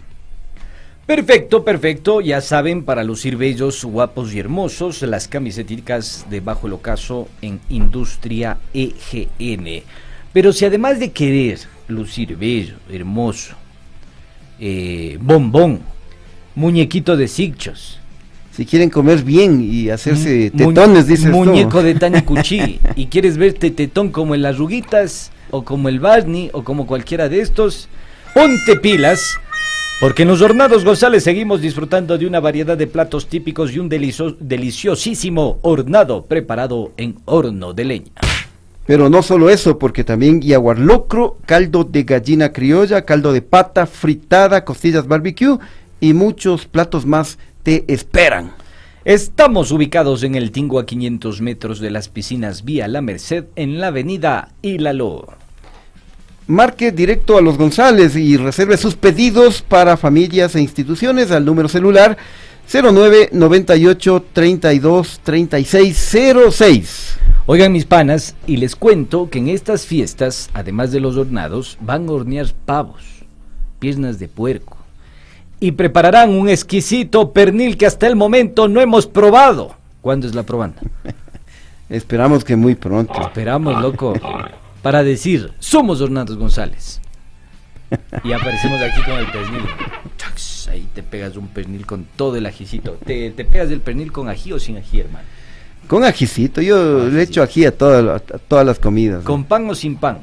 Perfecto, 1.07 1.63
perfecto. 1.63 2.19
Ya 2.19 2.41
saben, 2.41 2.83
para 2.83 3.01
lucir 3.01 3.37
bellos, 3.37 3.85
guapos 3.85 4.33
y 4.33 4.39
hermosos, 4.39 5.01
las 5.03 5.29
camisetas 5.29 6.25
de 6.29 6.41
Bajo 6.41 6.67
el 6.67 6.73
Ocaso 6.73 7.29
en 7.41 7.61
Industria 7.69 8.57
EGN. 8.73 9.83
Pero 10.33 10.51
si 10.51 10.65
además 10.65 10.99
de 10.99 11.13
querer 11.13 11.59
lucir 11.87 12.35
bello, 12.35 12.75
hermoso, 12.91 13.55
eh, 14.59 15.17
bombón, 15.21 15.79
muñequito 16.55 17.17
de 17.17 17.27
sigchos, 17.27 17.99
si 18.51 18.65
quieren 18.65 18.89
comer 18.89 19.23
bien 19.23 19.61
y 19.61 19.89
hacerse 19.89 20.49
tetones, 20.49 21.05
dices 21.07 21.29
Muñeco 21.29 21.83
de 21.83 21.93
Tani 21.93 22.21
Cuchi. 22.25 22.79
y 22.95 23.05
quieres 23.05 23.37
verte 23.37 23.69
tetón 23.69 24.09
como 24.09 24.33
en 24.33 24.41
las 24.41 24.57
ruguitas, 24.57 25.31
o 25.51 25.63
como 25.63 25.89
el 25.89 25.99
Barney, 25.99 26.49
o 26.53 26.63
como 26.63 26.87
cualquiera 26.87 27.29
de 27.29 27.41
estos, 27.41 27.87
ponte 28.33 28.75
pilas 28.77 29.39
porque 29.99 30.21
en 30.21 30.27
los 30.27 30.43
Hornados 30.43 30.85
González 30.85 31.23
seguimos 31.23 31.59
disfrutando 31.59 32.19
de 32.19 32.27
una 32.27 32.39
variedad 32.39 32.77
de 32.77 32.85
platos 32.85 33.27
típicos 33.27 33.73
y 33.73 33.79
un 33.79 33.89
deliciosísimo 33.89 35.57
hornado 35.63 36.25
preparado 36.25 36.91
en 36.97 37.15
horno 37.25 37.73
de 37.73 37.85
leña. 37.85 38.11
Pero 38.87 39.09
no 39.09 39.21
solo 39.21 39.49
eso, 39.49 39.77
porque 39.77 40.03
también 40.03 40.41
locro, 40.77 41.37
caldo 41.45 41.83
de 41.83 42.03
gallina 42.03 42.51
criolla, 42.51 43.03
caldo 43.03 43.33
de 43.33 43.43
pata, 43.43 43.85
fritada, 43.85 44.65
costillas 44.65 45.07
barbecue 45.07 45.59
y 45.99 46.13
muchos 46.13 46.65
platos 46.65 47.05
más 47.05 47.37
te 47.63 47.83
esperan. 47.87 48.53
Estamos 49.05 49.71
ubicados 49.71 50.23
en 50.23 50.35
el 50.35 50.51
Tingo 50.51 50.79
a 50.79 50.85
500 50.85 51.41
metros 51.41 51.79
de 51.79 51.91
las 51.91 52.09
piscinas 52.09 52.63
Vía 52.63 52.87
La 52.87 53.01
Merced 53.01 53.45
en 53.55 53.79
la 53.79 53.87
avenida 53.87 54.49
Ilalo 54.61 55.37
marque 56.47 56.93
directo 56.93 57.37
a 57.37 57.41
los 57.41 57.57
González 57.57 58.15
y 58.15 58.37
reserve 58.37 58.77
sus 58.77 58.95
pedidos 58.95 59.61
para 59.61 59.97
familias 59.97 60.55
e 60.55 60.61
instituciones 60.61 61.31
al 61.31 61.45
número 61.45 61.67
celular 61.67 62.17
09 62.71 63.29
98 63.33 64.25
32 64.33 65.19
36 65.23 66.17
06. 66.49 67.17
Oigan 67.47 67.71
mis 67.71 67.85
panas, 67.85 68.35
y 68.45 68.57
les 68.57 68.75
cuento 68.75 69.29
que 69.29 69.39
en 69.39 69.49
estas 69.49 69.85
fiestas, 69.85 70.49
además 70.53 70.91
de 70.91 70.99
los 70.99 71.17
hornados, 71.17 71.77
van 71.81 72.07
a 72.07 72.11
hornear 72.11 72.47
pavos, 72.65 73.03
piernas 73.79 74.19
de 74.19 74.27
puerco, 74.27 74.77
y 75.59 75.71
prepararán 75.71 76.29
un 76.29 76.49
exquisito 76.49 77.33
pernil 77.33 77.77
que 77.77 77.87
hasta 77.87 78.05
el 78.05 78.15
momento 78.15 78.67
no 78.67 78.81
hemos 78.81 79.07
probado. 79.07 79.75
¿Cuándo 80.01 80.27
es 80.27 80.35
la 80.35 80.43
probanda? 80.43 80.81
Esperamos 81.89 82.43
que 82.43 82.55
muy 82.55 82.75
pronto. 82.75 83.19
Esperamos, 83.19 83.81
loco 83.81 84.13
para 84.87 85.03
decir, 85.03 85.51
somos 85.59 85.99
Hornados 85.99 86.37
González. 86.37 87.01
Y 88.23 88.31
aparecemos 88.31 88.81
aquí 88.81 89.01
con 89.03 89.15
el 89.15 89.25
pernil. 89.27 89.63
Ahí 90.69 90.87
te 90.93 91.03
pegas 91.03 91.35
un 91.35 91.49
pernil 91.49 91.85
con 91.85 92.05
todo 92.15 92.37
el 92.37 92.45
ajicito. 92.45 92.97
¿Te, 93.05 93.31
pegas 93.31 93.69
el 93.71 93.81
pernil 93.81 94.13
con 94.13 94.29
ají 94.29 94.53
o 94.53 94.59
sin 94.59 94.77
ají, 94.77 95.01
hermano? 95.01 95.25
Con 95.87 96.03
ajicito. 96.03 96.61
Yo 96.61 97.07
le 97.07 97.21
echo 97.23 97.41
ají 97.41 97.65
a, 97.65 97.71
todas 97.71 98.65
las 98.65 98.79
comidas. 98.79 99.23
¿Con 99.23 99.45
pan 99.45 99.69
o 99.69 99.75
sin 99.75 99.95
pan? 99.95 100.19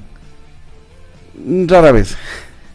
Mm, 1.44 1.66
rara 1.66 1.92
vez. 1.92 2.16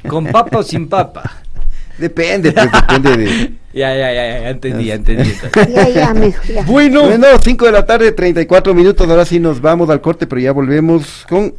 ¿Con 0.07 0.25
papa 0.25 0.59
o 0.59 0.63
sin 0.63 0.87
papa? 0.87 1.41
Depende, 1.97 2.53
pues, 2.53 2.71
depende 2.71 3.17
de... 3.17 3.51
Ya, 3.71 3.95
ya, 3.95 4.11
ya, 4.11 4.41
ya, 4.41 4.49
entendí, 4.49 4.85
ya 4.85 4.95
entendí. 4.95 5.31
ya, 5.55 5.89
ya, 5.89 6.13
ya. 6.13 6.63
Bueno. 6.63 7.03
Bueno, 7.03 7.27
5 7.39 7.65
de 7.67 7.71
la 7.71 7.85
tarde, 7.85 8.11
34 8.11 8.73
minutos, 8.73 9.07
ahora 9.07 9.25
sí 9.25 9.39
nos 9.39 9.61
vamos 9.61 9.91
al 9.91 10.01
corte, 10.01 10.25
pero 10.25 10.41
ya 10.41 10.51
volvemos 10.51 11.23
con 11.29 11.53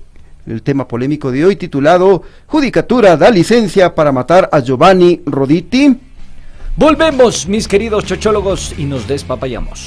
el 0.45 0.62
tema 0.62 0.88
polémico 0.88 1.31
de 1.31 1.45
hoy 1.45 1.55
titulado 1.55 2.25
Judicatura 2.47 3.16
da 3.16 3.31
licencia 3.31 3.95
para 3.95 4.11
matar 4.11 4.49
a 4.51 4.59
Giovanni 4.59 5.21
Roditi. 5.25 5.97
Volvemos, 6.75 7.47
mis 7.47 7.69
queridos 7.69 8.05
chochólogos, 8.05 8.75
y 8.77 8.87
nos 8.87 9.07
despapayamos. 9.07 9.87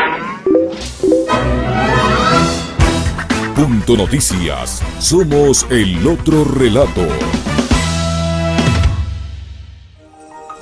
Punto 3.55 3.95
Noticias. 3.95 4.81
Somos 4.99 5.67
el 5.69 6.07
otro 6.07 6.43
relato. 6.43 7.07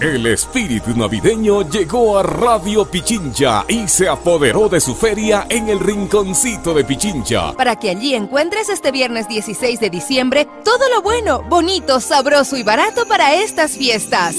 El 0.02 0.28
espíritu 0.28 0.96
navideño 0.96 1.70
llegó 1.70 2.18
a 2.18 2.24
Radio 2.24 2.86
Pichincha 2.90 3.66
y 3.68 3.86
se 3.90 4.08
apoderó 4.08 4.70
de 4.70 4.80
su 4.80 4.96
feria 4.96 5.46
en 5.50 5.68
el 5.68 5.78
rinconcito 5.78 6.74
de 6.74 6.86
Pichincha. 6.86 7.52
Para 7.54 7.76
que 7.76 7.90
allí 7.90 8.16
encuentres 8.16 8.70
este 8.70 8.92
viernes 8.92 9.28
16 9.28 9.78
de 9.80 9.90
diciembre 9.90 10.48
todo 10.64 10.88
lo 10.96 11.02
bueno, 11.02 11.44
bonito, 11.50 12.00
sabroso 12.00 12.56
y 12.56 12.64
barato 12.64 13.06
para 13.08 13.36
estas 13.36 13.72
fiestas. 13.72 14.36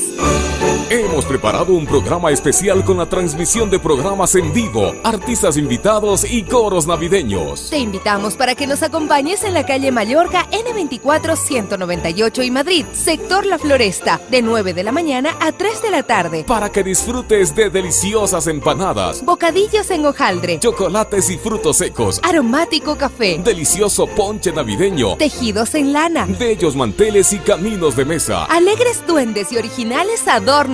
Hemos 0.92 1.24
preparado 1.24 1.72
un 1.74 1.86
programa 1.86 2.32
especial 2.32 2.84
con 2.84 2.96
la 2.96 3.08
transmisión 3.08 3.70
de 3.70 3.78
programas 3.78 4.34
en 4.34 4.52
vivo, 4.52 4.92
artistas 5.04 5.56
invitados 5.56 6.28
y 6.28 6.42
coros 6.42 6.88
navideños. 6.88 7.70
Te 7.70 7.78
invitamos 7.78 8.34
para 8.34 8.56
que 8.56 8.66
nos 8.66 8.82
acompañes 8.82 9.44
en 9.44 9.54
la 9.54 9.64
calle 9.64 9.92
Mallorca 9.92 10.48
N24 10.50 11.36
198 11.36 12.42
y 12.42 12.50
Madrid, 12.50 12.86
sector 12.90 13.46
La 13.46 13.60
Floresta, 13.60 14.20
de 14.32 14.42
9 14.42 14.74
de 14.74 14.82
la 14.82 14.90
mañana 14.90 15.36
a 15.38 15.52
3 15.52 15.80
de 15.80 15.90
la 15.92 16.02
tarde. 16.02 16.42
Para 16.42 16.72
que 16.72 16.82
disfrutes 16.82 17.54
de 17.54 17.70
deliciosas 17.70 18.48
empanadas, 18.48 19.24
bocadillos 19.24 19.92
en 19.92 20.04
hojaldre, 20.04 20.58
chocolates 20.58 21.30
y 21.30 21.38
frutos 21.38 21.76
secos, 21.76 22.18
aromático 22.24 22.98
café, 22.98 23.40
delicioso 23.44 24.08
ponche 24.08 24.50
navideño, 24.50 25.16
tejidos 25.18 25.72
en 25.76 25.92
lana, 25.92 26.26
bellos 26.26 26.74
manteles 26.74 27.32
y 27.32 27.38
caminos 27.38 27.94
de 27.94 28.04
mesa, 28.04 28.44
alegres 28.46 29.06
duendes 29.06 29.52
y 29.52 29.56
originales 29.56 30.26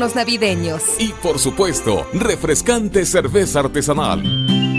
adornos 0.07 0.15
navideños. 0.15 0.83
Y 0.99 1.13
por 1.23 1.39
supuesto, 1.39 2.07
refrescante 2.13 3.05
cerveza 3.05 3.61
artesanal. 3.61 4.23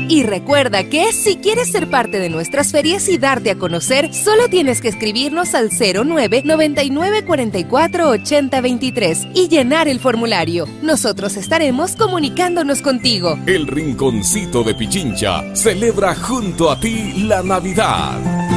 Y 0.09 0.23
recuerda 0.23 0.85
que 0.85 1.11
si 1.11 1.35
quieres 1.35 1.69
ser 1.69 1.89
parte 1.89 2.19
de 2.19 2.29
nuestras 2.29 2.71
ferias 2.71 3.09
y 3.09 3.17
darte 3.17 3.51
a 3.51 3.57
conocer, 3.57 4.13
solo 4.13 4.47
tienes 4.47 4.79
que 4.79 4.87
escribirnos 4.87 5.53
al 5.53 5.69
09 5.69 6.43
99 6.45 7.25
44 7.25 8.09
80 8.09 8.61
23 8.61 9.27
y 9.33 9.49
llenar 9.49 9.89
el 9.89 9.99
formulario. 9.99 10.65
Nosotros 10.81 11.35
estaremos 11.35 11.97
comunicándonos 11.97 12.81
contigo. 12.81 13.37
El 13.45 13.67
Rinconcito 13.67 14.63
de 14.63 14.75
Pichincha 14.75 15.53
celebra 15.53 16.15
junto 16.15 16.71
a 16.71 16.79
ti 16.79 17.23
la 17.23 17.43
Navidad. 17.43 18.56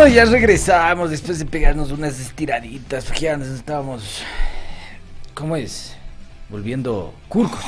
Bueno, 0.00 0.14
ya 0.14 0.24
regresamos 0.24 1.10
después 1.10 1.38
de 1.40 1.44
pegarnos 1.44 1.92
unas 1.92 2.18
estiraditas, 2.18 3.04
porque 3.04 3.20
ya 3.20 3.36
nos 3.36 3.48
estábamos... 3.48 4.22
¿Cómo 5.34 5.56
es? 5.56 5.94
Volviendo 6.48 7.12
curcos. 7.28 7.60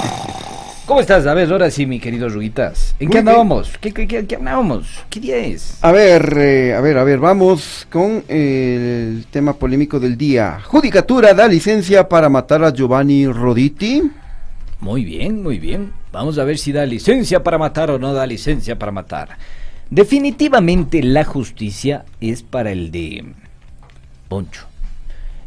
¿Cómo 0.86 1.00
estás? 1.02 1.26
A 1.26 1.34
ver, 1.34 1.52
ahora 1.52 1.70
sí, 1.70 1.84
mi 1.84 2.00
querido 2.00 2.30
Ruguitas. 2.30 2.94
¿En 2.98 3.08
Muy 3.08 3.12
qué 3.12 3.18
andábamos? 3.18 3.76
¿Qué, 3.82 3.92
qué, 3.92 4.08
qué, 4.08 4.24
qué 4.24 4.36
andábamos? 4.36 5.04
¿Qué 5.10 5.20
día 5.20 5.36
es? 5.36 5.76
A 5.82 5.92
ver, 5.92 6.38
eh, 6.38 6.74
a 6.74 6.80
ver, 6.80 6.96
a 6.96 7.04
ver, 7.04 7.18
vamos 7.18 7.86
con 7.92 8.24
el 8.28 9.26
tema 9.30 9.52
polémico 9.52 10.00
del 10.00 10.16
día. 10.16 10.58
Judicatura 10.64 11.34
da 11.34 11.46
licencia 11.48 12.08
para 12.08 12.30
matar 12.30 12.64
a 12.64 12.72
Giovanni 12.72 13.26
Roditi. 13.26 14.10
Muy 14.80 15.04
bien, 15.04 15.42
muy 15.42 15.58
bien. 15.58 15.92
Vamos 16.12 16.38
a 16.38 16.44
ver 16.44 16.56
si 16.56 16.72
da 16.72 16.86
licencia 16.86 17.42
para 17.42 17.58
matar 17.58 17.90
o 17.90 17.98
no 17.98 18.14
da 18.14 18.26
licencia 18.26 18.78
para 18.78 18.90
matar. 18.90 19.36
Definitivamente 19.92 21.02
la 21.02 21.22
justicia 21.22 22.06
es 22.18 22.42
para 22.42 22.72
el 22.72 22.90
de 22.90 23.26
Poncho. 24.26 24.64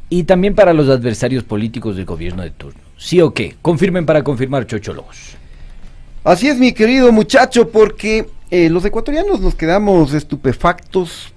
Y 0.07 0.25
también 0.25 0.53
para 0.53 0.71
los 0.71 0.87
adversarios 0.87 1.43
políticos 1.43 1.95
del 1.95 2.05
gobierno 2.05 2.43
de 2.43 2.51
turno. 2.51 2.79
¿Sí 2.95 3.19
o 3.21 3.33
qué? 3.33 3.55
Confirmen 3.63 4.05
para 4.05 4.23
confirmar, 4.23 4.67
chochólogos. 4.67 5.35
Así 6.23 6.47
es, 6.47 6.59
mi 6.59 6.73
querido 6.73 7.11
muchacho, 7.11 7.69
porque 7.69 8.27
eh, 8.51 8.69
los 8.69 8.85
ecuatorianos 8.85 9.41
nos 9.41 9.55
quedamos 9.55 10.13
estupefactos 10.13 11.33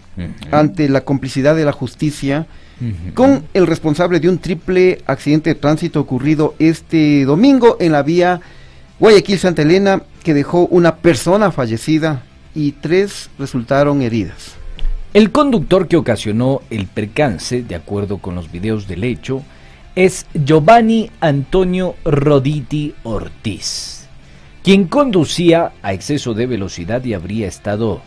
ante 0.50 0.90
la 0.90 1.00
complicidad 1.00 1.56
de 1.56 1.64
la 1.64 1.72
justicia 1.72 2.46
con 3.14 3.44
el 3.54 3.66
responsable 3.66 4.20
de 4.20 4.28
un 4.28 4.36
triple 4.36 5.00
accidente 5.06 5.50
de 5.50 5.54
tránsito 5.54 5.98
ocurrido 5.98 6.54
este 6.59 7.24
domingo 7.24 7.78
en 7.80 7.92
la 7.92 8.02
vía 8.02 8.42
Guayaquil-Santa 9.00 9.62
Elena, 9.62 10.02
que 10.22 10.34
dejó 10.34 10.66
una 10.66 10.96
persona 10.96 11.50
fallecida 11.50 12.24
y 12.55 12.72
tres 12.72 13.30
resultaron 13.38 14.03
heridas. 14.03 14.57
El 15.14 15.32
conductor 15.32 15.88
que 15.88 15.96
ocasionó 15.96 16.61
el 16.70 16.86
percance, 16.86 17.62
de 17.62 17.74
acuerdo 17.74 18.18
con 18.18 18.34
los 18.34 18.53
videos 18.53 18.86
del 18.86 19.05
hecho, 19.05 19.42
es 19.94 20.26
Giovanni 20.32 21.11
Antonio 21.20 21.96
Roditi 22.05 22.94
Ortiz, 23.03 24.07
quien 24.62 24.86
conducía 24.86 25.72
a 25.82 25.92
exceso 25.92 26.34
de 26.34 26.46
velocidad 26.46 27.05
y 27.05 27.14
habría 27.14 27.49
estado 27.49 28.01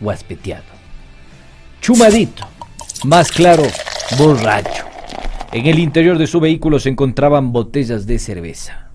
huaspeteado. 0.00 0.64
Chumadito, 1.80 2.46
más 3.04 3.30
claro, 3.30 3.62
borracho. 4.18 4.84
En 5.52 5.66
el 5.66 5.78
interior 5.78 6.18
de 6.18 6.26
su 6.26 6.40
vehículo 6.40 6.78
se 6.80 6.90
encontraban 6.90 7.52
botellas 7.52 8.06
de 8.06 8.18
cerveza. 8.18 8.90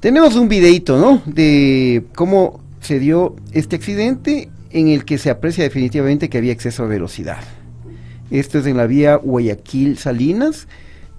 Tenemos 0.00 0.36
un 0.36 0.48
videito, 0.48 0.98
¿no? 0.98 1.20
De 1.26 2.04
cómo 2.14 2.63
se 2.84 2.98
dio 2.98 3.34
este 3.52 3.76
accidente 3.76 4.50
en 4.70 4.88
el 4.88 5.04
que 5.04 5.18
se 5.18 5.30
aprecia 5.30 5.64
definitivamente 5.64 6.28
que 6.28 6.38
había 6.38 6.52
exceso 6.52 6.82
de 6.82 6.90
velocidad. 6.90 7.38
Esto 8.30 8.58
es 8.58 8.66
en 8.66 8.76
la 8.76 8.86
vía 8.86 9.16
Guayaquil-Salinas. 9.16 10.66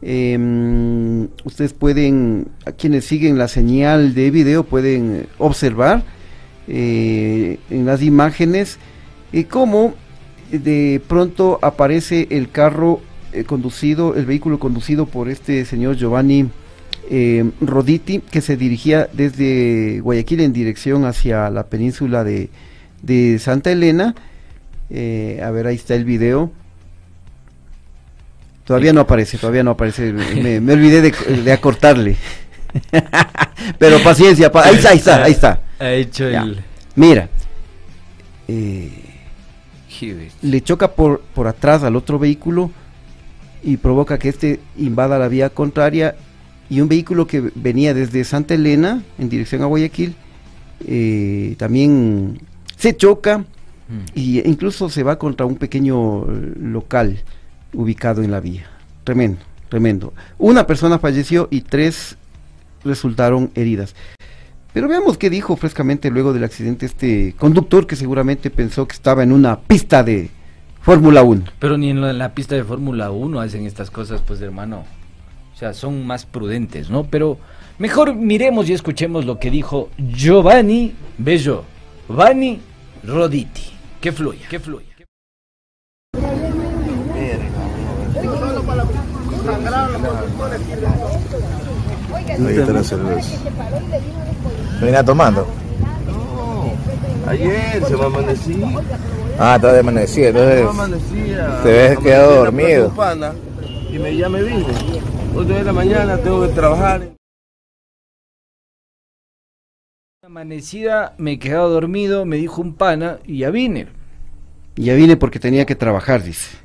Em, 0.02 1.30
ustedes 1.44 1.74
pueden, 1.74 2.50
quienes 2.78 3.06
siguen 3.06 3.38
la 3.38 3.48
señal 3.48 4.14
de 4.14 4.30
video, 4.30 4.64
pueden 4.64 5.28
observar 5.38 6.04
eh, 6.68 7.60
en 7.70 7.86
las 7.86 8.02
imágenes 8.02 8.78
eh, 9.34 9.46
cómo 9.46 9.96
de 10.52 11.02
pronto 11.08 11.58
aparece 11.62 12.28
el 12.30 12.52
carro 12.52 13.02
eh, 13.34 13.44
conducido, 13.44 14.16
el 14.16 14.26
vehículo 14.26 14.60
conducido 14.60 15.06
por 15.08 15.30
este 15.30 15.66
señor 15.66 15.96
Giovanni 15.96 16.50
eh, 17.10 17.50
Roditi, 17.62 18.20
que 18.20 18.42
se 18.42 18.58
dirigía 18.58 19.08
desde 19.14 20.00
Guayaquil 20.02 20.42
en 20.42 20.54
dirección 20.54 21.06
hacia 21.06 21.50
la 21.50 21.66
península 21.68 22.24
de, 22.24 22.50
de 23.02 23.40
Santa 23.40 23.72
Elena. 23.72 24.16
Eh, 24.90 25.42
a 25.44 25.50
ver, 25.52 25.68
ahí 25.68 25.76
está 25.76 25.96
el 25.96 26.06
video. 26.06 26.52
Todavía 28.66 28.94
no 28.94 29.02
aparece, 29.02 29.38
todavía 29.38 29.64
no 29.64 29.72
aparece. 29.72 30.12
Me, 30.12 30.60
me 30.60 30.74
olvidé 30.74 31.02
de, 31.02 31.12
de 31.44 31.52
acortarle. 31.52 32.16
Pero 33.80 34.00
paciencia, 34.04 34.52
pa- 34.52 34.66
ahí 34.66 34.76
está, 34.76 34.90
ahí 34.90 34.98
está, 34.98 35.24
ahí 35.24 35.32
está. 35.32 35.62
Ha 35.80 35.92
hecho 35.92 36.30
Ya. 36.30 36.42
el... 36.44 36.60
Mira, 36.96 37.30
eh, 38.48 38.92
le 40.42 40.62
choca 40.62 40.92
por, 40.92 41.22
por 41.34 41.48
atrás 41.48 41.84
al 41.84 41.96
otro 41.96 42.18
vehículo 42.20 42.72
y 43.64 43.78
provoca 43.78 44.18
que 44.18 44.30
este 44.30 44.60
invada 44.78 45.18
la 45.20 45.28
vía 45.28 45.50
contraria 45.50 46.16
y 46.70 46.82
un 46.82 46.88
vehículo 46.88 47.28
que 47.28 47.52
venía 47.56 47.94
desde 47.94 48.24
Santa 48.24 48.54
Elena 48.54 49.04
en 49.18 49.30
dirección 49.30 49.62
a 49.62 49.66
Guayaquil 49.66 50.16
eh, 50.88 51.56
también 51.58 52.40
se 52.76 52.96
choca 52.96 53.46
y 54.16 54.48
incluso 54.48 54.90
se 54.90 55.04
va 55.04 55.20
contra 55.20 55.46
un 55.46 55.58
pequeño 55.58 56.24
eh, 56.24 56.54
local 56.60 57.20
ubicado 57.74 58.24
en 58.24 58.32
la 58.32 58.40
vía. 58.40 58.68
Tremendo, 59.04 59.40
tremendo. 59.70 60.14
Una 60.40 60.66
persona 60.66 60.98
falleció 60.98 61.48
y 61.52 61.62
tres 61.62 62.18
resultaron 62.84 63.52
heridas. 63.56 63.96
Pero 64.74 64.88
veamos 64.88 65.18
qué 65.18 65.30
dijo 65.30 65.56
frescamente 65.56 66.10
luego 66.10 66.34
del 66.34 66.44
accidente 66.44 66.86
este 66.86 67.34
conductor 67.38 67.88
que 67.88 67.96
seguramente 67.96 68.50
pensó 68.50 68.88
que 68.88 68.94
estaba 68.94 69.24
en 69.24 69.32
una 69.32 69.60
pista 69.60 70.04
de 70.04 70.30
Fórmula 70.82 71.24
1. 71.24 71.46
Pero 71.60 71.78
ni 71.78 71.92
en 71.92 72.02
la, 72.02 72.10
en 72.10 72.18
la 72.18 72.34
pista 72.34 72.56
de 72.56 72.64
Fórmula 72.64 73.12
1 73.12 73.40
hacen 73.40 73.66
estas 73.66 73.90
cosas, 73.90 74.22
pues 74.26 74.42
hermano. 74.42 74.84
O 75.56 75.58
sea, 75.58 75.74
son 75.74 76.06
más 76.06 76.26
prudentes, 76.26 76.90
¿no? 76.90 77.06
Pero 77.06 77.38
mejor 77.80 78.14
miremos 78.14 78.68
y 78.70 78.74
escuchemos 78.74 79.24
lo 79.24 79.40
que 79.40 79.50
dijo 79.50 79.90
Giovanni 79.98 80.94
Bello, 81.18 81.64
Vanni 82.10 82.60
Roditi. 83.06 83.64
Que 84.02 84.12
fluya, 84.12 84.50
que 84.50 84.60
fluya. 84.60 84.86
Ahí 92.30 92.58
está 92.58 92.74
la 92.74 92.84
cerveza. 92.84 93.38
¿Venía 94.82 95.04
tomando? 95.04 95.48
Ayer 97.28 97.84
se 97.88 97.96
me 97.98 98.06
amanecía. 98.06 98.68
Ah, 99.40 99.56
estaba 99.56 99.74
de 99.74 99.80
amanecida, 99.80 100.28
Se 100.28 100.34
me 100.34 100.40
entonces 100.40 100.70
amanecía. 100.70 101.60
te 101.64 101.70
ves 101.72 102.00
quedado 102.00 102.36
dormido. 102.36 102.92
Y 103.92 104.00
me, 104.00 104.16
ya 104.16 104.30
me 104.30 104.44
vine. 104.44 104.66
8 105.36 105.46
de 105.54 105.64
la 105.64 105.74
mañana 105.74 106.18
tengo 106.18 106.48
que 106.48 106.54
trabajar. 106.54 107.12
Amanecida, 110.24 111.14
me 111.18 111.34
he 111.34 111.40
quedado 111.40 111.70
dormido, 111.70 112.26
me 112.26 112.38
dijo 112.38 112.62
un 112.62 112.74
pana 112.74 113.20
y 113.26 113.40
ya 113.40 113.52
vine. 113.52 113.88
Y 114.76 114.86
ya 114.86 114.96
vine 114.96 115.18
porque 115.18 115.40
tenía 115.40 115.66
que 115.66 115.76
trabajar, 115.76 116.24
dice. 116.24 116.58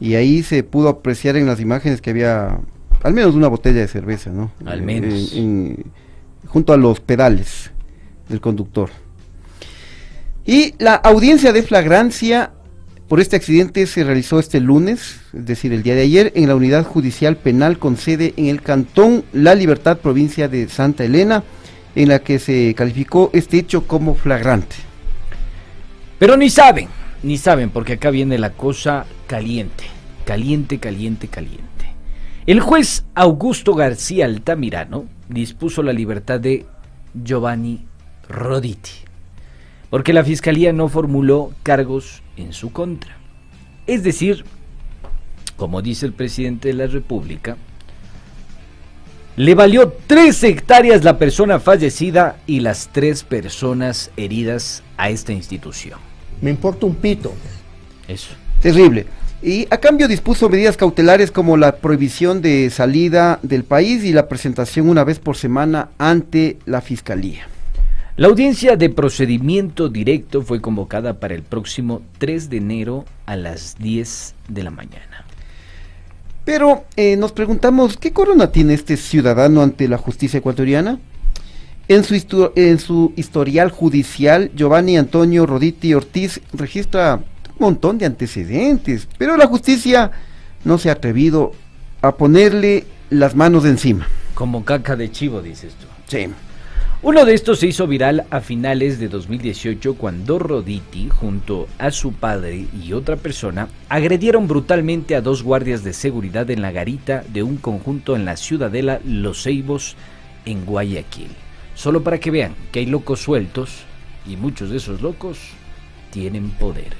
Y 0.00 0.14
ahí 0.14 0.42
se 0.42 0.62
pudo 0.64 0.88
apreciar 0.88 1.36
en 1.36 1.46
las 1.46 1.60
imágenes 1.60 2.00
que 2.00 2.10
había 2.10 2.60
al 3.02 3.12
menos 3.14 3.34
una 3.34 3.48
botella 3.48 3.80
de 3.80 3.88
cerveza, 3.88 4.30
¿no? 4.30 4.50
Al 4.66 4.82
menos. 4.82 5.32
en- 5.34 5.38
en- 5.38 5.84
junto 6.46 6.72
a 6.72 6.76
los 6.76 7.00
pedales 7.00 7.70
del 8.28 8.40
conductor. 8.40 8.90
Y 10.44 10.74
la 10.82 10.94
audiencia 10.94 11.52
de 11.52 11.62
flagrancia 11.62 12.52
por 13.10 13.18
este 13.18 13.34
accidente 13.34 13.88
se 13.88 14.04
realizó 14.04 14.38
este 14.38 14.60
lunes, 14.60 15.20
es 15.32 15.44
decir, 15.44 15.72
el 15.72 15.82
día 15.82 15.96
de 15.96 16.02
ayer, 16.02 16.32
en 16.36 16.46
la 16.46 16.54
unidad 16.54 16.86
judicial 16.86 17.36
penal 17.36 17.76
con 17.76 17.96
sede 17.96 18.34
en 18.36 18.46
el 18.46 18.62
cantón 18.62 19.24
La 19.32 19.56
Libertad, 19.56 19.98
provincia 19.98 20.46
de 20.46 20.68
Santa 20.68 21.02
Elena, 21.02 21.42
en 21.96 22.08
la 22.08 22.20
que 22.20 22.38
se 22.38 22.72
calificó 22.76 23.30
este 23.32 23.58
hecho 23.58 23.88
como 23.88 24.14
flagrante. 24.14 24.76
Pero 26.20 26.36
ni 26.36 26.50
saben, 26.50 26.86
ni 27.24 27.36
saben, 27.36 27.70
porque 27.70 27.94
acá 27.94 28.10
viene 28.10 28.38
la 28.38 28.50
cosa 28.50 29.06
caliente, 29.26 29.86
caliente, 30.24 30.78
caliente, 30.78 31.26
caliente. 31.26 31.66
El 32.46 32.60
juez 32.60 33.06
Augusto 33.16 33.74
García 33.74 34.26
Altamirano 34.26 35.06
dispuso 35.28 35.82
la 35.82 35.92
libertad 35.92 36.38
de 36.38 36.64
Giovanni 37.12 37.86
Roditi, 38.28 38.92
porque 39.90 40.12
la 40.12 40.22
fiscalía 40.22 40.72
no 40.72 40.88
formuló 40.88 41.50
cargos 41.64 42.22
en 42.40 42.52
su 42.52 42.72
contra. 42.72 43.16
Es 43.86 44.02
decir, 44.02 44.44
como 45.56 45.82
dice 45.82 46.06
el 46.06 46.12
presidente 46.12 46.68
de 46.68 46.74
la 46.74 46.86
República, 46.86 47.56
le 49.36 49.54
valió 49.54 49.94
tres 50.06 50.42
hectáreas 50.42 51.04
la 51.04 51.18
persona 51.18 51.60
fallecida 51.60 52.36
y 52.46 52.60
las 52.60 52.88
tres 52.92 53.22
personas 53.22 54.10
heridas 54.16 54.82
a 54.96 55.10
esta 55.10 55.32
institución. 55.32 55.98
Me 56.40 56.50
importa 56.50 56.86
un 56.86 56.96
pito. 56.96 57.32
Eso. 58.08 58.34
Terrible. 58.60 59.06
Y 59.42 59.66
a 59.70 59.78
cambio 59.78 60.08
dispuso 60.08 60.50
medidas 60.50 60.76
cautelares 60.76 61.30
como 61.30 61.56
la 61.56 61.76
prohibición 61.76 62.42
de 62.42 62.68
salida 62.68 63.38
del 63.42 63.64
país 63.64 64.04
y 64.04 64.12
la 64.12 64.28
presentación 64.28 64.88
una 64.90 65.04
vez 65.04 65.18
por 65.18 65.36
semana 65.36 65.88
ante 65.96 66.58
la 66.66 66.82
fiscalía. 66.82 67.48
La 68.20 68.28
audiencia 68.28 68.76
de 68.76 68.90
procedimiento 68.90 69.88
directo 69.88 70.42
fue 70.42 70.60
convocada 70.60 71.18
para 71.20 71.34
el 71.34 71.42
próximo 71.42 72.02
3 72.18 72.50
de 72.50 72.58
enero 72.58 73.06
a 73.24 73.34
las 73.34 73.76
10 73.78 74.34
de 74.46 74.62
la 74.62 74.70
mañana. 74.70 75.24
Pero 76.44 76.84
eh, 76.96 77.16
nos 77.16 77.32
preguntamos, 77.32 77.96
¿qué 77.96 78.12
corona 78.12 78.52
tiene 78.52 78.74
este 78.74 78.98
ciudadano 78.98 79.62
ante 79.62 79.88
la 79.88 79.96
justicia 79.96 80.36
ecuatoriana? 80.36 80.98
En 81.88 82.04
su, 82.04 82.14
histo- 82.14 82.52
en 82.56 82.78
su 82.78 83.14
historial 83.16 83.70
judicial, 83.70 84.50
Giovanni 84.54 84.98
Antonio 84.98 85.46
Roditi 85.46 85.94
Ortiz 85.94 86.42
registra 86.52 87.14
un 87.14 87.56
montón 87.58 87.96
de 87.96 88.04
antecedentes, 88.04 89.08
pero 89.16 89.38
la 89.38 89.46
justicia 89.46 90.10
no 90.66 90.76
se 90.76 90.90
ha 90.90 90.92
atrevido 90.92 91.52
a 92.02 92.14
ponerle 92.16 92.84
las 93.08 93.34
manos 93.34 93.64
encima. 93.64 94.06
Como 94.34 94.62
caca 94.62 94.94
de 94.94 95.10
chivo, 95.10 95.40
dices 95.40 95.72
tú. 95.80 95.86
Sí. 96.06 96.26
Uno 97.02 97.24
de 97.24 97.32
estos 97.32 97.60
se 97.60 97.66
hizo 97.66 97.86
viral 97.86 98.26
a 98.28 98.42
finales 98.42 98.98
de 98.98 99.08
2018 99.08 99.94
cuando 99.94 100.38
Roditi, 100.38 101.08
junto 101.08 101.66
a 101.78 101.92
su 101.92 102.12
padre 102.12 102.66
y 102.78 102.92
otra 102.92 103.16
persona, 103.16 103.68
agredieron 103.88 104.46
brutalmente 104.46 105.14
a 105.14 105.22
dos 105.22 105.42
guardias 105.42 105.82
de 105.82 105.94
seguridad 105.94 106.50
en 106.50 106.60
la 106.60 106.72
garita 106.72 107.24
de 107.26 107.42
un 107.42 107.56
conjunto 107.56 108.16
en 108.16 108.26
la 108.26 108.36
ciudadela 108.36 109.00
Los 109.02 109.44
Ceibos, 109.44 109.96
en 110.44 110.66
Guayaquil. 110.66 111.30
Solo 111.74 112.04
para 112.04 112.20
que 112.20 112.30
vean 112.30 112.54
que 112.70 112.80
hay 112.80 112.86
locos 112.86 113.20
sueltos 113.20 113.84
y 114.26 114.36
muchos 114.36 114.68
de 114.68 114.76
esos 114.76 115.00
locos 115.00 115.38
tienen 116.10 116.50
poder. 116.50 116.92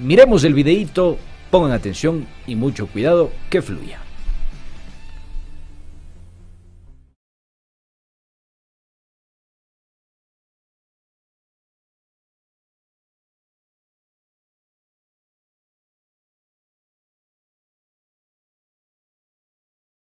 Miremos 0.00 0.42
el 0.42 0.54
videíto, 0.54 1.16
pongan 1.52 1.70
atención 1.70 2.26
y 2.48 2.56
mucho 2.56 2.88
cuidado 2.88 3.30
que 3.50 3.62
fluya. 3.62 4.03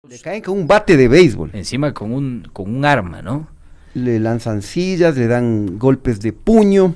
Le 0.09 0.19
caen 0.19 0.41
con 0.41 0.57
un 0.57 0.67
bate 0.67 0.97
de 0.97 1.07
béisbol. 1.07 1.51
Encima 1.53 1.93
con 1.93 2.11
un, 2.11 2.47
con 2.51 2.73
un 2.73 2.83
arma, 2.85 3.21
¿no? 3.21 3.47
Le 3.93 4.19
lanzan 4.19 4.61
sillas, 4.61 5.15
le 5.17 5.27
dan 5.27 5.77
golpes 5.77 6.19
de 6.19 6.31
puño 6.33 6.95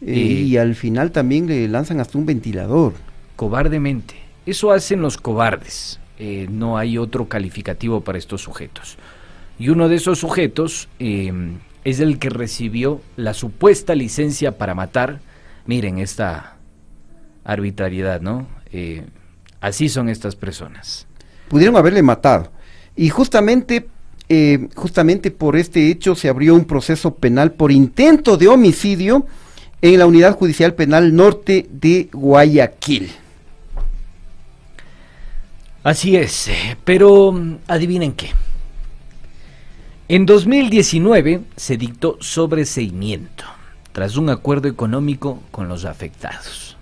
eh, 0.00 0.14
Y- 0.18 0.56
al 0.58 0.74
final 0.74 1.12
también 1.12 1.46
le 1.46 1.66
lanzan 1.68 2.00
hasta 2.00 2.18
un 2.18 2.26
ventilador. 2.26 2.92
cobardemente. 3.36 4.14
Eso 4.46 4.70
hacen 4.72 5.00
los 5.00 5.16
cobardes. 5.16 5.98
Eh, 6.18 6.46
no 6.50 6.76
hay 6.78 6.98
otro 6.98 7.28
calificativo 7.28 8.02
para 8.02 8.18
estos 8.18 8.42
sujetos. 8.42 8.96
Y 9.58 9.70
uno 9.70 9.88
de 9.88 9.96
esos 9.96 10.18
sujetos 10.18 10.88
eh, 10.98 11.32
es 11.84 12.00
el 12.00 12.18
que 12.18 12.28
recibió 12.30 13.00
la 13.16 13.34
supuesta 13.34 13.94
licencia 13.94 14.58
para 14.58 14.74
matar. 14.74 15.20
Miren 15.66 15.98
esta 15.98 16.56
arbitrariedad, 17.44 18.20
¿no? 18.20 18.46
Eh, 18.72 19.04
así 19.60 19.88
son 19.88 20.08
estas 20.08 20.36
personas. 20.36 21.06
Pudieron 21.48 21.76
haberle 21.76 22.02
matado. 22.02 22.50
Y 22.96 23.08
justamente, 23.08 23.88
eh, 24.28 24.68
justamente 24.74 25.30
por 25.30 25.56
este 25.56 25.90
hecho 25.90 26.14
se 26.14 26.28
abrió 26.28 26.54
un 26.54 26.64
proceso 26.64 27.14
penal 27.14 27.52
por 27.52 27.72
intento 27.72 28.36
de 28.36 28.48
homicidio 28.48 29.26
en 29.82 29.98
la 29.98 30.06
Unidad 30.06 30.36
Judicial 30.36 30.74
Penal 30.74 31.14
Norte 31.14 31.66
de 31.70 32.08
Guayaquil. 32.12 33.12
Así 35.82 36.16
es, 36.16 36.48
eh, 36.48 36.76
pero 36.84 37.32
mm, 37.32 37.58
adivinen 37.68 38.12
qué. 38.12 38.30
En 40.08 40.26
2019 40.26 41.42
se 41.56 41.76
dictó 41.76 42.16
sobreseimiento 42.20 43.44
tras 43.92 44.16
un 44.16 44.28
acuerdo 44.28 44.68
económico 44.68 45.42
con 45.50 45.68
los 45.68 45.84
afectados. 45.84 46.76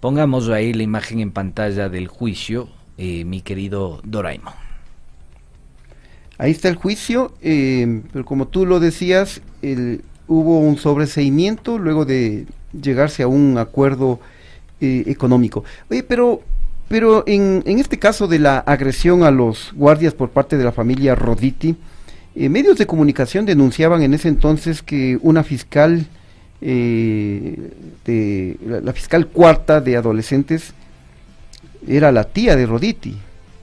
Pongamos 0.00 0.48
ahí 0.48 0.72
la 0.72 0.82
imagen 0.82 1.20
en 1.20 1.32
pantalla 1.32 1.88
del 1.88 2.06
juicio, 2.06 2.68
eh, 2.98 3.24
mi 3.24 3.42
querido 3.42 4.00
Doraemon. 4.02 4.52
Ahí 6.36 6.50
está 6.50 6.68
el 6.68 6.74
juicio, 6.74 7.32
eh, 7.42 8.02
pero 8.12 8.24
como 8.24 8.48
tú 8.48 8.66
lo 8.66 8.80
decías, 8.80 9.40
el- 9.62 10.02
hubo 10.26 10.58
un 10.58 10.76
sobreseimiento 10.78 11.78
luego 11.78 12.04
de 12.04 12.46
llegarse 12.80 13.22
a 13.22 13.28
un 13.28 13.56
acuerdo 13.56 14.18
eh, 14.80 15.04
económico. 15.06 15.62
Oye, 15.90 16.02
pero, 16.02 16.42
pero 16.88 17.22
en, 17.26 17.62
este 17.66 18.00
caso 18.00 18.26
de 18.26 18.40
la 18.40 18.58
agresión 18.58 19.22
a 19.22 19.30
los 19.30 19.72
guardias 19.74 20.12
por 20.12 20.30
parte 20.30 20.58
de 20.58 20.64
la 20.64 20.72
familia 20.72 21.14
Roditi, 21.14 21.76
medios 22.34 22.78
de 22.78 22.86
comunicación 22.86 23.46
denunciaban 23.46 24.02
en 24.02 24.14
ese 24.14 24.28
entonces 24.28 24.82
que 24.82 25.18
una 25.22 25.42
fiscal, 25.42 26.06
de, 26.60 27.70
la 28.62 28.92
fiscal 28.92 29.26
cuarta 29.26 29.80
de 29.80 29.96
adolescentes, 29.96 30.72
era 31.86 32.12
la 32.12 32.24
tía 32.24 32.56
de 32.56 32.66
Roditi 32.66 33.16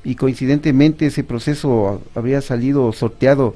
y 0.03 0.15
coincidentemente 0.15 1.07
ese 1.07 1.23
proceso 1.23 2.01
habría 2.13 2.41
salido 2.41 2.91
sorteado 2.93 3.55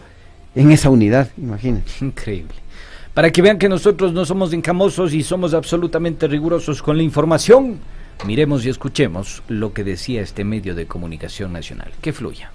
en 0.56 0.72
esa 0.72 0.90
unidad, 0.90 1.30
imagínense. 1.38 2.04
Increíble. 2.04 2.56
Para 3.14 3.32
que 3.32 3.42
vean 3.42 3.58
que 3.58 3.70
nosotros 3.70 4.14
no 4.14 4.26
somos 4.26 4.54
encamosos 4.54 5.14
y 5.14 5.24
somos 5.24 5.54
absolutamente 5.54 6.28
rigurosos 6.28 6.82
con 6.82 6.98
la 6.98 7.04
información, 7.04 7.80
miremos 8.26 8.66
y 8.66 8.70
escuchemos 8.70 9.44
lo 9.48 9.74
que 9.74 9.84
decía 9.84 10.22
este 10.22 10.44
medio 10.44 10.76
de 10.76 10.88
comunicación 10.88 11.54
nacional. 11.54 11.92
Que 12.02 12.14
fluya. 12.14 12.52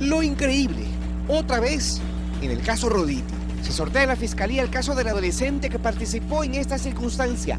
Lo 0.00 0.22
increíble, 0.22 0.84
otra 1.28 1.60
vez, 1.60 2.00
en 2.42 2.50
el 2.50 2.60
caso 2.60 2.88
Roditi, 2.88 3.22
se 3.62 3.72
sortea 3.72 4.02
en 4.02 4.08
la 4.08 4.16
fiscalía 4.16 4.62
el 4.62 4.70
caso 4.70 4.94
del 4.94 5.08
adolescente 5.08 5.70
que 5.70 5.78
participó 5.78 6.44
en 6.44 6.54
esta 6.54 6.78
circunstancia. 6.78 7.58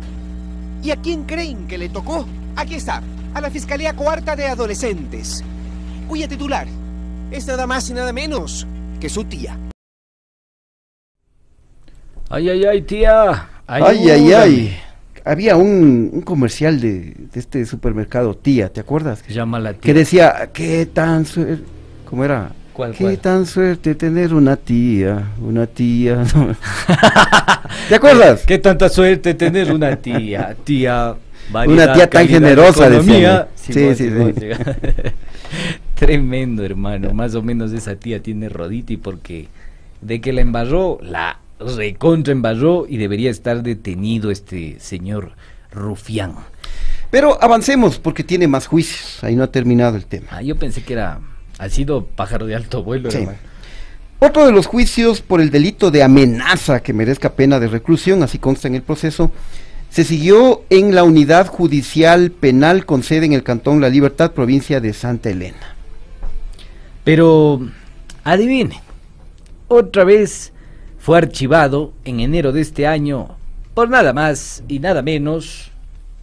¿Y 0.87 0.91
a 0.91 0.95
quién 0.95 1.23
creen 1.23 1.67
que 1.67 1.77
le 1.77 1.89
tocó? 1.89 2.25
Aquí 2.55 2.75
está, 2.75 3.03
a 3.33 3.41
la 3.41 3.49
Fiscalía 3.49 3.93
Cuarta 3.93 4.37
de 4.37 4.47
Adolescentes, 4.47 5.43
cuya 6.07 6.29
titular 6.29 6.65
es 7.29 7.45
nada 7.45 7.67
más 7.67 7.89
y 7.89 7.93
nada 7.93 8.13
menos 8.13 8.65
que 8.97 9.09
su 9.09 9.25
tía. 9.25 9.57
Ay, 12.29 12.51
ay, 12.51 12.63
ay, 12.63 12.81
tía. 12.83 13.49
Ay, 13.67 14.09
ay, 14.09 14.31
ay. 14.31 14.77
Había 15.25 15.57
un, 15.57 16.09
un 16.13 16.21
comercial 16.21 16.79
de, 16.79 17.15
de 17.33 17.37
este 17.37 17.65
supermercado 17.65 18.37
Tía, 18.37 18.71
¿te 18.71 18.79
acuerdas? 18.79 19.27
Llama 19.27 19.59
la 19.59 19.73
tía. 19.73 19.81
Que 19.81 19.93
decía, 19.93 20.51
qué 20.53 20.85
tan 20.85 21.25
suerte, 21.25 21.65
¿cómo 22.09 22.23
era? 22.23 22.53
¿Cuál, 22.77 22.91
qué 22.91 23.05
cuál? 23.05 23.17
tan 23.17 23.45
suerte 23.47 23.95
tener 23.95 24.35
una 24.35 24.55
tía, 24.55 25.31
una 25.41 25.65
tía. 25.65 26.23
¿Te 27.89 27.95
acuerdas? 27.95 28.43
Qué 28.45 28.59
tanta 28.59 28.87
suerte 28.87 29.33
tener 29.33 29.73
una 29.73 29.95
tía, 29.95 30.55
tía. 30.63 31.15
Una 31.51 31.93
tía 31.93 32.07
tan 32.07 32.27
generosa, 32.27 32.85
economía. 32.85 33.47
decían. 33.55 33.95
Sí, 33.95 34.09
sí. 34.09 34.31
sí. 34.39 35.11
Tremendo, 35.95 36.63
hermano. 36.63 37.15
Más 37.15 37.33
o 37.33 37.41
menos 37.41 37.71
esa 37.73 37.95
tía 37.95 38.21
tiene 38.21 38.47
roditi 38.47 38.95
porque 38.97 39.47
de 40.01 40.21
que 40.21 40.31
la 40.31 40.41
embarró, 40.41 40.99
la 41.01 41.39
recontra 41.59 42.31
embarró 42.31 42.85
y 42.87 42.97
debería 42.97 43.31
estar 43.31 43.63
detenido 43.63 44.29
este 44.29 44.79
señor 44.79 45.31
rufián. 45.71 46.35
Pero 47.09 47.41
avancemos 47.41 47.97
porque 47.97 48.23
tiene 48.23 48.47
más 48.47 48.67
juicios, 48.67 49.23
ahí 49.23 49.35
no 49.35 49.41
ha 49.41 49.51
terminado 49.51 49.97
el 49.97 50.05
tema. 50.05 50.27
Ah, 50.29 50.43
yo 50.43 50.57
pensé 50.57 50.83
que 50.83 50.93
era, 50.93 51.21
ha 51.57 51.69
sido 51.69 52.05
pájaro 52.05 52.45
de 52.45 52.55
alto 52.55 52.83
vuelo, 52.83 53.11
Sí. 53.11 53.19
hermano. 53.19 53.37
Otro 54.19 54.45
de 54.47 54.51
los 54.51 54.65
juicios 54.65 55.21
por 55.21 55.41
el 55.41 55.51
delito 55.51 55.91
de 55.91 56.01
amenaza 56.03 56.81
que 56.81 56.91
merezca 56.93 57.33
pena 57.33 57.59
de 57.59 57.67
reclusión, 57.67 58.23
así 58.23 58.39
consta 58.39 58.67
en 58.67 58.75
el 58.75 58.81
proceso, 58.81 59.31
se 59.89 60.03
siguió 60.03 60.63
en 60.69 60.95
la 60.95 61.03
unidad 61.03 61.47
judicial 61.47 62.31
penal 62.31 62.85
con 62.85 63.03
sede 63.03 63.27
en 63.27 63.33
el 63.33 63.43
Cantón 63.43 63.79
La 63.79 63.89
Libertad, 63.89 64.31
provincia 64.31 64.81
de 64.81 64.93
Santa 64.93 65.29
Elena. 65.29 65.75
Pero, 67.03 67.61
adivinen, 68.23 68.79
otra 69.67 70.03
vez 70.03 70.51
fue 70.99 71.17
archivado 71.17 71.93
en 72.03 72.19
enero 72.19 72.51
de 72.51 72.61
este 72.61 72.87
año 72.87 73.37
por 73.73 73.89
nada 73.89 74.13
más 74.13 74.63
y 74.67 74.79
nada 74.79 75.01
menos 75.03 75.71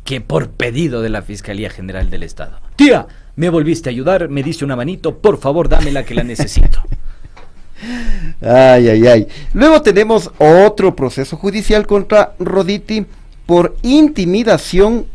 que 0.04 0.20
por 0.20 0.50
pedido 0.50 1.00
de 1.00 1.08
la 1.08 1.22
Fiscalía 1.22 1.70
General 1.70 2.10
del 2.10 2.22
Estado. 2.24 2.58
Tía, 2.76 3.06
me 3.36 3.48
volviste 3.48 3.88
a 3.88 3.92
ayudar, 3.92 4.28
me 4.28 4.42
diste 4.42 4.64
una 4.64 4.76
manito, 4.76 5.18
por 5.18 5.38
favor 5.38 5.68
dámela 5.68 6.04
que 6.04 6.14
la 6.14 6.24
necesito. 6.24 6.80
Ay, 8.40 8.88
ay, 8.88 9.06
ay. 9.06 9.28
Luego 9.52 9.82
tenemos 9.82 10.30
otro 10.38 10.96
proceso 10.96 11.36
judicial 11.36 11.86
contra 11.86 12.34
Roditi 12.38 13.04
por 13.46 13.76
intimidación 13.82 15.06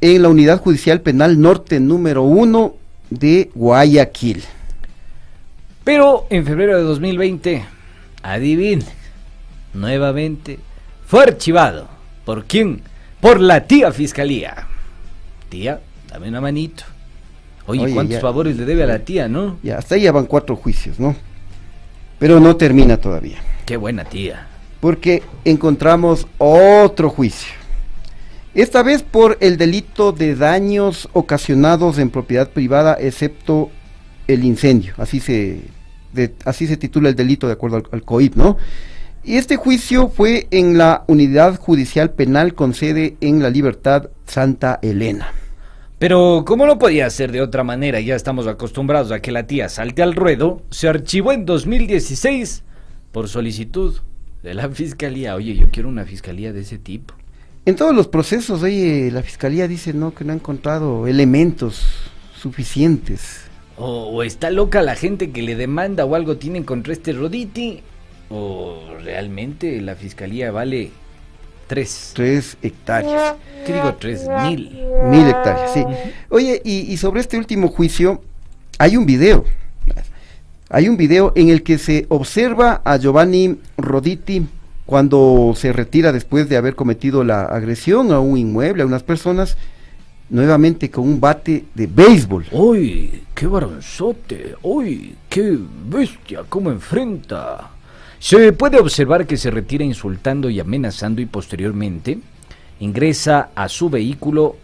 en 0.00 0.22
la 0.22 0.28
Unidad 0.28 0.60
Judicial 0.60 1.00
Penal 1.00 1.40
Norte 1.40 1.80
número 1.80 2.22
1 2.22 2.74
de 3.10 3.50
Guayaquil. 3.54 4.44
Pero 5.82 6.26
en 6.30 6.46
febrero 6.46 6.78
de 6.78 6.84
2020, 6.84 7.64
adivine, 8.22 8.84
nuevamente 9.74 10.58
fue 11.06 11.24
archivado. 11.24 11.88
¿Por 12.24 12.44
quién? 12.44 12.82
Por 13.20 13.40
la 13.40 13.66
tía 13.66 13.92
Fiscalía. 13.92 14.66
Tía, 15.50 15.80
dame 16.08 16.28
una 16.28 16.40
manito. 16.40 16.84
Oye, 17.66 17.84
Oye, 17.84 17.94
¿cuántos 17.94 18.14
ya- 18.16 18.20
favores 18.20 18.56
le 18.56 18.64
debe 18.64 18.82
a 18.82 18.86
la 18.86 18.98
tía, 19.00 19.28
no? 19.28 19.56
Ya, 19.62 19.78
hasta 19.78 19.94
ahí 19.94 20.02
ya 20.02 20.12
van 20.12 20.26
cuatro 20.26 20.54
juicios, 20.56 21.00
¿no? 21.00 21.14
Pero 22.18 22.40
no 22.40 22.56
termina 22.56 22.96
todavía. 22.98 23.38
Qué 23.66 23.76
buena 23.76 24.04
tía. 24.04 24.48
porque 24.80 25.22
encontramos 25.46 26.26
otro 26.36 27.08
juicio. 27.08 27.54
Esta 28.54 28.82
vez 28.82 29.02
por 29.02 29.38
el 29.40 29.56
delito 29.56 30.12
de 30.12 30.36
daños 30.36 31.08
ocasionados 31.14 31.98
en 31.98 32.10
propiedad 32.10 32.50
privada, 32.50 32.94
excepto 33.00 33.70
el 34.28 34.44
incendio. 34.44 34.92
Así 34.98 35.20
se, 35.20 35.62
de- 36.12 36.34
así 36.44 36.66
se 36.66 36.76
titula 36.76 37.08
el 37.08 37.16
delito 37.16 37.46
de 37.46 37.54
acuerdo 37.54 37.78
al, 37.78 37.84
al 37.92 38.02
COIP, 38.02 38.36
¿no? 38.36 38.58
Y 39.24 39.36
este 39.38 39.56
juicio 39.56 40.08
fue 40.10 40.48
en 40.50 40.76
la 40.76 41.04
Unidad 41.06 41.58
Judicial 41.58 42.10
Penal 42.10 42.52
con 42.54 42.74
sede 42.74 43.16
en 43.22 43.42
La 43.42 43.48
Libertad 43.48 44.10
Santa 44.26 44.78
Elena. 44.82 45.32
Pero 46.04 46.44
como 46.46 46.66
no 46.66 46.78
podía 46.78 47.08
ser 47.08 47.32
de 47.32 47.40
otra 47.40 47.64
manera, 47.64 47.98
ya 47.98 48.14
estamos 48.14 48.46
acostumbrados 48.46 49.10
a 49.10 49.20
que 49.20 49.32
la 49.32 49.46
tía 49.46 49.70
salte 49.70 50.02
al 50.02 50.14
ruedo, 50.14 50.60
se 50.68 50.86
archivó 50.86 51.32
en 51.32 51.46
2016 51.46 52.62
por 53.10 53.26
solicitud 53.26 53.94
de 54.42 54.52
la 54.52 54.68
fiscalía. 54.68 55.34
Oye, 55.34 55.56
yo 55.56 55.70
quiero 55.72 55.88
una 55.88 56.04
fiscalía 56.04 56.52
de 56.52 56.60
ese 56.60 56.76
tipo. 56.76 57.14
En 57.64 57.74
todos 57.74 57.94
los 57.94 58.06
procesos, 58.06 58.62
oye, 58.62 59.10
la 59.10 59.22
Fiscalía 59.22 59.66
dice 59.66 59.94
no, 59.94 60.14
que 60.14 60.26
no 60.26 60.34
ha 60.34 60.36
encontrado 60.36 61.06
elementos 61.06 61.86
suficientes. 62.36 63.46
O, 63.78 64.08
o 64.08 64.22
está 64.22 64.50
loca 64.50 64.82
la 64.82 64.96
gente 64.96 65.30
que 65.30 65.40
le 65.40 65.56
demanda 65.56 66.04
o 66.04 66.14
algo 66.14 66.36
tienen 66.36 66.64
contra 66.64 66.92
este 66.92 67.14
Roditi, 67.14 67.80
o 68.28 68.82
realmente 69.02 69.80
la 69.80 69.94
fiscalía 69.94 70.50
vale 70.50 70.90
tres. 71.66 72.12
Tres 72.14 72.56
hectáreas. 72.62 73.34
¿Qué 73.66 73.72
digo 73.72 73.94
tres? 73.94 74.26
Mil. 74.42 74.78
Mil 75.10 75.26
hectáreas, 75.26 75.72
sí. 75.72 75.84
Oye, 76.30 76.60
y, 76.64 76.92
y 76.92 76.96
sobre 76.96 77.20
este 77.20 77.36
último 77.36 77.68
juicio, 77.68 78.22
hay 78.78 78.96
un 78.96 79.06
video. 79.06 79.44
Hay 80.70 80.88
un 80.88 80.96
video 80.96 81.32
en 81.36 81.50
el 81.50 81.62
que 81.62 81.78
se 81.78 82.06
observa 82.08 82.82
a 82.84 82.96
Giovanni 82.96 83.58
Roditi 83.76 84.46
cuando 84.86 85.54
se 85.56 85.72
retira 85.72 86.10
después 86.10 86.48
de 86.48 86.56
haber 86.56 86.74
cometido 86.74 87.22
la 87.22 87.44
agresión 87.44 88.12
a 88.12 88.20
un 88.20 88.36
inmueble, 88.36 88.82
a 88.82 88.86
unas 88.86 89.02
personas, 89.02 89.56
nuevamente 90.30 90.90
con 90.90 91.04
un 91.04 91.20
bate 91.20 91.64
de 91.74 91.86
béisbol. 91.86 92.46
¡Uy! 92.50 93.22
¡Qué 93.34 93.46
varonzote! 93.46 94.56
¡Uy! 94.62 95.14
¡Qué 95.28 95.58
bestia! 95.86 96.42
¿Cómo 96.48 96.70
enfrenta? 96.70 97.70
Se 98.24 98.54
puede 98.54 98.80
observar 98.80 99.26
que 99.26 99.36
se 99.36 99.50
retira 99.50 99.84
insultando 99.84 100.48
y 100.48 100.58
amenazando 100.58 101.20
y 101.20 101.26
posteriormente 101.26 102.20
ingresa 102.80 103.50
a 103.54 103.68
su 103.68 103.90
vehículo 103.90 104.56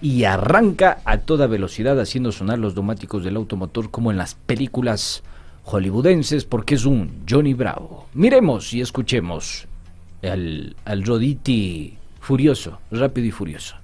y 0.00 0.22
arranca 0.22 1.00
a 1.04 1.18
toda 1.18 1.48
velocidad 1.48 1.98
haciendo 1.98 2.30
sonar 2.30 2.60
los 2.60 2.76
neumáticos 2.76 3.24
del 3.24 3.34
automotor 3.34 3.90
como 3.90 4.12
en 4.12 4.18
las 4.18 4.36
películas 4.36 5.24
hollywoodenses 5.64 6.44
porque 6.44 6.76
es 6.76 6.84
un 6.84 7.24
Johnny 7.28 7.54
Bravo. 7.54 8.06
Miremos 8.14 8.72
y 8.72 8.82
escuchemos 8.82 9.66
al, 10.22 10.76
al 10.84 11.02
Roditi 11.02 11.98
furioso, 12.20 12.78
rápido 12.92 13.26
y 13.26 13.32
furioso. 13.32 13.77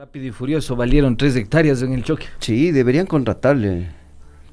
Rápido 0.00 0.24
y 0.28 0.30
furioso 0.30 0.76
valieron 0.76 1.14
tres 1.14 1.36
hectáreas 1.36 1.82
en 1.82 1.92
el 1.92 2.02
choque. 2.02 2.24
Sí, 2.38 2.70
deberían 2.72 3.04
contratarle 3.04 3.88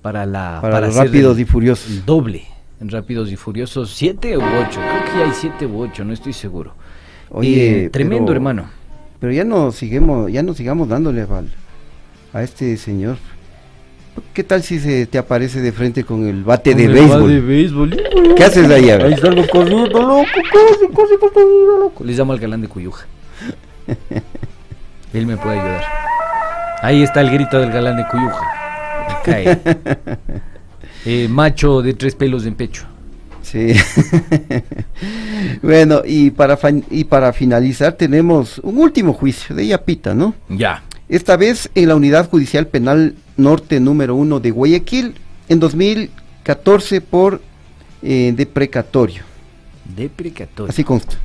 Para 0.01 0.25
la 0.25 0.59
para, 0.61 0.89
rápidos 0.89 1.39
y 1.39 1.45
furiosos. 1.45 2.05
doble. 2.05 2.43
En 2.81 2.89
Rápidos 2.89 3.31
y 3.31 3.37
Furiosos, 3.37 3.91
siete 3.95 4.37
u 4.37 4.41
ocho. 4.41 4.81
Creo 4.81 5.05
que 5.05 5.11
ya 5.19 5.25
hay 5.25 5.31
siete 5.33 5.65
u 5.65 5.79
ocho, 5.79 6.03
no 6.03 6.11
estoy 6.11 6.33
seguro. 6.33 6.73
Oye, 7.29 7.85
Eh, 7.85 7.89
tremendo, 7.89 8.25
pero- 8.25 8.35
hermano. 8.35 8.65
Pero 9.21 9.31
ya 9.31 9.45
no 9.45 9.71
sigamos, 9.71 10.29
ya 10.29 10.43
no 10.43 10.53
sigamos 10.53 10.89
dándole 10.89 11.21
al- 11.21 11.47
a 12.33 12.43
este 12.43 12.75
señor. 12.75 13.15
¿Qué 14.33 14.43
tal 14.43 14.63
si 14.63 14.79
se 14.79 15.05
te 15.05 15.17
aparece 15.17 15.61
de 15.61 15.71
frente 15.71 16.03
con 16.03 16.27
el 16.27 16.43
bate 16.43 16.75
de 16.75 16.83
el 16.87 16.91
béisbol? 16.91 17.21
bate 17.21 17.33
de 17.35 17.39
béisbol. 17.39 17.97
¿Qué 18.35 18.43
haces 18.43 18.69
ahí? 18.69 18.89
Ahí 18.89 19.15
salgo 19.15 19.47
corriendo, 19.49 20.01
loco, 20.01 20.25
casi, 20.51 20.87
casi 20.93 21.17
por 21.21 21.31
tu 21.31 21.39
vida, 21.39 21.79
loco. 21.79 22.03
Les 22.03 22.17
llamo 22.17 22.33
al 22.33 22.39
galán 22.39 22.59
de 22.59 22.67
Cuyuja. 22.67 23.07
Él 25.13 25.25
me 25.25 25.37
puede 25.37 25.59
ayudar. 25.59 25.83
Ahí 26.81 27.03
está 27.03 27.21
el 27.21 27.31
grito 27.31 27.59
del 27.59 27.71
galán 27.71 27.97
de 27.97 28.07
Cuyuja. 28.07 28.41
Cae. 29.23 29.59
Eh, 31.05 31.29
macho 31.29 31.81
de 31.81 31.93
tres 31.93 32.15
pelos 32.15 32.45
en 32.45 32.55
pecho. 32.55 32.83
Sí. 33.41 33.73
bueno, 35.61 36.01
y 36.05 36.31
para, 36.31 36.57
y 36.89 37.05
para 37.05 37.31
finalizar 37.31 37.93
tenemos 37.93 38.57
un 38.59 38.77
último 38.77 39.13
juicio 39.13 39.55
de 39.55 39.67
Yapita, 39.67 40.13
¿no? 40.13 40.35
Ya. 40.49 40.83
Esta 41.07 41.37
vez 41.37 41.69
en 41.75 41.87
la 41.87 41.95
Unidad 41.95 42.29
Judicial 42.29 42.67
Penal 42.67 43.15
Norte 43.37 43.79
número 43.79 44.15
1 44.15 44.41
de 44.41 44.51
Guayaquil 44.51 45.15
en 45.47 45.59
2014 45.61 46.99
por 46.99 47.41
eh, 48.01 48.33
deprecatorio. 48.35 49.23
Deprecatorio. 49.95 50.69
Así 50.69 50.83
consta. 50.83 51.15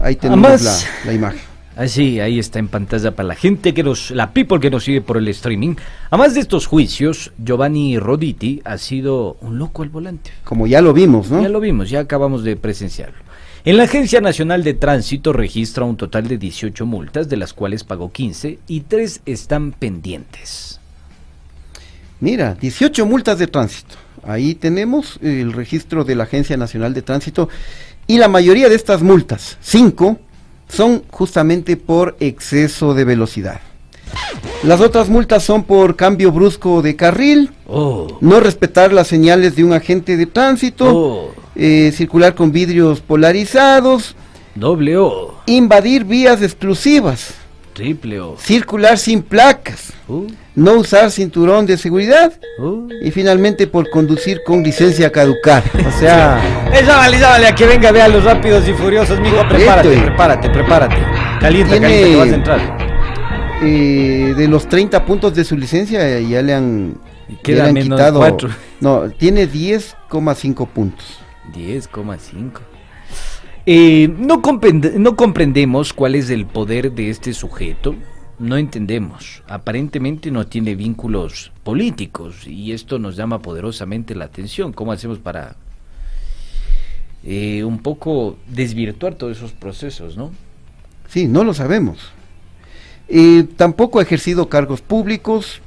Ahí 0.00 0.16
tenemos 0.16 0.44
Además- 0.46 0.86
la, 1.04 1.06
la 1.06 1.12
imagen. 1.14 1.53
Así, 1.76 2.20
ahí 2.20 2.38
está 2.38 2.60
en 2.60 2.68
pantalla 2.68 3.16
para 3.16 3.28
la 3.28 3.34
gente 3.34 3.74
que 3.74 3.82
nos, 3.82 4.12
la 4.12 4.32
people 4.32 4.60
que 4.60 4.70
nos 4.70 4.84
sigue 4.84 5.00
por 5.00 5.16
el 5.16 5.26
streaming. 5.28 5.74
Además 6.10 6.34
de 6.34 6.40
estos 6.40 6.66
juicios, 6.66 7.32
Giovanni 7.36 7.98
Roditi 7.98 8.62
ha 8.64 8.78
sido 8.78 9.36
un 9.40 9.58
loco 9.58 9.82
al 9.82 9.88
volante. 9.88 10.30
Como 10.44 10.68
ya 10.68 10.80
lo 10.80 10.92
vimos, 10.92 11.30
¿no? 11.30 11.42
Ya 11.42 11.48
lo 11.48 11.58
vimos, 11.58 11.90
ya 11.90 12.00
acabamos 12.00 12.44
de 12.44 12.56
presenciarlo. 12.56 13.24
En 13.64 13.76
la 13.76 13.84
Agencia 13.84 14.20
Nacional 14.20 14.62
de 14.62 14.74
Tránsito 14.74 15.32
registra 15.32 15.84
un 15.84 15.96
total 15.96 16.28
de 16.28 16.38
18 16.38 16.86
multas, 16.86 17.28
de 17.28 17.38
las 17.38 17.52
cuales 17.54 17.82
pagó 17.82 18.12
15 18.12 18.58
y 18.68 18.80
3 18.80 19.22
están 19.24 19.72
pendientes. 19.72 20.80
Mira, 22.20 22.54
18 22.60 23.04
multas 23.06 23.38
de 23.38 23.46
tránsito. 23.46 23.96
Ahí 24.22 24.54
tenemos 24.54 25.18
el 25.22 25.52
registro 25.52 26.04
de 26.04 26.14
la 26.14 26.24
Agencia 26.24 26.56
Nacional 26.56 26.94
de 26.94 27.02
Tránsito 27.02 27.48
y 28.06 28.18
la 28.18 28.28
mayoría 28.28 28.68
de 28.68 28.74
estas 28.76 29.02
multas, 29.02 29.58
5, 29.60 30.18
son 30.74 31.02
justamente 31.10 31.76
por 31.76 32.16
exceso 32.20 32.94
de 32.94 33.04
velocidad. 33.04 33.60
Las 34.62 34.80
otras 34.80 35.08
multas 35.08 35.42
son 35.42 35.64
por 35.64 35.96
cambio 35.96 36.32
brusco 36.32 36.82
de 36.82 36.96
carril, 36.96 37.50
Oh, 37.66 38.18
no 38.20 38.40
respetar 38.40 38.92
las 38.92 39.06
señales 39.08 39.56
de 39.56 39.64
un 39.64 39.72
agente 39.72 40.16
de 40.16 40.26
tránsito, 40.26 40.84
oh, 40.86 41.34
eh, 41.56 41.92
circular 41.94 42.34
con 42.34 42.52
vidrios 42.52 43.00
polarizados, 43.00 44.16
doble 44.54 44.96
O, 44.98 45.34
invadir 45.46 46.04
vías 46.04 46.42
exclusivas, 46.42 47.34
triple 47.74 48.20
O. 48.20 48.36
circular 48.38 48.96
sin 48.98 49.22
placas, 49.22 49.92
Uh, 50.06 50.26
no 50.54 50.74
usar 50.74 51.10
cinturón 51.10 51.64
de 51.66 51.76
seguridad 51.78 52.32
uh. 52.58 52.88
y 53.02 53.10
finalmente 53.10 53.66
por 53.66 53.88
conducir 53.90 54.42
con 54.44 54.62
licencia 54.62 55.10
caducada. 55.10 55.64
O 55.86 55.98
sea, 55.98 56.40
Eh, 56.74 56.82
llámale, 56.86 57.18
llámale, 57.18 57.46
a 57.48 57.54
que 57.54 57.66
venga, 57.66 57.90
vea 57.92 58.08
los 58.08 58.22
rápidos 58.24 58.68
y 58.68 58.72
furiosos, 58.74 59.18
mijo. 59.20 59.36
Prepárate, 59.48 59.88
Esto, 59.92 60.00
eh. 60.02 60.06
prepárate, 60.06 60.50
prepárate. 60.50 60.96
Calienta, 61.40 61.72
Tiene- 61.72 61.86
calienta, 61.88 62.08
que 62.10 62.16
vas 62.16 62.28
a 62.28 62.34
entrar. 62.34 62.78
eh, 63.62 64.34
de 64.36 64.48
los 64.48 64.68
30 64.68 65.04
puntos 65.04 65.34
de 65.34 65.44
su 65.44 65.56
licencia 65.56 66.06
eh, 66.18 66.26
ya 66.28 66.42
le 66.42 66.54
han 66.54 66.98
Le 67.44 67.60
han 67.62 67.72
menos 67.72 67.98
quitado- 67.98 68.18
cuatro. 68.18 68.48
No, 68.80 69.08
tiene 69.10 69.48
10,5 69.50 70.68
puntos. 70.68 71.18
10,5. 71.54 72.60
Eh, 73.66 74.08
no, 74.18 74.42
no 74.98 75.16
comprendemos 75.16 75.92
cuál 75.94 76.14
es 76.14 76.28
el 76.30 76.46
poder 76.46 76.92
de 76.92 77.10
este 77.10 77.32
sujeto. 77.32 77.94
No 78.38 78.56
entendemos. 78.56 79.42
Aparentemente 79.46 80.30
no 80.30 80.46
tiene 80.46 80.74
vínculos 80.74 81.52
políticos 81.62 82.46
y 82.46 82.72
esto 82.72 82.98
nos 82.98 83.16
llama 83.16 83.40
poderosamente 83.40 84.14
la 84.14 84.26
atención. 84.26 84.72
¿Cómo 84.72 84.92
hacemos 84.92 85.18
para 85.18 85.56
eh, 87.22 87.64
un 87.64 87.78
poco 87.78 88.36
desvirtuar 88.48 89.14
todos 89.14 89.36
esos 89.36 89.52
procesos, 89.52 90.16
no? 90.16 90.32
Sí, 91.08 91.26
no 91.26 91.44
lo 91.44 91.54
sabemos. 91.54 92.10
Eh, 93.08 93.46
tampoco 93.56 93.98
ha 93.98 94.02
ejercido 94.02 94.48
cargos 94.48 94.80
públicos, 94.80 95.60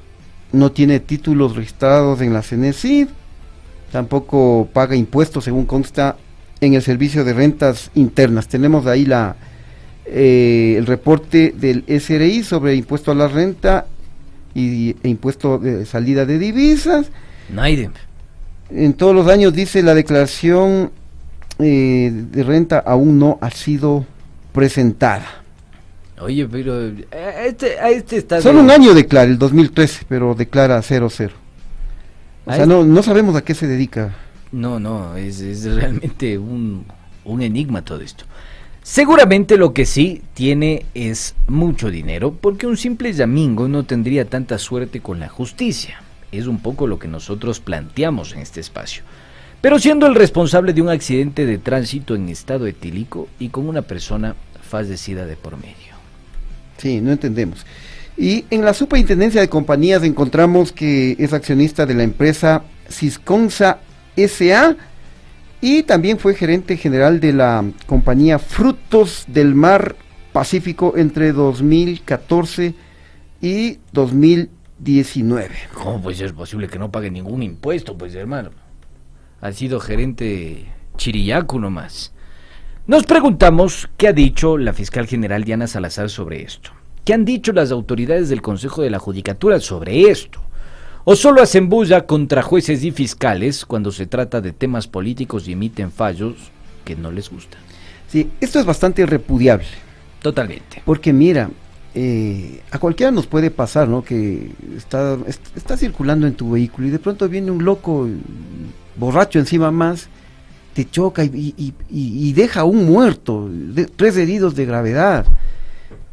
no 0.52 0.72
tiene 0.72 1.00
títulos 1.00 1.56
registrados 1.56 2.22
en 2.22 2.34
la 2.34 2.42
CNECID, 2.42 3.08
tampoco 3.92 4.68
paga 4.74 4.96
impuestos 4.96 5.44
según 5.46 5.66
consta 5.66 6.18
en 6.62 6.74
el 6.74 6.82
servicio 6.82 7.24
de 7.24 7.34
rentas 7.34 7.92
internas. 7.96 8.48
Tenemos 8.48 8.86
ahí 8.88 9.06
la 9.06 9.36
eh, 10.06 10.76
el 10.78 10.86
reporte 10.86 11.54
del 11.58 11.84
SRI 11.88 12.44
sobre 12.44 12.76
impuesto 12.76 13.12
a 13.12 13.16
la 13.16 13.28
renta 13.28 13.86
y, 14.56 14.96
e 15.04 15.10
impuesto 15.10 15.58
de 15.58 15.86
salida 15.86 16.26
de 16.26 16.40
divisas. 16.40 17.08
Naiden. 17.50 17.92
En 18.72 18.94
todos 18.94 19.14
los 19.14 19.28
años 19.28 19.54
dice 19.54 19.84
la 19.84 19.94
declaración 19.94 20.92
eh, 21.60 22.12
de 22.14 22.44
renta 22.44 22.80
aún 22.80 23.20
no 23.20 23.38
ha 23.42 23.52
sido 23.52 24.06
presentada. 24.54 25.26
Oye, 26.20 26.48
pero 26.48 26.88
eh, 26.88 27.06
este, 27.46 27.80
a 27.80 27.90
este 27.90 28.18
está... 28.18 28.42
Solo 28.42 28.60
de- 28.60 28.64
un 28.64 28.72
año 28.72 28.94
declara, 28.94 29.30
el 29.30 29.38
2013, 29.38 30.06
pero 30.10 30.34
declara 30.34 30.80
0-0. 30.82 31.30
O 32.46 32.54
sea, 32.54 32.66
no, 32.66 32.84
no 32.86 33.04
sabemos 33.04 33.36
a 33.36 33.44
qué 33.44 33.54
se 33.54 33.68
dedica. 33.68 34.16
No, 34.52 34.80
no, 34.80 35.16
es, 35.16 35.64
realmente 35.66 36.38
un, 36.38 36.86
un 37.26 37.42
enigma 37.42 37.84
todo 37.84 38.02
esto. 38.02 38.26
Seguramente 38.82 39.58
lo 39.58 39.74
que 39.74 39.86
sí 39.86 40.22
tiene 40.34 40.86
es 40.94 41.36
mucho 41.48 41.92
dinero, 41.92 42.32
porque 42.34 42.68
un 42.68 42.78
simple 42.78 43.12
yamingo 43.12 43.68
no 43.68 43.84
tendría 43.84 44.26
tanta 44.26 44.58
suerte 44.58 45.02
con 45.02 45.20
la 45.20 45.28
justicia. 45.28 46.02
Es 46.32 46.48
un 46.48 46.60
poco 46.60 46.88
lo 46.88 46.98
que 46.98 47.10
nosotros 47.10 47.60
planteamos 47.60 48.34
en 48.34 48.40
este 48.40 48.62
espacio. 48.62 49.04
Pero 49.60 49.80
siendo 49.80 50.08
el 50.08 50.16
responsable 50.16 50.72
de 50.72 50.82
un 50.82 50.90
accidente 50.90 51.46
de 51.46 51.58
tránsito 51.58 52.16
en 52.16 52.30
estado 52.30 52.68
etílico 52.68 53.28
y 53.40 53.50
con 53.50 53.68
una 53.68 53.82
persona 53.82 54.36
fallecida 54.62 55.26
de 55.26 55.36
por 55.36 55.58
medio. 55.58 55.98
Sí, 56.78 57.02
no 57.02 57.12
entendemos. 57.12 57.66
Y 58.16 58.46
en 58.50 58.64
la 58.64 58.74
superintendencia 58.74 59.42
de 59.42 59.50
compañías 59.50 60.04
encontramos 60.04 60.72
que 60.72 61.16
es 61.20 61.34
accionista 61.34 61.86
de 61.86 61.94
la 61.94 62.04
empresa 62.04 62.64
Cisconsa 62.90 63.80
SA 64.18 64.76
y 65.62 65.84
también 65.84 66.20
fue 66.20 66.36
gerente 66.36 66.78
general 66.78 67.20
de 67.20 67.34
la 67.34 67.64
compañía 67.86 68.40
Frutos 68.40 69.26
del 69.28 69.56
Mar 69.56 69.96
Pacífico 70.32 70.94
entre 70.98 71.32
2014 71.32 72.76
y 73.42 73.80
2019. 73.92 75.56
¿Cómo 75.74 76.02
puede 76.02 76.18
ser 76.18 76.34
posible 76.34 76.68
que 76.68 76.80
no 76.80 76.92
pague 76.92 77.10
ningún 77.10 77.44
impuesto, 77.44 77.98
pues 77.98 78.14
hermano? 78.16 78.52
Ha 79.42 79.52
sido 79.52 79.80
gerente 79.80 80.66
chirillaco 80.98 81.60
nomás. 81.60 82.14
Nos 82.86 83.04
preguntamos 83.04 83.90
qué 83.98 84.08
ha 84.08 84.14
dicho 84.14 84.58
la 84.58 84.74
fiscal 84.74 85.08
general 85.08 85.44
Diana 85.44 85.68
Salazar 85.68 86.10
sobre 86.10 86.44
esto. 86.44 86.72
¿Qué 87.04 87.14
han 87.14 87.26
dicho 87.26 87.52
las 87.54 87.72
autoridades 87.72 88.30
del 88.30 88.42
Consejo 88.42 88.82
de 88.82 88.90
la 88.90 89.00
Judicatura 89.00 89.60
sobre 89.60 90.10
esto? 90.10 90.42
¿O 91.10 91.16
solo 91.16 91.42
hacen 91.42 91.70
bulla 91.70 92.06
contra 92.06 92.42
jueces 92.42 92.84
y 92.84 92.92
fiscales 92.92 93.64
cuando 93.64 93.94
se 93.94 94.08
trata 94.08 94.42
de 94.42 94.52
temas 94.52 94.88
políticos 94.90 95.48
y 95.48 95.54
emiten 95.54 95.90
fallos 95.90 96.36
que 96.84 96.98
no 96.98 97.12
les 97.14 97.30
gustan? 97.30 97.62
Sí, 98.10 98.30
esto 98.42 98.60
es 98.60 98.66
bastante 98.66 99.06
repudiable. 99.06 99.68
Totalmente. 100.22 100.82
Porque 100.84 101.14
mira, 101.14 101.50
eh, 101.96 102.62
a 102.72 102.78
cualquiera 102.78 103.10
nos 103.10 103.26
puede 103.26 103.52
pasar, 103.52 103.88
¿no? 103.88 104.04
Que 104.04 104.52
está, 104.76 105.18
est- 105.26 105.56
está 105.56 105.78
circulando 105.78 106.28
en 106.28 106.34
tu 106.34 106.52
vehículo 106.52 106.88
y 106.88 106.92
de 106.92 107.00
pronto 107.00 107.30
viene 107.30 107.52
un 107.52 107.64
loco 107.64 108.10
borracho 108.98 109.40
encima 109.40 109.72
más, 109.72 110.10
te 110.74 110.90
choca 110.90 111.24
y, 111.24 111.28
y- 111.34 111.54
y- 111.58 111.74
y- 111.90 112.30
y 112.30 112.34
deja 112.34 112.66
un 112.66 112.86
muerto, 112.86 113.48
de- 113.50 113.86
tres 113.86 114.18
heridos 114.18 114.56
de 114.56 114.66
gravedad, 114.66 115.26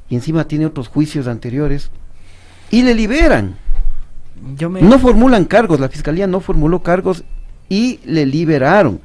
y 0.09 0.14
encima 0.14 0.47
tiene 0.47 0.66
otros 0.66 0.86
juicios 0.86 1.26
anteriores, 1.26 1.90
y 2.70 2.82
le 2.84 2.95
liberan. 2.95 3.57
Yo 4.57 4.70
me... 4.70 4.82
No 4.82 4.99
formulan 4.99 5.45
cargos, 5.45 5.80
la 5.80 5.88
fiscalía 5.88 6.26
no 6.26 6.40
formuló 6.40 6.82
cargos 6.82 7.24
y 7.68 8.01
le 8.05 8.26
liberaron. 8.26 9.01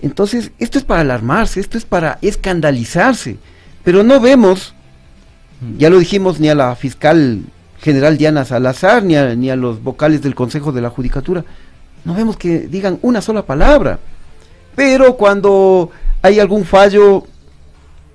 Entonces, 0.00 0.50
esto 0.58 0.78
es 0.78 0.84
para 0.84 1.00
alarmarse, 1.00 1.60
esto 1.60 1.78
es 1.78 1.84
para 1.84 2.18
escandalizarse, 2.22 3.36
pero 3.84 4.02
no 4.02 4.20
vemos, 4.20 4.74
ya 5.78 5.90
lo 5.90 5.98
dijimos, 5.98 6.40
ni 6.40 6.48
a 6.48 6.54
la 6.54 6.74
fiscal 6.74 7.42
general 7.78 8.18
Diana 8.18 8.44
Salazar, 8.44 9.04
ni 9.04 9.16
a, 9.16 9.34
ni 9.34 9.50
a 9.50 9.56
los 9.56 9.82
vocales 9.82 10.22
del 10.22 10.34
Consejo 10.34 10.72
de 10.72 10.80
la 10.80 10.90
Judicatura, 10.90 11.44
no 12.04 12.14
vemos 12.14 12.36
que 12.36 12.60
digan 12.60 12.98
una 13.02 13.20
sola 13.20 13.46
palabra. 13.46 14.00
Pero 14.74 15.16
cuando 15.16 15.90
hay 16.20 16.40
algún 16.40 16.64
fallo 16.64 17.24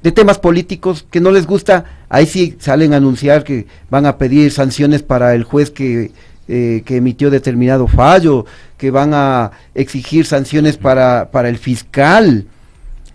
de 0.03 0.11
temas 0.11 0.39
políticos 0.39 1.05
que 1.09 1.21
no 1.21 1.31
les 1.31 1.47
gusta, 1.47 1.85
ahí 2.09 2.25
sí 2.25 2.57
salen 2.59 2.93
a 2.93 2.97
anunciar 2.97 3.43
que 3.43 3.67
van 3.89 4.05
a 4.05 4.17
pedir 4.17 4.51
sanciones 4.51 5.03
para 5.03 5.35
el 5.35 5.43
juez 5.43 5.71
que, 5.71 6.11
eh, 6.47 6.83
que 6.85 6.97
emitió 6.97 7.29
determinado 7.29 7.87
fallo, 7.87 8.45
que 8.77 8.91
van 8.91 9.13
a 9.13 9.51
exigir 9.73 10.25
sanciones 10.25 10.77
para, 10.77 11.29
para 11.31 11.49
el 11.49 11.57
fiscal. 11.57 12.45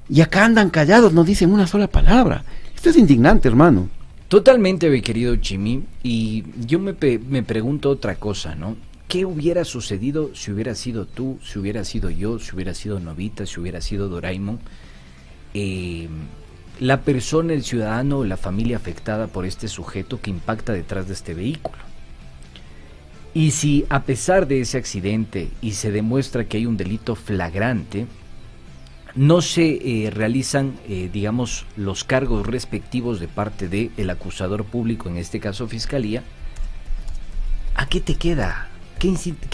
Y 0.09 0.21
acá 0.21 0.45
andan 0.45 0.71
callados, 0.71 1.13
no 1.13 1.25
dicen 1.25 1.53
una 1.53 1.67
sola 1.67 1.87
palabra. 1.87 2.45
Esto 2.75 2.91
es 2.91 2.97
indignante, 2.97 3.49
hermano. 3.49 3.89
Totalmente, 4.29 4.91
mi 4.91 5.03
querido 5.03 5.37
Chimi. 5.37 5.85
Y 6.03 6.45
yo 6.67 6.79
me, 6.79 6.95
me 7.29 7.43
pregunto 7.43 7.91
otra 7.91 8.17
cosa, 8.17 8.55
¿no? 8.55 8.77
¿Qué 9.09 9.27
hubiera 9.27 9.65
sucedido 9.65 10.35
si 10.35 10.51
hubiera 10.53 10.75
sido 10.75 11.07
tú, 11.07 11.39
si 11.45 11.59
hubiera 11.59 11.85
sido 11.85 12.09
yo, 12.11 12.39
si 12.39 12.55
hubiera 12.55 12.73
sido 12.73 12.99
Novita, 12.99 13.45
si 13.45 13.61
hubiera 13.61 13.81
sido 13.81 14.09
Doraemon? 14.09 14.59
Eh, 15.55 16.09
la 16.81 17.03
persona, 17.03 17.53
el 17.53 17.63
ciudadano 17.63 18.19
o 18.19 18.25
la 18.25 18.37
familia 18.37 18.79
afectada 18.79 19.27
por 19.27 19.45
este 19.45 19.69
sujeto 19.69 20.21
que 20.21 20.31
impacta 20.31 20.73
detrás 20.73 21.07
de 21.09 21.13
este 21.13 21.35
vehículo. 21.35 21.92
Y 23.35 23.53
si 23.53 23.87
a 23.89 24.03
pesar 24.03 24.47
de 24.47 24.61
ese 24.61 24.77
accidente 24.77 25.51
y 25.63 25.73
se 25.73 25.91
demuestra 25.91 26.45
que 26.45 26.59
hay 26.59 26.67
un 26.67 26.77
delito 26.77 27.15
flagrante, 27.15 28.07
no 29.15 29.43
se 29.43 30.07
eh, 30.07 30.11
realizan, 30.11 30.79
eh, 30.89 31.09
digamos, 31.13 31.67
los 31.77 32.05
cargos 32.05 32.47
respectivos 32.47 33.21
de 33.21 33.29
parte 33.29 33.69
del 33.69 34.11
acusador 34.11 34.65
público, 34.65 35.09
en 35.09 35.17
este 35.17 35.41
caso 35.41 35.69
Fiscalía, 35.69 36.23
¿a 37.75 37.87
qué 37.87 38.01
te 38.01 38.15
queda? 38.15 38.69
¿Qué, 38.99 39.09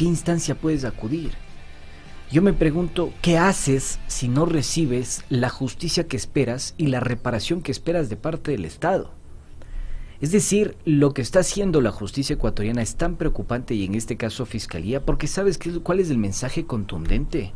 instancia 0.05 0.55
puedes 0.55 0.85
acudir? 0.85 1.33
Yo 2.31 2.43
me 2.43 2.53
pregunto, 2.53 3.13
¿qué 3.23 3.39
haces 3.39 3.99
si 4.07 4.29
no 4.29 4.45
recibes 4.45 5.25
la 5.31 5.49
justicia 5.49 6.07
que 6.07 6.19
esperas 6.19 6.75
y 6.77 6.89
la 6.89 7.01
reparación 7.01 7.63
que 7.63 7.73
esperas 7.73 8.11
de 8.11 8.17
parte 8.17 8.51
del 8.51 8.67
Estado? 8.67 9.18
Es 10.21 10.33
decir, 10.33 10.77
lo 10.85 11.15
que 11.15 11.23
está 11.23 11.41
haciendo 11.41 11.81
la 11.81 11.93
justicia 11.93 12.35
ecuatoriana 12.35 12.83
es 12.83 12.97
tan 12.97 13.15
preocupante 13.17 13.75
y 13.75 13.85
en 13.85 13.95
este 13.95 14.17
caso 14.17 14.47
Fiscalía, 14.47 15.05
porque 15.05 15.29
sabes 15.29 15.59
qué- 15.59 15.79
cuál 15.81 16.01
es 16.01 16.11
el 16.11 16.19
mensaje 16.19 16.67
contundente 16.67 17.53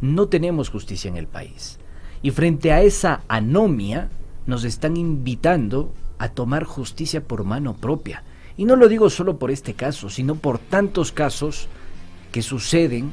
no 0.00 0.26
tenemos 0.28 0.68
justicia 0.70 1.08
en 1.08 1.16
el 1.16 1.26
país. 1.28 1.78
Y 2.22 2.30
frente 2.30 2.72
a 2.72 2.82
esa 2.82 3.22
anomia, 3.28 4.10
nos 4.46 4.64
están 4.64 4.96
invitando 4.96 5.92
a 6.18 6.30
tomar 6.30 6.64
justicia 6.64 7.22
por 7.22 7.44
mano 7.44 7.74
propia. 7.74 8.24
Y 8.56 8.64
no 8.64 8.74
lo 8.74 8.88
digo 8.88 9.10
solo 9.10 9.38
por 9.38 9.50
este 9.50 9.74
caso, 9.74 10.10
sino 10.10 10.34
por 10.34 10.58
tantos 10.58 11.12
casos 11.12 11.68
que 12.32 12.42
suceden 12.42 13.12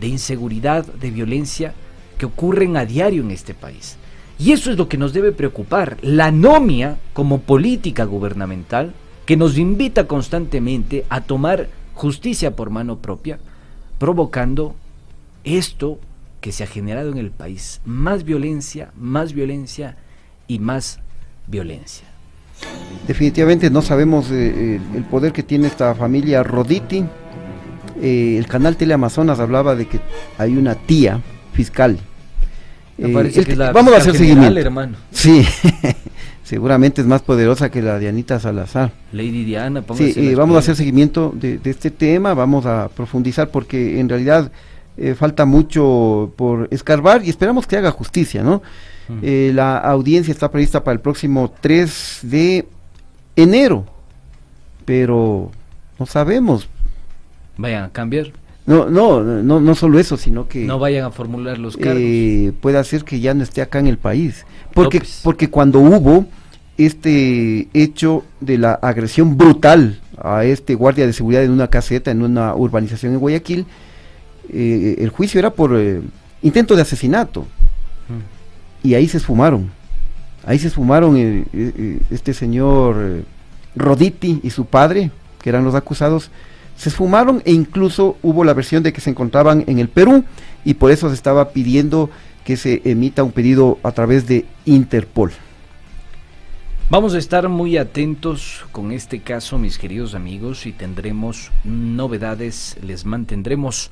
de 0.00 0.08
inseguridad, 0.08 0.84
de 0.84 1.10
violencia, 1.10 1.74
que 2.18 2.26
ocurren 2.26 2.76
a 2.76 2.84
diario 2.84 3.22
en 3.22 3.30
este 3.30 3.54
país. 3.54 3.96
Y 4.38 4.52
eso 4.52 4.70
es 4.70 4.76
lo 4.76 4.88
que 4.88 4.98
nos 4.98 5.12
debe 5.12 5.32
preocupar, 5.32 5.96
la 6.02 6.26
anomia 6.26 6.98
como 7.12 7.40
política 7.40 8.04
gubernamental 8.04 8.92
que 9.24 9.36
nos 9.36 9.58
invita 9.58 10.06
constantemente 10.06 11.04
a 11.08 11.22
tomar 11.22 11.68
justicia 11.94 12.54
por 12.54 12.70
mano 12.70 12.98
propia, 12.98 13.38
provocando 13.98 14.74
esto 15.44 15.98
que 16.40 16.52
se 16.52 16.64
ha 16.64 16.66
generado 16.66 17.10
en 17.10 17.18
el 17.18 17.30
país, 17.30 17.80
más 17.84 18.24
violencia, 18.24 18.92
más 18.96 19.32
violencia 19.32 19.96
y 20.46 20.58
más 20.58 21.00
violencia. 21.46 22.06
Definitivamente 23.06 23.70
no 23.70 23.82
sabemos 23.82 24.30
eh, 24.30 24.76
el, 24.76 24.96
el 24.96 25.04
poder 25.04 25.32
que 25.32 25.42
tiene 25.42 25.66
esta 25.66 25.94
familia 25.94 26.42
Roditi. 26.42 27.04
Eh, 28.00 28.36
el 28.38 28.46
canal 28.46 28.76
Teleamazonas 28.76 29.40
hablaba 29.40 29.74
de 29.74 29.86
que 29.86 30.00
hay 30.38 30.56
una 30.56 30.74
tía 30.74 31.20
fiscal. 31.52 31.98
Eh, 32.98 33.12
parece 33.12 33.40
el 33.40 33.46
que 33.46 33.52
es 33.52 33.58
te- 33.58 33.64
la 33.64 33.72
vamos 33.72 33.92
a 33.94 33.98
hacer 33.98 34.14
general, 34.14 34.36
seguimiento. 34.36 34.60
hermano. 34.60 34.96
Sí, 35.10 35.44
seguramente 36.44 37.00
es 37.00 37.06
más 37.06 37.22
poderosa 37.22 37.70
que 37.70 37.82
la 37.82 37.98
Dianita 37.98 38.38
Salazar. 38.40 38.92
Lady 39.12 39.44
Diana, 39.44 39.84
Sí, 39.96 40.14
eh, 40.16 40.34
vamos 40.34 40.56
a 40.56 40.60
hacer 40.60 40.76
seguimiento 40.76 41.32
de, 41.34 41.58
de 41.58 41.70
este 41.70 41.90
tema, 41.90 42.34
vamos 42.34 42.64
a 42.66 42.88
profundizar 42.88 43.50
porque 43.50 43.98
en 44.00 44.08
realidad 44.08 44.50
eh, 44.96 45.14
falta 45.14 45.44
mucho 45.44 46.32
por 46.36 46.68
escarbar 46.70 47.22
y 47.24 47.28
esperamos 47.30 47.66
que 47.66 47.76
haga 47.76 47.90
justicia, 47.90 48.42
¿no? 48.42 48.62
Eh, 49.22 49.52
la 49.54 49.78
audiencia 49.78 50.32
está 50.32 50.50
prevista 50.50 50.82
para 50.82 50.94
el 50.94 51.00
próximo 51.00 51.52
3 51.60 52.20
de 52.22 52.66
enero, 53.36 53.84
pero 54.84 55.52
no 55.98 56.06
sabemos. 56.06 56.68
Vayan 57.56 57.84
a 57.84 57.88
cambiar. 57.90 58.32
No, 58.66 58.90
no, 58.90 59.22
no, 59.22 59.60
no 59.60 59.74
solo 59.76 59.98
eso, 60.00 60.16
sino 60.16 60.48
que 60.48 60.64
No 60.64 60.78
vayan 60.80 61.04
a 61.04 61.10
formular 61.10 61.56
los 61.58 61.76
cargos. 61.76 62.02
eh, 62.02 62.52
puede 62.60 62.78
hacer 62.78 63.04
que 63.04 63.20
ya 63.20 63.32
no 63.32 63.42
esté 63.44 63.62
acá 63.62 63.78
en 63.78 63.86
el 63.86 63.96
país. 63.98 64.44
Porque, 64.74 64.98
López. 64.98 65.20
porque 65.22 65.48
cuando 65.50 65.78
hubo 65.78 66.26
este 66.76 67.68
hecho 67.72 68.24
de 68.40 68.58
la 68.58 68.72
agresión 68.74 69.38
brutal 69.38 70.00
a 70.18 70.44
este 70.44 70.74
guardia 70.74 71.06
de 71.06 71.12
seguridad 71.12 71.44
en 71.44 71.52
una 71.52 71.68
caseta, 71.68 72.10
en 72.10 72.22
una 72.22 72.54
urbanización 72.54 73.12
en 73.14 73.20
Guayaquil, 73.20 73.66
eh, 74.52 74.96
el 74.98 75.08
juicio 75.10 75.38
era 75.38 75.50
por 75.50 75.76
eh, 75.78 76.00
intento 76.42 76.74
de 76.76 76.82
asesinato. 76.82 77.46
Y 78.82 78.94
ahí 78.94 79.08
se 79.08 79.16
esfumaron. 79.16 79.70
Ahí 80.44 80.58
se 80.58 80.68
esfumaron 80.68 81.16
eh, 81.16 81.98
este 82.10 82.32
señor 82.34 83.24
Roditi 83.74 84.40
y 84.42 84.50
su 84.50 84.64
padre, 84.66 85.10
que 85.42 85.48
eran 85.50 85.64
los 85.64 85.74
acusados, 85.74 86.30
se 86.76 86.88
esfumaron 86.88 87.42
e 87.44 87.52
incluso 87.52 88.16
hubo 88.22 88.44
la 88.44 88.54
versión 88.54 88.82
de 88.82 88.92
que 88.92 89.00
se 89.00 89.10
encontraban 89.10 89.64
en 89.66 89.78
el 89.78 89.88
Perú 89.88 90.24
y 90.64 90.74
por 90.74 90.90
eso 90.90 91.08
se 91.08 91.14
estaba 91.14 91.50
pidiendo 91.50 92.10
que 92.44 92.56
se 92.56 92.82
emita 92.84 93.24
un 93.24 93.32
pedido 93.32 93.78
a 93.82 93.92
través 93.92 94.26
de 94.26 94.46
Interpol. 94.64 95.32
Vamos 96.88 97.14
a 97.14 97.18
estar 97.18 97.48
muy 97.48 97.78
atentos 97.78 98.64
con 98.70 98.92
este 98.92 99.18
caso, 99.18 99.58
mis 99.58 99.76
queridos 99.76 100.14
amigos, 100.14 100.66
y 100.66 100.72
tendremos 100.72 101.50
novedades, 101.64 102.76
les 102.80 103.04
mantendremos 103.04 103.90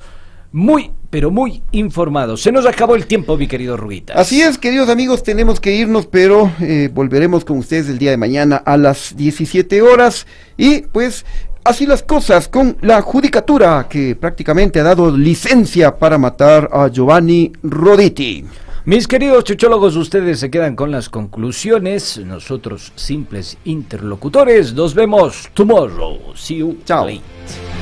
muy, 0.53 0.91
pero 1.09 1.29
muy 1.29 1.61
informados. 1.73 2.41
Se 2.41 2.53
nos 2.53 2.65
acabó 2.65 2.95
el 2.95 3.07
tiempo, 3.07 3.35
mi 3.35 3.49
querido 3.49 3.75
Ruguita. 3.75 4.13
Así 4.13 4.41
es, 4.41 4.57
queridos 4.57 4.87
amigos, 4.87 5.23
tenemos 5.23 5.59
que 5.59 5.75
irnos, 5.75 6.07
pero 6.07 6.49
eh, 6.61 6.89
volveremos 6.93 7.43
con 7.43 7.57
ustedes 7.57 7.89
el 7.89 7.97
día 7.97 8.11
de 8.11 8.17
mañana 8.17 8.55
a 8.55 8.77
las 8.77 9.17
17 9.17 9.81
horas. 9.81 10.25
Y 10.55 10.83
pues 10.83 11.25
así 11.65 11.85
las 11.85 12.03
cosas 12.03 12.47
con 12.47 12.77
la 12.81 13.01
judicatura 13.01 13.87
que 13.89 14.15
prácticamente 14.15 14.79
ha 14.79 14.83
dado 14.83 15.11
licencia 15.11 15.97
para 15.97 16.17
matar 16.17 16.69
a 16.71 16.87
Giovanni 16.87 17.51
Roditi. 17.63 18.45
Mis 18.85 19.07
queridos 19.07 19.43
chuchólogos, 19.43 19.95
ustedes 19.95 20.39
se 20.39 20.51
quedan 20.51 20.75
con 20.75 20.91
las 20.91 21.09
conclusiones. 21.09 22.19
Nosotros, 22.19 22.93
simples 22.95 23.57
interlocutores, 23.65 24.73
nos 24.73 24.93
vemos 24.93 25.49
tomorrow. 25.55 26.19
See 26.35 26.57
you 26.57 26.77
Chao. 26.85 27.07
late. 27.07 27.74